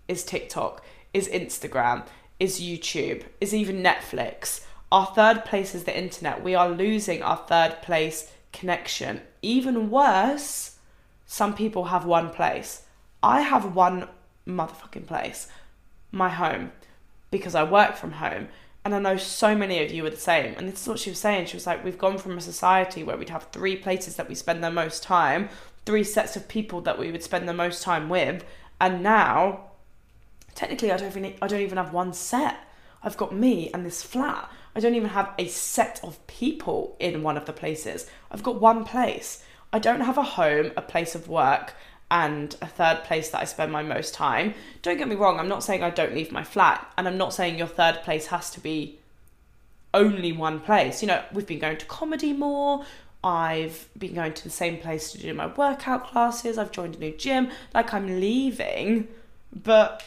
is 0.09 0.25
TikTok, 0.25 0.83
is 1.13 1.29
Instagram, 1.29 2.07
is 2.39 2.61
YouTube, 2.61 3.23
is 3.41 3.55
even 3.55 3.83
Netflix. 3.83 4.65
Our 4.93 5.07
third 5.07 5.45
place 5.45 5.75
is 5.75 5.85
the 5.85 5.97
internet. 5.97 6.43
We 6.43 6.55
are 6.55 6.69
losing 6.69 7.23
our 7.23 7.37
third 7.37 7.83
place 7.83 8.31
connection. 8.53 9.21
Even 9.43 9.91
worse, 9.91 10.77
some 11.27 11.55
people 11.55 11.87
have 11.87 12.05
one 12.05 12.31
place. 12.31 12.83
I 13.23 13.41
have 13.41 13.75
one 13.75 14.09
motherfucking 14.47 15.07
place, 15.07 15.49
my 16.13 16.29
home, 16.29 16.73
because 17.31 17.55
I 17.55 17.65
work 17.65 17.97
from 17.97 18.13
home. 18.13 18.49
And 18.85 18.95
I 18.95 19.01
know 19.01 19.17
so 19.17 19.57
many 19.57 19.83
of 19.83 19.91
you 19.91 20.07
are 20.07 20.11
the 20.11 20.17
same. 20.17 20.55
And 20.57 20.69
this 20.69 20.83
is 20.83 20.89
what 20.89 21.01
she 21.01 21.11
was 21.11 21.19
saying. 21.19 21.47
She 21.47 21.57
was 21.57 21.67
like, 21.67 21.85
We've 21.85 21.99
gone 21.99 22.19
from 22.19 22.39
a 22.39 22.41
society 22.41 23.03
where 23.03 23.17
we'd 23.17 23.31
have 23.31 23.49
three 23.51 23.75
places 23.75 24.15
that 24.15 24.29
we 24.29 24.37
spend 24.37 24.63
the 24.63 24.71
most 24.71 25.03
time, 25.03 25.49
three 25.85 26.05
sets 26.05 26.37
of 26.37 26.47
people 26.47 26.81
that 26.83 26.97
we 26.97 27.11
would 27.11 27.25
spend 27.25 27.49
the 27.49 27.53
most 27.53 27.83
time 27.83 28.09
with. 28.09 28.45
And 28.81 29.03
now, 29.03 29.71
technically, 30.57 30.91
I 30.91 30.97
don't 30.97 31.17
even, 31.17 31.35
I 31.41 31.47
don't 31.47 31.61
even 31.61 31.79
have 31.79 31.93
one 31.93 32.13
set. 32.13 32.57
I've 33.03 33.17
got 33.17 33.33
me 33.33 33.71
and 33.73 33.87
this 33.87 34.03
flat. 34.03 34.51
I 34.75 34.81
don't 34.81 34.97
even 34.97 35.11
have 35.11 35.33
a 35.39 35.47
set 35.47 36.01
of 36.03 36.27
people 36.27 36.97
in 36.99 37.23
one 37.23 37.37
of 37.37 37.47
the 37.47 37.53
places. 37.53 38.11
I've 38.33 38.43
got 38.43 38.61
one 38.61 38.85
place. 38.85 39.45
I 39.73 39.79
don't 39.79 40.01
have 40.01 40.19
a 40.19 40.23
home, 40.23 40.73
a 40.77 40.83
place 40.83 41.15
of 41.15 41.29
work, 41.29 41.75
and 42.11 42.57
a 42.61 42.67
third 42.67 43.05
place 43.05 43.31
that 43.31 43.41
I 43.41 43.45
spend 43.45 43.73
my 43.73 43.83
most 43.83 44.15
time. 44.15 44.55
Don't 44.83 44.99
get 44.99 45.09
me 45.09 45.17
wrong, 45.17 45.39
I'm 45.39 45.49
not 45.49 45.63
saying 45.63 45.83
I 45.83 45.91
don't 45.91 46.15
leave 46.15 46.33
my 46.33 46.45
flat, 46.45 46.93
and 46.97 47.07
I'm 47.07 47.19
not 47.19 47.35
saying 47.35 47.59
your 47.59 47.67
third 47.67 48.03
place 48.03 48.27
has 48.27 48.51
to 48.51 48.61
be 48.61 48.99
only 49.93 50.33
one 50.33 50.61
place. 50.61 51.03
You 51.03 51.09
know, 51.09 51.23
we've 51.33 51.47
been 51.47 51.59
going 51.59 51.79
to 51.79 51.87
comedy 51.87 52.33
more. 52.33 52.85
I've 53.25 53.89
been 53.99 54.15
going 54.15 54.35
to 54.35 54.45
the 54.45 54.51
same 54.51 54.79
place 54.79 55.11
to 55.13 55.19
do 55.19 55.35
my 55.35 55.47
workout 55.47 56.07
classes. 56.07 56.59
I've 56.59 56.71
joined 56.71 56.97
a 56.97 56.99
new 56.99 57.13
gym. 57.13 57.51
Like 57.75 57.93
I'm 57.93 58.21
leaving, 58.21 59.09
but 59.53 60.05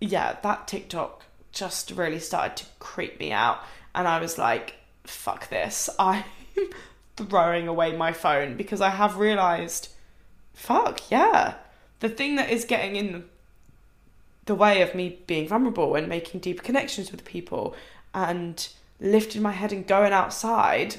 yeah, 0.00 0.36
that 0.42 0.66
TikTok 0.66 1.24
just 1.52 1.90
really 1.90 2.20
started 2.20 2.56
to 2.58 2.64
creep 2.78 3.18
me 3.18 3.32
out, 3.32 3.60
and 3.94 4.08
I 4.08 4.20
was 4.20 4.38
like, 4.38 4.74
"Fuck 5.04 5.48
this!" 5.48 5.90
I'm 5.98 6.24
throwing 7.16 7.68
away 7.68 7.96
my 7.96 8.12
phone 8.12 8.56
because 8.56 8.80
I 8.80 8.90
have 8.90 9.16
realized 9.16 9.88
fuck 10.54 11.10
yeah. 11.10 11.54
The 12.00 12.08
thing 12.08 12.36
that 12.36 12.50
is 12.50 12.64
getting 12.64 12.96
in 12.96 13.24
the 14.46 14.54
way 14.54 14.82
of 14.82 14.94
me 14.94 15.20
being 15.26 15.48
vulnerable 15.48 15.94
and 15.94 16.08
making 16.08 16.40
deeper 16.40 16.62
connections 16.62 17.10
with 17.10 17.24
people 17.24 17.74
and 18.14 18.68
lifting 19.00 19.42
my 19.42 19.52
head 19.52 19.72
and 19.72 19.86
going 19.86 20.12
outside 20.12 20.96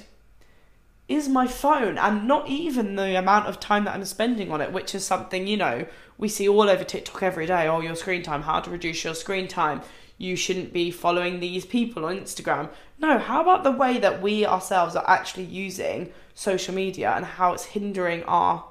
is 1.08 1.28
my 1.28 1.46
phone 1.46 1.98
and 1.98 2.28
not 2.28 2.48
even 2.48 2.96
the 2.96 3.18
amount 3.18 3.48
of 3.48 3.60
time 3.60 3.84
that 3.86 3.94
I'm 3.94 4.06
spending 4.06 4.52
on 4.52 4.62
it, 4.62 4.72
which 4.72 4.96
is 4.96 5.06
something, 5.06 5.46
you 5.46 5.58
know, 5.58 5.86
we 6.22 6.30
see 6.30 6.48
all 6.48 6.70
over 6.70 6.86
TikTok 6.86 7.22
every 7.22 7.46
day. 7.46 7.68
Oh, 7.68 7.82
your 7.82 7.98
screen 7.98 8.24
time, 8.24 8.44
how 8.44 8.62
to 8.62 8.70
reduce 8.70 9.04
your 9.04 9.16
screen 9.16 9.50
time. 9.50 9.82
You 10.18 10.38
shouldn't 10.38 10.72
be 10.72 10.90
following 10.90 11.42
these 11.42 11.66
people 11.66 12.06
on 12.06 12.20
Instagram. 12.20 12.70
No, 12.98 13.18
how 13.18 13.42
about 13.42 13.66
the 13.66 13.72
way 13.72 13.98
that 13.98 14.22
we 14.22 14.46
ourselves 14.46 14.96
are 14.96 15.10
actually 15.10 15.46
using 15.46 16.14
social 16.34 16.74
media 16.74 17.12
and 17.16 17.26
how 17.26 17.52
it's 17.54 17.66
hindering 17.66 18.24
our 18.24 18.64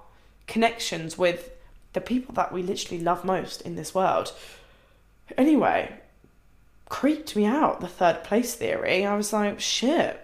connections 0.47 1.19
with 1.19 1.51
the 1.93 2.01
people 2.01 2.35
that 2.35 2.53
we 2.53 2.63
literally 2.63 3.03
love 3.03 3.25
most 3.25 3.63
in 3.63 3.77
this 3.77 3.95
world. 3.95 4.33
Anyway, 5.37 5.93
creeped 6.89 7.37
me 7.37 7.45
out, 7.45 7.81
the 7.81 7.89
third 7.89 8.23
place 8.25 8.55
theory. 8.55 9.05
I 9.05 9.17
was 9.17 9.33
like, 9.33 9.61
shit, 9.61 10.21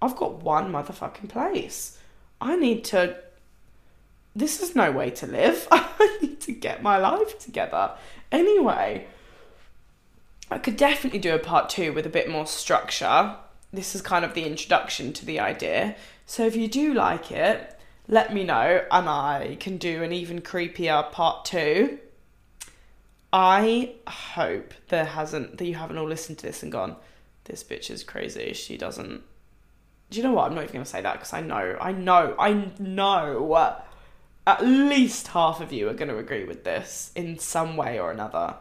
I've 0.00 0.16
got 0.16 0.42
one 0.42 0.72
motherfucking 0.72 1.28
place. 1.28 1.98
I 2.40 2.56
need 2.56 2.84
to. 2.84 3.16
This 4.36 4.60
is 4.60 4.74
no 4.74 4.90
way 4.90 5.10
to 5.10 5.26
live. 5.26 5.68
I 5.70 6.18
need 6.20 6.40
to 6.42 6.52
get 6.52 6.82
my 6.82 6.98
life 6.98 7.38
together. 7.38 7.92
Anyway, 8.32 9.06
I 10.50 10.58
could 10.58 10.76
definitely 10.76 11.20
do 11.20 11.34
a 11.34 11.38
part 11.38 11.70
two 11.70 11.92
with 11.92 12.06
a 12.06 12.10
bit 12.10 12.28
more 12.28 12.46
structure. 12.46 13.36
This 13.72 13.94
is 13.94 14.02
kind 14.02 14.24
of 14.24 14.34
the 14.34 14.44
introduction 14.44 15.12
to 15.14 15.26
the 15.26 15.40
idea. 15.40 15.96
So 16.26 16.46
if 16.46 16.56
you 16.56 16.68
do 16.68 16.94
like 16.94 17.30
it, 17.30 17.78
let 18.08 18.34
me 18.34 18.44
know 18.44 18.84
and 18.90 19.08
I 19.08 19.56
can 19.60 19.78
do 19.78 20.02
an 20.02 20.12
even 20.12 20.40
creepier 20.40 21.10
part 21.10 21.44
two. 21.44 21.98
I 23.32 23.94
hope 24.06 24.74
there 24.88 25.04
hasn't 25.04 25.58
that 25.58 25.66
you 25.66 25.74
haven't 25.74 25.98
all 25.98 26.06
listened 26.06 26.38
to 26.38 26.46
this 26.46 26.62
and 26.62 26.70
gone, 26.70 26.96
this 27.44 27.64
bitch 27.64 27.90
is 27.90 28.04
crazy. 28.04 28.52
She 28.52 28.76
doesn't. 28.76 29.22
Do 30.10 30.18
you 30.18 30.22
know 30.22 30.32
what? 30.32 30.46
I'm 30.46 30.54
not 30.54 30.64
even 30.64 30.74
gonna 30.74 30.86
say 30.86 31.00
that 31.00 31.14
because 31.14 31.32
I 31.32 31.40
know, 31.40 31.76
I 31.80 31.92
know, 31.92 32.34
I 32.38 32.70
know. 32.78 33.82
At 34.46 34.64
least 34.64 35.28
half 35.28 35.60
of 35.60 35.72
you 35.72 35.88
are 35.88 35.94
gonna 35.94 36.16
agree 36.16 36.44
with 36.44 36.64
this 36.64 37.10
in 37.14 37.38
some 37.38 37.76
way 37.76 37.98
or 37.98 38.10
another. 38.10 38.56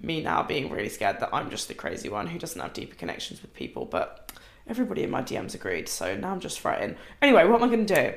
Me 0.00 0.22
now 0.22 0.42
being 0.42 0.70
really 0.70 0.88
scared 0.88 1.20
that 1.20 1.30
I'm 1.32 1.50
just 1.50 1.68
the 1.68 1.74
crazy 1.74 2.08
one 2.08 2.26
who 2.28 2.38
doesn't 2.38 2.60
have 2.60 2.72
deeper 2.72 2.94
connections 2.94 3.42
with 3.42 3.54
people, 3.54 3.84
but 3.84 4.32
everybody 4.68 5.02
in 5.02 5.10
my 5.10 5.22
DMs 5.22 5.54
agreed, 5.54 5.88
so 5.88 6.16
now 6.16 6.30
I'm 6.30 6.40
just 6.40 6.60
frightened. 6.60 6.96
Anyway, 7.20 7.44
what 7.46 7.60
am 7.60 7.68
I 7.68 7.70
gonna 7.70 7.84
do? 7.84 8.14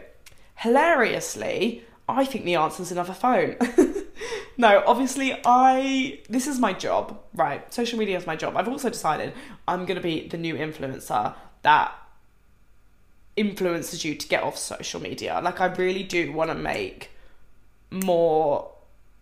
Hilariously, 0.56 1.84
I 2.10 2.26
think 2.26 2.44
the 2.44 2.56
answer 2.56 2.82
is 2.82 2.92
another 2.92 3.14
phone. 3.14 3.56
no, 4.58 4.84
obviously, 4.86 5.40
I 5.46 6.20
this 6.28 6.48
is 6.48 6.60
my 6.60 6.74
job, 6.74 7.20
right? 7.36 7.72
Social 7.72 8.00
media 8.00 8.18
is 8.18 8.26
my 8.26 8.36
job. 8.36 8.58
I've 8.58 8.68
also 8.68 8.90
decided 8.90 9.34
I'm 9.68 9.86
going 9.86 9.96
to 9.96 10.02
be 10.02 10.28
the 10.28 10.38
new 10.38 10.56
influencer 10.56 11.36
that 11.62 11.94
influences 13.40 14.04
you 14.04 14.16
to 14.16 14.28
get 14.28 14.44
off 14.44 14.58
social 14.58 15.02
media. 15.02 15.40
Like 15.42 15.62
I 15.62 15.68
really 15.68 16.04
do 16.04 16.34
want 16.34 16.52
to 16.52 16.56
make 16.56 17.12
more 17.90 18.70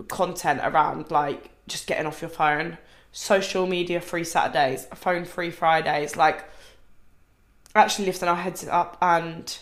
content 0.08 0.60
around 0.64 1.12
like 1.12 1.52
just 1.68 1.86
getting 1.86 2.08
off 2.08 2.22
your 2.22 2.30
phone, 2.30 2.80
social 3.12 3.68
media 3.68 4.02
free 4.02 4.24
Saturdays, 4.24 4.88
phone 4.96 5.24
free 5.24 5.52
Fridays, 5.52 6.16
like 6.18 6.44
actually 7.76 8.08
lifting 8.08 8.28
our 8.28 8.36
heads 8.36 8.68
up 8.68 8.98
and 9.02 9.60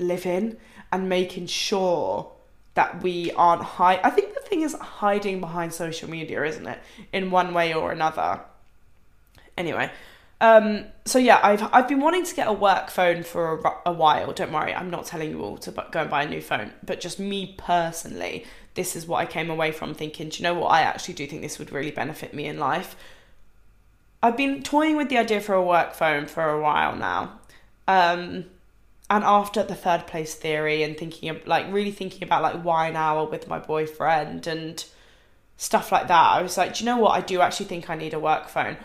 living 0.00 0.56
and 0.90 1.08
making 1.08 1.46
sure 1.46 2.32
that 2.74 3.00
we 3.00 3.30
aren't 3.32 3.62
high. 3.62 4.00
I 4.02 4.10
think 4.10 4.34
the 4.34 4.40
thing 4.40 4.62
is 4.62 4.74
hiding 4.74 5.38
behind 5.38 5.72
social 5.72 6.10
media, 6.10 6.44
isn't 6.44 6.66
it? 6.66 6.80
In 7.12 7.30
one 7.30 7.54
way 7.54 7.72
or 7.72 7.92
another. 7.92 8.40
Anyway, 9.56 9.88
um, 10.44 10.84
so 11.06 11.18
yeah, 11.18 11.40
I've 11.42 11.62
I've 11.72 11.88
been 11.88 12.00
wanting 12.00 12.24
to 12.24 12.34
get 12.34 12.48
a 12.48 12.52
work 12.52 12.90
phone 12.90 13.22
for 13.22 13.60
a, 13.60 13.90
a 13.90 13.92
while. 13.94 14.30
Don't 14.34 14.52
worry, 14.52 14.74
I'm 14.74 14.90
not 14.90 15.06
telling 15.06 15.30
you 15.30 15.42
all 15.42 15.56
to 15.56 15.70
go 15.70 16.02
and 16.02 16.10
buy 16.10 16.24
a 16.24 16.28
new 16.28 16.42
phone, 16.42 16.70
but 16.84 17.00
just 17.00 17.18
me 17.18 17.54
personally, 17.56 18.44
this 18.74 18.94
is 18.94 19.06
what 19.06 19.20
I 19.20 19.26
came 19.26 19.48
away 19.48 19.72
from 19.72 19.94
thinking. 19.94 20.28
Do 20.28 20.36
you 20.36 20.42
know 20.42 20.52
what? 20.52 20.68
I 20.68 20.82
actually 20.82 21.14
do 21.14 21.26
think 21.26 21.40
this 21.40 21.58
would 21.58 21.72
really 21.72 21.92
benefit 21.92 22.34
me 22.34 22.44
in 22.44 22.58
life. 22.58 22.94
I've 24.22 24.36
been 24.36 24.62
toying 24.62 24.98
with 24.98 25.08
the 25.08 25.16
idea 25.16 25.40
for 25.40 25.54
a 25.54 25.62
work 25.62 25.94
phone 25.94 26.26
for 26.26 26.44
a 26.44 26.60
while 26.60 26.94
now. 26.94 27.40
Um, 27.88 28.44
and 29.08 29.24
after 29.24 29.62
the 29.62 29.74
third 29.74 30.06
place 30.06 30.34
theory 30.34 30.82
and 30.82 30.94
thinking 30.94 31.30
of 31.30 31.46
like 31.46 31.72
really 31.72 31.90
thinking 31.90 32.22
about 32.22 32.42
like 32.42 32.62
wine 32.62 32.96
hour 32.96 33.26
with 33.26 33.48
my 33.48 33.58
boyfriend 33.58 34.46
and 34.46 34.84
stuff 35.56 35.90
like 35.90 36.08
that, 36.08 36.32
I 36.32 36.42
was 36.42 36.58
like, 36.58 36.74
do 36.74 36.84
you 36.84 36.90
know 36.90 36.98
what? 36.98 37.12
I 37.12 37.22
do 37.22 37.40
actually 37.40 37.66
think 37.66 37.88
I 37.88 37.94
need 37.94 38.12
a 38.12 38.20
work 38.20 38.48
phone. 38.48 38.76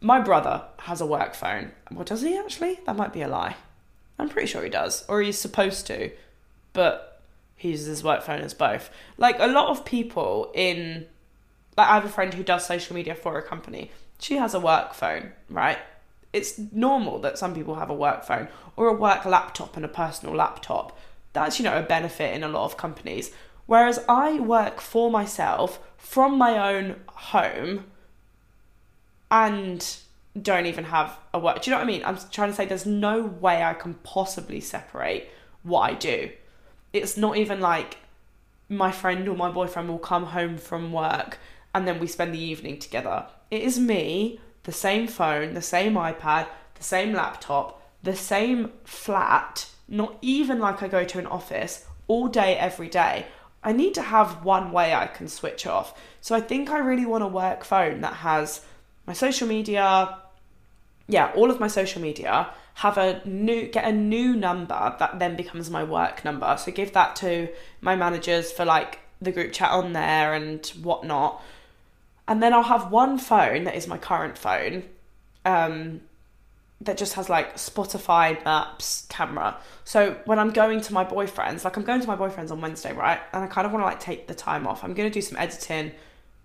My 0.00 0.20
brother 0.20 0.64
has 0.80 1.00
a 1.00 1.06
work 1.06 1.34
phone. 1.34 1.72
Well, 1.90 2.04
does 2.04 2.22
he 2.22 2.36
actually? 2.36 2.80
That 2.86 2.96
might 2.96 3.12
be 3.12 3.22
a 3.22 3.28
lie. 3.28 3.56
I'm 4.18 4.28
pretty 4.28 4.48
sure 4.48 4.62
he 4.62 4.70
does, 4.70 5.04
or 5.08 5.22
he's 5.22 5.38
supposed 5.38 5.86
to, 5.88 6.10
but 6.72 7.22
he 7.56 7.70
uses 7.70 7.86
his 7.86 8.04
work 8.04 8.22
phone 8.22 8.40
as 8.40 8.54
both. 8.54 8.90
Like 9.16 9.38
a 9.38 9.46
lot 9.46 9.68
of 9.68 9.84
people 9.84 10.50
in, 10.54 11.06
like 11.76 11.88
I 11.88 11.94
have 11.94 12.04
a 12.04 12.08
friend 12.08 12.34
who 12.34 12.42
does 12.42 12.66
social 12.66 12.96
media 12.96 13.14
for 13.14 13.38
a 13.38 13.42
company. 13.42 13.90
She 14.18 14.36
has 14.36 14.54
a 14.54 14.60
work 14.60 14.94
phone, 14.94 15.32
right? 15.48 15.78
it's 16.32 16.58
normal 16.72 17.18
that 17.20 17.38
some 17.38 17.54
people 17.54 17.76
have 17.76 17.90
a 17.90 17.94
work 17.94 18.24
phone 18.24 18.48
or 18.76 18.88
a 18.88 18.94
work 18.94 19.24
laptop 19.24 19.76
and 19.76 19.84
a 19.84 19.88
personal 19.88 20.34
laptop. 20.34 20.98
That's, 21.32 21.58
you 21.58 21.64
know, 21.64 21.78
a 21.78 21.82
benefit 21.82 22.34
in 22.34 22.42
a 22.42 22.48
lot 22.48 22.64
of 22.64 22.76
companies. 22.76 23.32
Whereas 23.66 24.04
I 24.08 24.40
work 24.40 24.80
for 24.80 25.10
myself 25.10 25.78
from 25.96 26.38
my 26.38 26.74
own 26.74 26.96
home 27.08 27.84
and 29.30 29.96
don't 30.40 30.66
even 30.66 30.84
have 30.84 31.18
a 31.34 31.38
work. 31.38 31.62
Do 31.62 31.70
you 31.70 31.72
know 31.72 31.78
what 31.78 31.88
I 31.88 31.92
mean? 31.92 32.04
I'm 32.04 32.18
trying 32.30 32.50
to 32.50 32.56
say 32.56 32.64
there's 32.64 32.86
no 32.86 33.22
way 33.22 33.62
I 33.62 33.74
can 33.74 33.94
possibly 33.94 34.60
separate 34.60 35.28
what 35.62 35.80
I 35.80 35.94
do. 35.94 36.30
It's 36.92 37.16
not 37.16 37.36
even 37.36 37.60
like 37.60 37.98
my 38.68 38.92
friend 38.92 39.28
or 39.28 39.36
my 39.36 39.50
boyfriend 39.50 39.88
will 39.88 39.98
come 39.98 40.26
home 40.26 40.58
from 40.58 40.92
work 40.92 41.38
and 41.74 41.86
then 41.86 41.98
we 41.98 42.06
spend 42.06 42.34
the 42.34 42.42
evening 42.42 42.78
together. 42.78 43.26
It 43.50 43.62
is 43.62 43.78
me 43.78 44.40
the 44.64 44.72
same 44.72 45.06
phone, 45.06 45.54
the 45.54 45.62
same 45.62 45.94
iPad, 45.94 46.46
the 46.74 46.82
same 46.82 47.12
laptop, 47.12 47.82
the 48.02 48.14
same 48.14 48.72
flat, 48.84 49.68
not 49.88 50.16
even 50.22 50.58
like 50.58 50.82
I 50.82 50.88
go 50.88 51.04
to 51.04 51.18
an 51.18 51.26
office 51.26 51.86
all 52.06 52.28
day, 52.28 52.56
every 52.56 52.88
day. 52.88 53.26
I 53.62 53.72
need 53.72 53.94
to 53.94 54.02
have 54.02 54.44
one 54.44 54.70
way 54.70 54.94
I 54.94 55.06
can 55.06 55.28
switch 55.28 55.66
off. 55.66 55.98
So 56.20 56.34
I 56.34 56.40
think 56.40 56.70
I 56.70 56.78
really 56.78 57.06
want 57.06 57.24
a 57.24 57.28
work 57.28 57.64
phone 57.64 58.00
that 58.02 58.14
has 58.14 58.64
my 59.08 59.14
social 59.14 59.48
media, 59.48 60.18
yeah, 61.08 61.32
all 61.34 61.50
of 61.50 61.58
my 61.58 61.66
social 61.66 62.02
media 62.02 62.50
have 62.74 62.98
a 62.98 63.20
new 63.24 63.66
get 63.66 63.84
a 63.84 63.90
new 63.90 64.36
number 64.36 64.94
that 65.00 65.18
then 65.18 65.34
becomes 65.34 65.70
my 65.70 65.82
work 65.82 66.24
number. 66.24 66.54
So 66.58 66.70
give 66.70 66.92
that 66.92 67.16
to 67.16 67.48
my 67.80 67.96
managers 67.96 68.52
for 68.52 68.64
like 68.66 69.00
the 69.20 69.32
group 69.32 69.52
chat 69.52 69.70
on 69.70 69.94
there 69.94 70.34
and 70.34 70.64
whatnot. 70.82 71.42
And 72.28 72.42
then 72.42 72.52
I'll 72.52 72.62
have 72.62 72.92
one 72.92 73.18
phone 73.18 73.64
that 73.64 73.74
is 73.74 73.88
my 73.88 73.96
current 73.96 74.36
phone. 74.36 74.84
Um, 75.46 76.02
that 76.82 76.96
just 76.96 77.14
has 77.14 77.28
like 77.28 77.56
Spotify, 77.56 78.44
maps, 78.44 79.06
camera. 79.08 79.56
So 79.84 80.16
when 80.26 80.38
I'm 80.38 80.50
going 80.50 80.80
to 80.82 80.92
my 80.92 81.02
boyfriend's, 81.02 81.64
like 81.64 81.76
I'm 81.76 81.82
going 81.82 82.00
to 82.00 82.06
my 82.06 82.14
boyfriend's 82.14 82.52
on 82.52 82.60
Wednesday, 82.60 82.92
right? 82.92 83.18
And 83.32 83.42
I 83.42 83.48
kind 83.48 83.66
of 83.66 83.72
want 83.72 83.82
to 83.82 83.86
like 83.86 83.98
take 83.98 84.28
the 84.28 84.34
time 84.34 84.66
off. 84.66 84.84
I'm 84.84 84.94
going 84.94 85.10
to 85.10 85.12
do 85.12 85.22
some 85.22 85.36
editing 85.38 85.90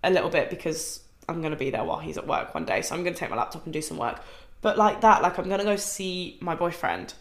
a 0.02 0.10
little 0.10 0.30
bit 0.30 0.50
because 0.50 1.03
I'm 1.28 1.40
to 1.52 1.56
be 1.56 1.70
there 1.70 1.84
while 1.84 1.98
he's 1.98 2.18
at 2.18 2.26
work 2.26 2.54
one 2.54 2.64
day. 2.64 2.82
So 2.82 2.94
I'm 2.94 3.02
to 3.14 3.20
take 3.20 3.30
my 3.30 3.36
laptop 3.36 3.64
and 3.64 3.72
do 3.72 3.82
some 3.82 3.98
work. 3.98 4.20
But 4.60 4.78
like 4.78 5.00
that, 5.02 5.22
like 5.22 5.38
I'm 5.38 5.48
gonna 5.48 5.64
go 5.64 5.76
see 5.76 6.38
my 6.40 6.54
boyfriend. 6.54 7.14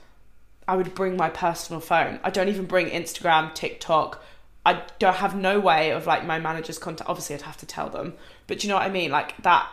I 0.68 0.78
would 0.78 0.96
bring 0.96 1.18
my 1.18 1.30
personal 1.30 1.82
phone. 1.82 2.20
I 2.24 2.30
don't 2.30 2.48
even 2.48 2.66
bring 2.66 2.88
Instagram, 2.90 3.54
TikTok. 3.54 4.24
I 4.66 4.82
don't 4.98 5.16
have 5.16 5.36
no 5.36 5.60
way 5.60 5.92
of 5.92 6.08
like 6.08 6.26
my 6.26 6.40
manager's 6.40 6.78
contact. 6.78 7.10
Obviously, 7.10 7.36
I'd 7.36 7.42
have 7.42 7.58
to 7.58 7.66
tell 7.66 7.90
them, 7.90 8.14
but 8.48 8.64
you 8.64 8.70
know 8.70 8.76
what 8.76 8.84
I 8.84 8.90
mean? 8.90 9.12
Like 9.12 9.36
that, 9.44 9.68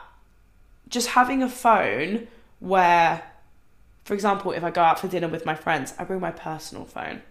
just 0.88 1.08
having 1.08 1.42
a 1.42 1.48
phone 1.48 2.26
where, 2.58 3.22
for 4.04 4.14
example, 4.14 4.50
if 4.50 4.64
I 4.64 4.70
go 4.70 4.82
out 4.82 4.98
for 4.98 5.06
dinner 5.06 5.28
with 5.28 5.46
my 5.46 5.54
friends, 5.54 5.94
I 5.98 6.04
bring 6.04 6.20
my 6.20 6.32
personal 6.32 6.84
phone. 6.84 7.22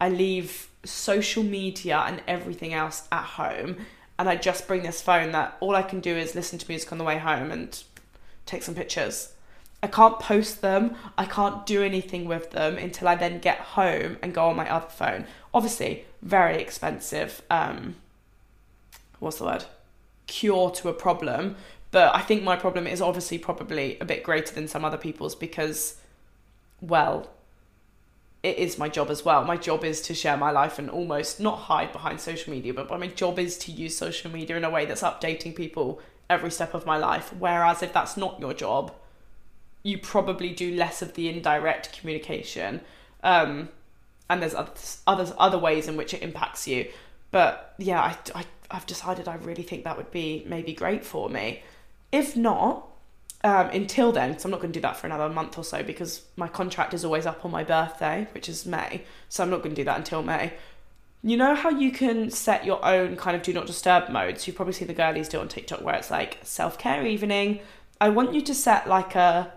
I 0.00 0.08
leave 0.08 0.68
social 0.84 1.42
media 1.42 2.04
and 2.06 2.22
everything 2.26 2.72
else 2.72 3.06
at 3.12 3.24
home, 3.24 3.76
and 4.18 4.28
I 4.28 4.36
just 4.36 4.68
bring 4.68 4.82
this 4.82 5.02
phone 5.02 5.32
that 5.32 5.56
all 5.60 5.74
I 5.74 5.82
can 5.82 6.00
do 6.00 6.16
is 6.16 6.34
listen 6.34 6.58
to 6.58 6.68
music 6.68 6.92
on 6.92 6.98
the 6.98 7.04
way 7.04 7.18
home 7.18 7.50
and 7.50 7.82
take 8.46 8.62
some 8.62 8.74
pictures. 8.74 9.32
I 9.82 9.86
can't 9.86 10.18
post 10.18 10.62
them. 10.62 10.96
I 11.18 11.26
can't 11.26 11.66
do 11.66 11.82
anything 11.82 12.24
with 12.26 12.52
them 12.52 12.78
until 12.78 13.08
I 13.08 13.16
then 13.16 13.38
get 13.38 13.58
home 13.58 14.16
and 14.22 14.32
go 14.32 14.48
on 14.48 14.56
my 14.56 14.70
other 14.70 14.88
phone. 14.88 15.26
Obviously, 15.52 16.06
very 16.22 16.60
expensive. 16.60 17.42
Um, 17.50 17.96
what's 19.18 19.38
the 19.38 19.44
word? 19.44 19.64
Cure 20.26 20.70
to 20.70 20.88
a 20.88 20.94
problem. 20.94 21.56
But 21.90 22.14
I 22.14 22.22
think 22.22 22.42
my 22.42 22.56
problem 22.56 22.86
is 22.86 23.02
obviously 23.02 23.36
probably 23.36 23.98
a 24.00 24.04
bit 24.04 24.22
greater 24.22 24.54
than 24.54 24.68
some 24.68 24.84
other 24.84 24.96
people's 24.96 25.34
because, 25.34 25.96
well, 26.80 27.30
it 28.44 28.58
is 28.58 28.76
my 28.76 28.90
job 28.90 29.08
as 29.08 29.24
well. 29.24 29.42
My 29.42 29.56
job 29.56 29.84
is 29.84 30.02
to 30.02 30.14
share 30.14 30.36
my 30.36 30.50
life 30.50 30.78
and 30.78 30.90
almost 30.90 31.40
not 31.40 31.60
hide 31.60 31.92
behind 31.92 32.20
social 32.20 32.52
media, 32.52 32.74
but 32.74 32.90
my 32.90 33.06
job 33.06 33.38
is 33.38 33.56
to 33.58 33.72
use 33.72 33.96
social 33.96 34.30
media 34.30 34.58
in 34.58 34.64
a 34.64 34.70
way 34.70 34.84
that's 34.84 35.00
updating 35.00 35.56
people 35.56 35.98
every 36.28 36.50
step 36.50 36.74
of 36.74 36.84
my 36.84 36.98
life. 36.98 37.32
Whereas 37.38 37.82
if 37.82 37.94
that's 37.94 38.18
not 38.18 38.38
your 38.38 38.52
job, 38.52 38.92
you 39.82 39.96
probably 39.96 40.50
do 40.50 40.74
less 40.74 41.00
of 41.00 41.14
the 41.14 41.30
indirect 41.30 41.98
communication. 41.98 42.82
Um, 43.22 43.70
and 44.28 44.42
there's 44.42 44.54
other, 44.54 44.72
other 45.06 45.34
other 45.38 45.58
ways 45.58 45.88
in 45.88 45.96
which 45.96 46.12
it 46.12 46.22
impacts 46.22 46.68
you. 46.68 46.90
But 47.30 47.74
yeah, 47.78 48.00
I, 48.02 48.16
I 48.34 48.44
I've 48.70 48.84
decided 48.84 49.26
I 49.26 49.36
really 49.36 49.62
think 49.62 49.84
that 49.84 49.96
would 49.96 50.10
be 50.10 50.44
maybe 50.46 50.74
great 50.74 51.02
for 51.02 51.30
me. 51.30 51.62
If 52.12 52.36
not, 52.36 52.88
um, 53.44 53.68
until 53.68 54.10
then, 54.10 54.30
because 54.30 54.46
I'm 54.46 54.50
not 54.50 54.60
going 54.60 54.72
to 54.72 54.78
do 54.78 54.82
that 54.82 54.96
for 54.96 55.06
another 55.06 55.28
month 55.28 55.58
or 55.58 55.64
so 55.64 55.82
because 55.82 56.22
my 56.34 56.48
contract 56.48 56.94
is 56.94 57.04
always 57.04 57.26
up 57.26 57.44
on 57.44 57.50
my 57.50 57.62
birthday, 57.62 58.26
which 58.32 58.48
is 58.48 58.64
May. 58.64 59.04
So 59.28 59.44
I'm 59.44 59.50
not 59.50 59.62
going 59.62 59.74
to 59.74 59.80
do 59.80 59.84
that 59.84 59.98
until 59.98 60.22
May. 60.22 60.54
You 61.22 61.36
know 61.36 61.54
how 61.54 61.68
you 61.68 61.92
can 61.92 62.30
set 62.30 62.64
your 62.64 62.82
own 62.84 63.16
kind 63.16 63.36
of 63.36 63.42
do 63.42 63.52
not 63.52 63.66
disturb 63.66 64.08
modes? 64.08 64.46
You've 64.46 64.56
probably 64.56 64.72
seen 64.72 64.88
the 64.88 64.94
girlies 64.94 65.28
do 65.28 65.40
on 65.40 65.48
TikTok 65.48 65.82
where 65.82 65.94
it's 65.94 66.10
like 66.10 66.38
self 66.42 66.78
care 66.78 67.06
evening. 67.06 67.60
I 68.00 68.08
want 68.08 68.32
you 68.32 68.40
to 68.40 68.54
set 68.54 68.88
like 68.88 69.14
a 69.14 69.52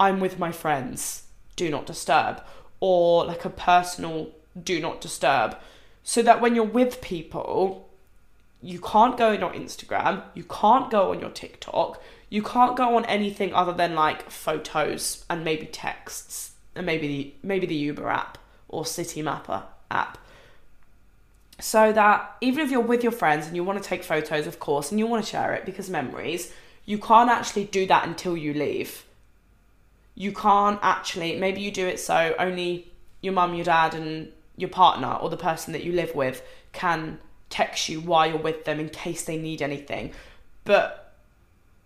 I'm 0.00 0.18
with 0.18 0.40
my 0.40 0.50
friends, 0.50 1.24
do 1.54 1.70
not 1.70 1.86
disturb, 1.86 2.42
or 2.80 3.24
like 3.24 3.44
a 3.44 3.50
personal 3.50 4.32
do 4.60 4.80
not 4.80 5.00
disturb. 5.00 5.56
So 6.02 6.22
that 6.22 6.40
when 6.40 6.56
you're 6.56 6.64
with 6.64 7.00
people, 7.00 7.88
you 8.62 8.80
can't 8.80 9.16
go 9.16 9.30
on 9.30 9.40
your 9.40 9.52
Instagram, 9.52 10.24
you 10.34 10.44
can't 10.44 10.90
go 10.90 11.12
on 11.12 11.20
your 11.20 11.30
TikTok, 11.30 12.02
you 12.28 12.42
can't 12.42 12.76
go 12.76 12.96
on 12.96 13.04
anything 13.06 13.54
other 13.54 13.72
than 13.72 13.94
like 13.94 14.30
photos 14.30 15.24
and 15.30 15.44
maybe 15.44 15.66
texts 15.66 16.52
and 16.74 16.84
maybe 16.84 17.06
the 17.06 17.34
maybe 17.42 17.66
the 17.66 17.74
Uber 17.74 18.08
app 18.08 18.38
or 18.68 18.84
Citymapper 18.84 19.62
app. 19.90 20.18
So 21.58 21.92
that 21.92 22.36
even 22.40 22.64
if 22.64 22.70
you're 22.70 22.80
with 22.80 23.02
your 23.02 23.12
friends 23.12 23.46
and 23.46 23.56
you 23.56 23.64
want 23.64 23.82
to 23.82 23.88
take 23.88 24.04
photos, 24.04 24.46
of 24.46 24.60
course, 24.60 24.90
and 24.90 24.98
you 24.98 25.06
want 25.06 25.24
to 25.24 25.30
share 25.30 25.54
it 25.54 25.64
because 25.64 25.88
memories, 25.88 26.52
you 26.84 26.98
can't 26.98 27.30
actually 27.30 27.64
do 27.64 27.86
that 27.86 28.06
until 28.06 28.36
you 28.36 28.52
leave 28.52 29.06
you 30.16 30.32
can't 30.32 30.80
actually, 30.82 31.36
maybe 31.36 31.60
you 31.60 31.70
do 31.70 31.86
it 31.86 32.00
so 32.00 32.34
only 32.38 32.88
your 33.20 33.34
mum, 33.34 33.54
your 33.54 33.66
dad, 33.66 33.94
and 33.94 34.32
your 34.56 34.70
partner 34.70 35.12
or 35.12 35.28
the 35.28 35.36
person 35.36 35.74
that 35.74 35.84
you 35.84 35.92
live 35.92 36.14
with 36.14 36.42
can 36.72 37.18
text 37.50 37.88
you 37.88 38.00
while 38.00 38.26
you're 38.26 38.38
with 38.38 38.64
them 38.64 38.80
in 38.80 38.88
case 38.88 39.24
they 39.24 39.36
need 39.36 39.60
anything. 39.60 40.12
But 40.64 41.05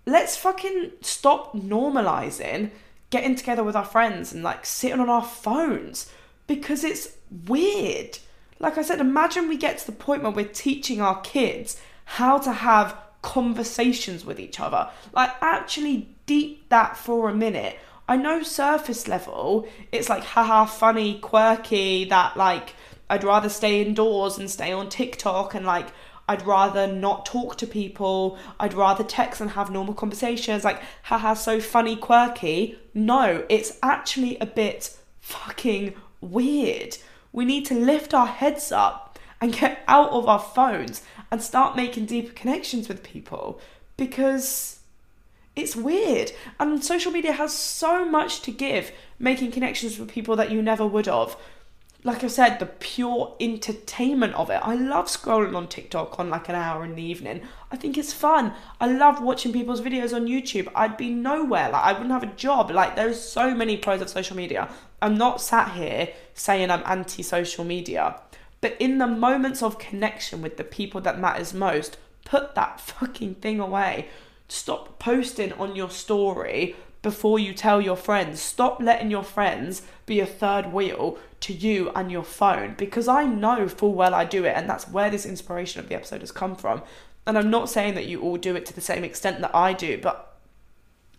let's 0.07 0.37
fucking 0.37 0.93
stop 1.01 1.55
normalizing 1.55 2.71
getting 3.11 3.35
together 3.35 3.65
with 3.65 3.77
our 3.77 3.85
friends 3.85 4.33
and 4.33 4.43
like 4.43 4.65
sitting 4.65 5.01
on 5.01 5.09
our 5.09 5.25
phones 5.25 6.11
because 6.47 6.85
it's 6.85 7.17
weird. 7.47 8.19
Like 8.59 8.79
I 8.79 8.83
said, 8.83 9.01
imagine 9.01 9.49
we 9.49 9.57
get 9.57 9.79
to 9.79 9.87
the 9.87 9.93
point 9.93 10.23
where 10.23 10.33
we're 10.33 10.45
teaching 10.45 11.01
our 11.01 11.21
kids 11.23 11.81
how 12.05 12.39
to 12.39 12.53
have 12.53 12.97
conversations 13.23 14.25
with 14.25 14.41
each 14.41 14.61
other. 14.61 14.89
Like, 15.13 15.31
actually, 15.41 16.09
deep 16.27 16.69
that 16.69 16.97
for 16.97 17.29
a 17.29 17.35
minute 17.35 17.79
I 18.11 18.17
know 18.17 18.43
surface 18.43 19.07
level, 19.07 19.69
it's 19.93 20.09
like 20.09 20.25
haha 20.25 20.65
funny, 20.65 21.21
quirky, 21.21 22.07
that 22.07 22.37
like 22.37 22.75
I'd 23.09 23.23
rather 23.23 23.49
stay 23.49 23.83
indoors 23.83 24.37
and 24.37 24.51
stay 24.51 24.73
on 24.73 24.89
TikTok 24.89 25.55
and 25.55 25.65
like 25.65 25.87
I'd 26.31 26.47
rather 26.47 26.87
not 26.87 27.27
talk 27.27 27.57
to 27.57 27.67
people. 27.67 28.39
I'd 28.61 28.73
rather 28.73 29.03
text 29.03 29.41
and 29.41 29.51
have 29.51 29.69
normal 29.69 29.95
conversations. 29.95 30.63
Like, 30.63 30.81
haha, 31.03 31.35
so 31.35 31.59
funny, 31.59 31.97
quirky. 31.97 32.79
No, 32.95 33.45
it's 33.49 33.77
actually 33.83 34.39
a 34.39 34.47
bit 34.47 34.97
fucking 35.19 35.95
weird. 36.21 36.99
We 37.33 37.45
need 37.45 37.67
to 37.67 37.75
lift 37.75 38.15
our 38.15 38.29
heads 38.29 38.71
up 38.71 39.19
and 39.41 39.53
get 39.53 39.83
out 39.89 40.11
of 40.11 40.29
our 40.29 40.39
phones 40.39 41.03
and 41.33 41.43
start 41.43 41.75
making 41.75 42.07
deeper 42.07 42.33
connections 42.33 42.87
with 42.87 43.03
people 43.03 43.61
because 43.97 44.79
it's 45.57 45.75
weird. 45.75 46.31
And 46.61 46.85
social 46.85 47.11
media 47.11 47.33
has 47.33 47.53
so 47.53 48.05
much 48.05 48.41
to 48.43 48.53
give, 48.53 48.93
making 49.19 49.51
connections 49.51 49.99
with 49.99 50.09
people 50.09 50.37
that 50.37 50.53
you 50.53 50.63
never 50.63 50.87
would 50.87 51.07
have. 51.07 51.37
Like 52.03 52.25
I 52.25 52.29
said, 52.29 52.59
the 52.59 52.67
pure 52.67 53.37
entertainment 53.41 54.35
of 54.35 54.49
it. 54.49 54.61
I 54.63 54.75
love 54.75 55.07
scrolling 55.07 55.55
on 55.55 55.69
TikTok 55.69 56.19
on 56.19 56.31
like 56.31 56.49
an 56.49 56.55
hour 56.55 56.83
in 56.83 56.95
the 56.95 57.03
evening. 57.03 57.43
I 57.71 57.77
think 57.77 57.99
it's 57.99 58.15
fun. 58.15 58.55
I 58.81 58.91
love 58.91 59.21
watching 59.21 59.53
people's 59.53 59.83
videos 59.83 60.15
on 60.15 60.27
YouTube. 60.27 60.69
I'd 60.75 60.97
be 60.97 61.11
nowhere. 61.11 61.69
Like 61.69 61.85
I 61.85 61.93
wouldn't 61.93 62.11
have 62.11 62.23
a 62.23 62.35
job. 62.37 62.71
Like 62.71 62.97
there's 62.97 63.21
so 63.21 63.55
many 63.55 63.77
pros 63.77 64.01
of 64.01 64.09
social 64.09 64.35
media. 64.35 64.71
I'm 65.03 65.19
not 65.19 65.43
sat 65.43 65.73
here 65.73 66.09
saying 66.33 66.71
I'm 66.71 66.83
anti 66.87 67.23
social 67.23 67.65
media. 67.65 68.19
But 68.63 68.77
in 68.81 68.97
the 68.97 69.07
moments 69.07 69.63
of 69.63 69.79
connection 69.79 70.41
with 70.41 70.57
the 70.57 70.65
people 70.65 71.03
that 71.03 71.21
matters 71.21 71.53
most, 71.53 71.99
put 72.25 72.55
that 72.55 72.81
fucking 72.81 73.37
thing 73.37 73.61
away. 73.61 74.09
Stop 74.49 74.99
posting 74.99 75.53
on 75.55 75.77
your 75.77 75.91
story 75.91 76.77
before 77.03 77.39
you 77.39 77.53
tell 77.53 77.81
your 77.81 77.97
friends. 77.97 78.41
Stop 78.41 78.81
letting 78.81 79.11
your 79.11 79.23
friends 79.23 79.83
be 80.07 80.21
a 80.21 80.27
third 80.27 80.73
wheel 80.73 81.19
to 81.41 81.53
you 81.53 81.91
and 81.91 82.13
your 82.13 82.23
phone 82.23 82.75
because 82.77 83.09
I 83.09 83.25
know 83.25 83.67
full 83.69 83.95
well 83.95 84.15
I 84.15 84.25
do 84.25 84.45
it, 84.45 84.57
and 84.57 84.69
that's 84.69 84.89
where 84.89 85.11
this 85.11 85.27
inspiration 85.27 85.81
of 85.81 85.89
the 85.89 85.95
episode 85.95 86.21
has 86.21 86.33
come 86.33 86.57
from. 86.57 86.83
And 87.27 87.37
I'm 87.39 87.51
not 87.51 87.69
saying 87.69 87.95
that 87.95 88.07
you 88.07 88.21
all 88.21 88.37
do 88.37 88.57
it 88.57 88.67
to 88.67 88.75
the 88.75 88.81
same 88.81 89.05
extent 89.05 89.41
that 89.41 89.55
I 89.55 89.73
do, 89.73 89.99
but 89.99 90.39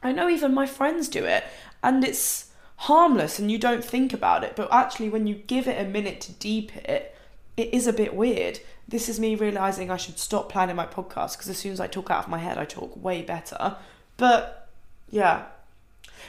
I 0.03 0.11
know 0.11 0.30
even 0.30 0.53
my 0.53 0.65
friends 0.65 1.07
do 1.07 1.26
it, 1.26 1.43
and 1.84 2.03
it's 2.03 2.51
harmless 2.78 3.38
and 3.38 3.51
you 3.51 3.59
don't 3.59 3.86
think 3.86 4.11
about 4.11 4.43
it. 4.43 4.55
But 4.55 4.72
actually, 4.72 5.09
when 5.09 5.28
you 5.28 5.36
give 5.36 5.67
it 5.67 5.80
a 5.80 5.88
minute 5.88 6.22
to 6.22 6.32
deep 6.34 6.76
it, 6.78 7.15
it 7.57 7.74
is 7.74 7.86
a 7.88 7.93
bit 7.93 8.15
weird 8.15 8.59
this 8.91 9.07
is 9.07 9.19
me 9.19 9.36
realizing 9.36 9.89
I 9.89 9.97
should 9.97 10.19
stop 10.19 10.49
planning 10.49 10.76
my 10.76 10.86
podcast 10.86 11.38
because 11.38 11.49
as 11.49 11.57
soon 11.57 11.72
as 11.72 11.80
I 11.80 11.88
talk 11.88 12.11
out 12.11 12.26
of 12.26 12.30
my 12.30 12.38
head, 12.38 12.57
I 12.57 12.65
talk 12.65 13.01
way 13.01 13.22
better. 13.22 13.78
But 14.17 14.69
yeah. 15.09 15.45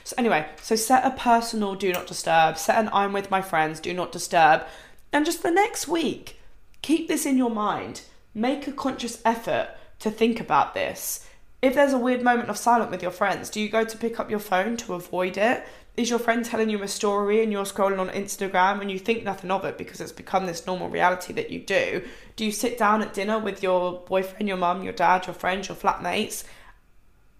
So, 0.04 0.14
anyway, 0.18 0.46
so 0.60 0.76
set 0.76 1.04
a 1.04 1.10
personal 1.10 1.74
do 1.74 1.92
not 1.92 2.06
disturb, 2.06 2.58
set 2.58 2.78
an 2.78 2.90
I'm 2.92 3.12
with 3.12 3.30
my 3.30 3.42
friends, 3.42 3.80
do 3.80 3.94
not 3.94 4.12
disturb. 4.12 4.66
And 5.12 5.24
just 5.24 5.42
the 5.42 5.50
next 5.50 5.86
week, 5.88 6.40
keep 6.80 7.08
this 7.08 7.26
in 7.26 7.36
your 7.36 7.50
mind. 7.50 8.02
Make 8.34 8.66
a 8.66 8.72
conscious 8.72 9.20
effort 9.24 9.70
to 10.00 10.10
think 10.10 10.40
about 10.40 10.74
this. 10.74 11.26
If 11.60 11.74
there's 11.74 11.92
a 11.92 11.98
weird 11.98 12.22
moment 12.22 12.48
of 12.48 12.56
silence 12.56 12.90
with 12.90 13.02
your 13.02 13.12
friends, 13.12 13.48
do 13.48 13.60
you 13.60 13.68
go 13.68 13.84
to 13.84 13.96
pick 13.96 14.18
up 14.18 14.30
your 14.30 14.40
phone 14.40 14.76
to 14.78 14.94
avoid 14.94 15.36
it? 15.36 15.64
is 15.96 16.08
your 16.08 16.18
friend 16.18 16.44
telling 16.44 16.70
you 16.70 16.82
a 16.82 16.88
story 16.88 17.42
and 17.42 17.52
you're 17.52 17.64
scrolling 17.64 17.98
on 17.98 18.08
Instagram 18.08 18.80
and 18.80 18.90
you 18.90 18.98
think 18.98 19.24
nothing 19.24 19.50
of 19.50 19.64
it 19.64 19.76
because 19.76 20.00
it's 20.00 20.12
become 20.12 20.46
this 20.46 20.66
normal 20.66 20.88
reality 20.88 21.34
that 21.34 21.50
you 21.50 21.60
do? 21.60 22.02
Do 22.36 22.46
you 22.46 22.52
sit 22.52 22.78
down 22.78 23.02
at 23.02 23.12
dinner 23.12 23.38
with 23.38 23.62
your 23.62 24.00
boyfriend, 24.06 24.48
your 24.48 24.56
mum, 24.56 24.82
your 24.82 24.94
dad, 24.94 25.26
your 25.26 25.34
friends, 25.34 25.68
your 25.68 25.76
flatmates 25.76 26.44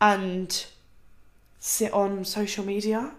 and 0.02 0.66
sit 1.64 1.92
on 1.92 2.24
social 2.24 2.64
media. 2.64 3.12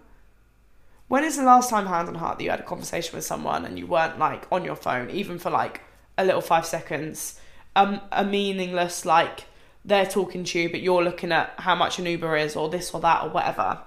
When 1.08 1.24
is 1.24 1.38
the 1.38 1.44
last 1.44 1.70
time, 1.70 1.86
hand 1.86 2.08
on 2.08 2.16
heart, 2.16 2.36
that 2.36 2.44
you 2.44 2.50
had 2.50 2.60
a 2.60 2.64
conversation 2.64 3.16
with 3.16 3.24
someone 3.24 3.64
and 3.64 3.78
you 3.78 3.86
weren't 3.86 4.18
like 4.18 4.46
on 4.52 4.66
your 4.66 4.76
phone, 4.76 5.08
even 5.08 5.38
for 5.38 5.48
like 5.48 5.80
a 6.18 6.26
little 6.26 6.42
five 6.42 6.66
seconds? 6.66 7.40
Um, 7.74 8.02
a 8.12 8.22
meaningless, 8.22 9.06
like 9.06 9.44
they're 9.82 10.04
talking 10.04 10.44
to 10.44 10.58
you, 10.58 10.68
but 10.68 10.82
you're 10.82 11.02
looking 11.02 11.32
at 11.32 11.54
how 11.56 11.74
much 11.74 11.98
an 11.98 12.04
Uber 12.04 12.36
is, 12.36 12.54
or 12.54 12.68
this 12.68 12.92
or 12.92 13.00
that, 13.00 13.24
or 13.24 13.30
whatever. 13.30 13.80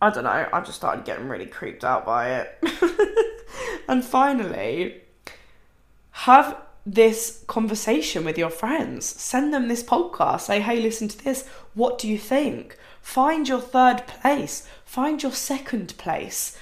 I 0.00 0.10
don't 0.10 0.22
know, 0.22 0.48
I 0.52 0.60
just 0.60 0.76
started 0.76 1.04
getting 1.04 1.26
really 1.26 1.46
creeped 1.46 1.82
out 1.82 2.06
by 2.06 2.30
it. 2.36 2.64
and 3.88 4.04
finally, 4.04 5.00
have 6.12 6.56
this 6.86 7.42
conversation 7.48 8.24
with 8.24 8.38
your 8.38 8.50
friends. 8.50 9.06
Send 9.06 9.52
them 9.52 9.66
this 9.66 9.82
podcast. 9.82 10.42
Say, 10.42 10.60
hey, 10.60 10.80
listen 10.80 11.08
to 11.08 11.24
this. 11.24 11.48
What 11.74 11.98
do 11.98 12.06
you 12.06 12.16
think? 12.16 12.77
Find 13.08 13.48
your 13.48 13.60
third 13.60 14.06
place. 14.06 14.68
Find 14.84 15.22
your 15.22 15.32
second 15.32 15.96
place. 15.96 16.58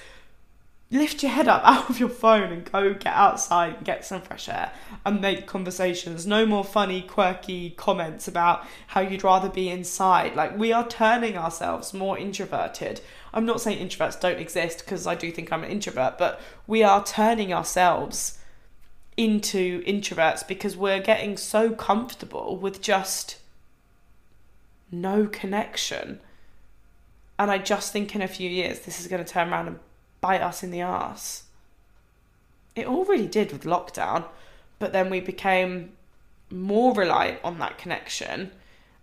Lift 0.89 1.21
your 1.21 1.33
head 1.33 1.49
up 1.49 1.61
out 1.65 1.89
of 1.89 1.99
your 1.99 2.09
phone 2.09 2.51
and 2.53 2.71
go 2.71 2.93
get 2.93 3.13
outside 3.13 3.75
and 3.75 3.85
get 3.85 4.05
some 4.05 4.21
fresh 4.21 4.47
air 4.47 4.71
and 5.05 5.19
make 5.19 5.45
conversations. 5.45 6.25
No 6.25 6.45
more 6.45 6.63
funny, 6.63 7.01
quirky 7.01 7.71
comments 7.71 8.27
about 8.27 8.65
how 8.87 9.01
you'd 9.01 9.25
rather 9.25 9.49
be 9.49 9.69
inside. 9.69 10.35
Like, 10.35 10.57
we 10.57 10.71
are 10.71 10.87
turning 10.87 11.37
ourselves 11.37 11.93
more 11.93 12.17
introverted 12.17 13.01
I'm 13.33 13.45
not 13.45 13.61
saying 13.61 13.87
introverts 13.87 14.19
don't 14.19 14.39
exist 14.39 14.79
because 14.79 15.05
I 15.05 15.13
do 15.13 15.31
think 15.31 15.51
I'm 15.51 15.63
an 15.63 15.69
introvert, 15.69 16.17
but 16.17 16.41
we 16.65 16.81
are 16.81 17.03
turning 17.03 17.53
ourselves 17.53 18.39
into 19.15 19.83
introverts 19.83 20.47
because 20.47 20.77
we're 20.77 21.01
getting 21.01 21.37
so 21.37 21.71
comfortable 21.71 22.57
with 22.57 22.81
just 22.81 23.37
no 24.91 25.27
connection. 25.27 26.19
And 27.39 27.51
I 27.51 27.57
just 27.57 27.93
think 27.93 28.15
in 28.15 28.21
a 28.21 28.27
few 28.27 28.49
years 28.49 28.79
this 28.79 28.99
is 28.99 29.07
going 29.07 29.23
to 29.23 29.31
turn 29.31 29.49
around 29.49 29.67
and 29.67 29.79
bite 30.21 30.41
us 30.41 30.63
in 30.63 30.71
the 30.71 30.81
ass. 30.81 31.43
It 32.75 32.87
all 32.87 33.05
really 33.05 33.27
did 33.27 33.51
with 33.51 33.63
lockdown, 33.63 34.25
but 34.79 34.93
then 34.93 35.09
we 35.09 35.19
became 35.19 35.93
more 36.49 36.93
reliant 36.93 37.39
on 37.43 37.59
that 37.59 37.77
connection. 37.77 38.51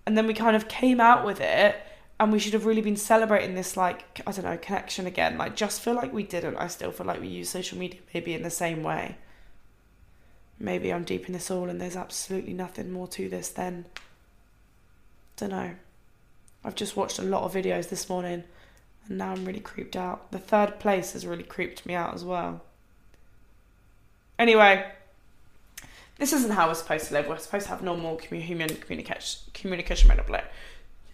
And 0.07 0.17
then 0.17 0.27
we 0.27 0.35
kind 0.35 0.57
of 0.57 0.69
came 0.69 1.01
out 1.01 1.25
with 1.25 1.41
it 1.41 1.77
and 2.21 2.33
we 2.33 2.39
should 2.39 2.53
have 2.53 2.67
really 2.67 2.81
been 2.81 2.97
celebrating 2.97 3.55
this 3.55 3.77
like 3.77 4.21
i 4.27 4.33
don't 4.33 4.45
know 4.45 4.57
connection 4.57 5.07
again 5.07 5.37
like 5.37 5.57
just 5.57 5.81
feel 5.81 5.95
like 5.95 6.13
we 6.13 6.23
didn't 6.23 6.57
i 6.57 6.67
still 6.67 6.93
feel 6.93 7.07
like 7.07 7.21
we 7.21 7.29
use 7.29 7.49
social 7.49 7.79
media 7.79 8.01
maybe 8.13 8.35
in 8.35 8.43
the 8.43 8.51
same 8.51 8.83
way 8.83 9.17
maybe 10.59 10.93
i'm 10.93 11.05
deep 11.05 11.27
in 11.27 11.33
this 11.33 11.51
all 11.51 11.69
and 11.69 11.81
there's 11.81 11.97
absolutely 11.97 12.53
nothing 12.53 12.91
more 12.91 13.09
to 13.09 13.29
this 13.29 13.49
than 13.49 13.85
don't 15.37 15.51
know 15.51 15.75
i've 16.65 16.75
just 16.75 16.97
watched 16.97 17.19
a 17.19 17.23
lot 17.23 17.43
of 17.43 17.53
videos 17.53 17.89
this 17.89 18.09
morning 18.09 18.45
and 19.09 19.19
now 19.19 19.33
i'm 19.33 19.45
really 19.45 19.61
creeped 19.61 19.97
out 19.97 20.31
the 20.33 20.39
third 20.39 20.79
place 20.81 21.13
has 21.13 21.27
really 21.27 21.43
creeped 21.43 21.85
me 21.87 21.95
out 21.95 22.15
as 22.15 22.25
well 22.25 22.63
anyway 24.39 24.85
this 26.19 26.33
isn't 26.33 26.53
how 26.53 26.69
we're 26.69 26.75
supposed 26.75 27.07
to 27.09 27.15
live 27.15 27.27
we're 27.27 27.39
supposed 27.39 27.67
to 27.67 27.71
have 27.71 27.83
normal 27.83 28.19
human 28.19 28.69
communication 28.69 29.41
communication 29.53 30.11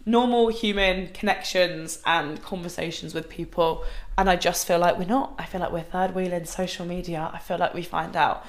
normal 0.06 0.48
human 0.48 1.08
connections 1.08 2.00
and 2.06 2.42
conversations 2.42 3.14
with 3.14 3.28
people 3.28 3.84
and 4.16 4.28
I 4.28 4.36
just 4.36 4.66
feel 4.66 4.78
like 4.78 4.98
we're 4.98 5.06
not. 5.06 5.34
I 5.38 5.46
feel 5.46 5.60
like 5.60 5.72
we're 5.72 5.82
third 5.82 6.14
wheeling 6.14 6.44
social 6.44 6.86
media. 6.86 7.30
I 7.32 7.38
feel 7.38 7.58
like 7.58 7.74
we 7.74 7.82
find 7.82 8.16
out 8.16 8.44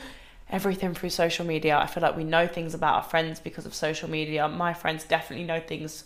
everything 0.49 0.93
through 0.93 1.09
social 1.09 1.45
media. 1.45 1.77
I 1.77 1.87
feel 1.87 2.03
like 2.03 2.17
we 2.17 2.23
know 2.23 2.47
things 2.47 2.73
about 2.73 2.95
our 2.95 3.03
friends 3.03 3.39
because 3.39 3.65
of 3.65 3.73
social 3.73 4.09
media. 4.09 4.47
My 4.47 4.73
friends 4.73 5.03
definitely 5.03 5.45
know 5.45 5.59
things 5.59 6.03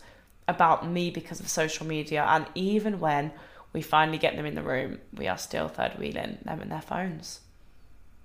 about 0.48 0.88
me 0.88 1.10
because 1.10 1.40
of 1.40 1.48
social 1.48 1.86
media 1.86 2.24
and 2.28 2.46
even 2.56 3.00
when 3.00 3.32
we 3.74 3.82
finally 3.82 4.18
get 4.18 4.38
them 4.38 4.46
in 4.46 4.56
the 4.56 4.64
room, 4.64 5.00
we 5.14 5.28
are 5.28 5.38
still 5.38 5.68
third 5.68 6.00
wheeling 6.00 6.38
them 6.44 6.62
and 6.62 6.72
their 6.72 6.82
phones, 6.82 7.42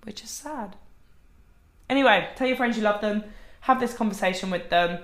which 0.05 0.23
is 0.23 0.31
sad. 0.31 0.77
Anyway, 1.89 2.29
tell 2.37 2.47
your 2.47 2.57
friends 2.57 2.77
you 2.77 2.85
love 2.85 3.01
them, 3.01 3.25
have 3.63 3.81
this 3.81 3.93
conversation 3.93 4.51
with 4.51 4.71
them. 4.71 5.03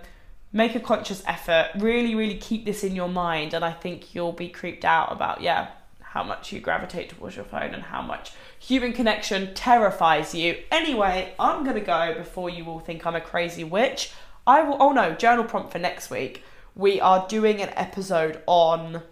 Make 0.53 0.77
a 0.77 0.81
conscious 0.81 1.23
effort. 1.27 1.71
Really 1.77 2.15
really 2.15 2.39
keep 2.39 2.65
this 2.65 2.85
in 2.85 2.95
your 2.95 3.09
mind 3.09 3.53
and 3.53 3.65
i 3.65 3.73
think 3.73 4.15
you'll 4.15 4.33
be 4.33 4.49
creeped 4.49 4.85
out 4.85 5.13
about 5.13 5.41
yeah 5.41 5.69
how 6.01 6.23
much 6.23 6.53
you 6.53 6.61
gravitate 6.61 7.11
towards 7.11 7.37
your 7.37 7.45
phone 7.45 7.75
and 7.75 7.83
how 7.83 8.01
much 8.01 8.33
human 8.59 8.93
connection 8.93 9.53
terrifies 9.55 10.35
you. 10.35 10.57
Anyway 10.71 11.35
i'm 11.39 11.65
to 11.65 11.81
go 11.81 12.15
before 12.17 12.49
you 12.49 12.65
all 12.67 12.79
think 12.79 13.05
i'm 13.05 13.17
a 13.17 13.21
crazy 13.21 13.65
witch. 13.65 14.13
I 14.47 14.63
will 14.63 14.77
oh 14.81 14.93
no 14.93 15.13
journal 15.15 15.45
prompt 15.45 15.73
for 15.73 15.81
next 15.81 16.09
week 16.09 16.43
we 16.77 17.01
are 17.01 17.27
doing 17.27 17.63
an 17.63 17.71
episode 17.71 18.43
on 18.47 19.03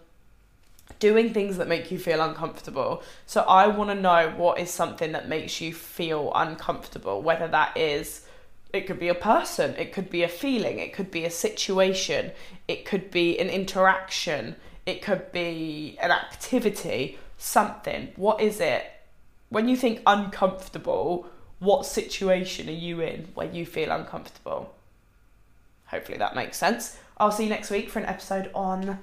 doing 0.99 1.33
things 1.33 1.57
that 1.57 1.67
make 1.67 1.91
you 1.91 1.99
feel 1.99 2.21
uncomfortable. 2.21 3.03
So 3.27 3.41
I 3.43 3.67
want 3.67 3.91
to 3.91 3.95
know 3.95 4.33
what 4.37 4.61
is 4.61 4.71
something 4.71 5.13
that 5.13 5.29
makes 5.29 5.61
you 5.61 5.73
feel 5.73 6.31
uncomfortable, 6.35 7.23
whether 7.23 7.49
that 7.49 7.77
is 7.77 8.27
it 8.73 8.87
could 8.87 8.99
be 8.99 9.09
a 9.09 9.15
person, 9.15 9.75
it 9.77 9.93
could 9.93 10.11
be 10.11 10.25
a 10.25 10.29
feeling, 10.29 10.79
it 10.79 10.93
could 10.93 11.11
be 11.11 11.25
a 11.25 11.31
situation, 11.31 12.33
it 12.67 12.85
could 12.85 13.11
be 13.11 13.39
an 13.39 13.49
interaction, 13.49 14.57
it 14.85 15.01
could 15.01 15.31
be 15.33 15.97
an 16.03 16.11
activity, 16.11 17.19
something. 17.39 18.13
What 18.17 18.41
is 18.41 18.61
it? 18.61 18.85
When 19.49 19.69
you 19.69 19.77
think 19.77 20.03
uncomfortable, 20.07 21.29
what 21.61 21.87
situation 21.87 22.69
are 22.69 22.73
you 22.73 23.01
in 23.01 23.29
where 23.35 23.51
you 23.51 23.65
feel 23.65 23.91
uncomfortable? 23.93 24.75
Hopefully 25.87 26.19
that 26.19 26.35
makes 26.35 26.59
sense. 26.59 26.99
I'll 27.19 27.31
see 27.31 27.45
you 27.45 27.51
next 27.51 27.71
week 27.71 27.91
for 27.91 27.99
an 27.99 28.07
episode 28.07 28.51
on 28.55 28.99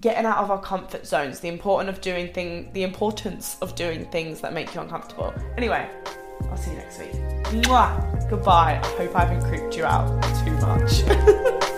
getting 0.00 0.24
out 0.24 0.38
of 0.38 0.50
our 0.50 0.60
comfort 0.60 1.06
zones, 1.06 1.40
the 1.40 1.48
important 1.48 1.90
of 1.90 2.00
doing 2.00 2.32
thing 2.32 2.72
the 2.72 2.82
importance 2.82 3.58
of 3.60 3.74
doing 3.74 4.06
things 4.06 4.40
that 4.40 4.52
make 4.52 4.74
you 4.74 4.80
uncomfortable. 4.80 5.34
Anyway, 5.56 5.88
I'll 6.50 6.56
see 6.56 6.70
you 6.70 6.76
next 6.78 6.98
week. 6.98 7.12
Mwah! 7.64 8.30
Goodbye. 8.30 8.80
I 8.82 8.86
hope 8.96 9.14
I 9.14 9.24
haven't 9.26 9.48
creeped 9.48 9.76
you 9.76 9.84
out 9.84 10.22
too 10.44 10.52
much. 10.52 11.62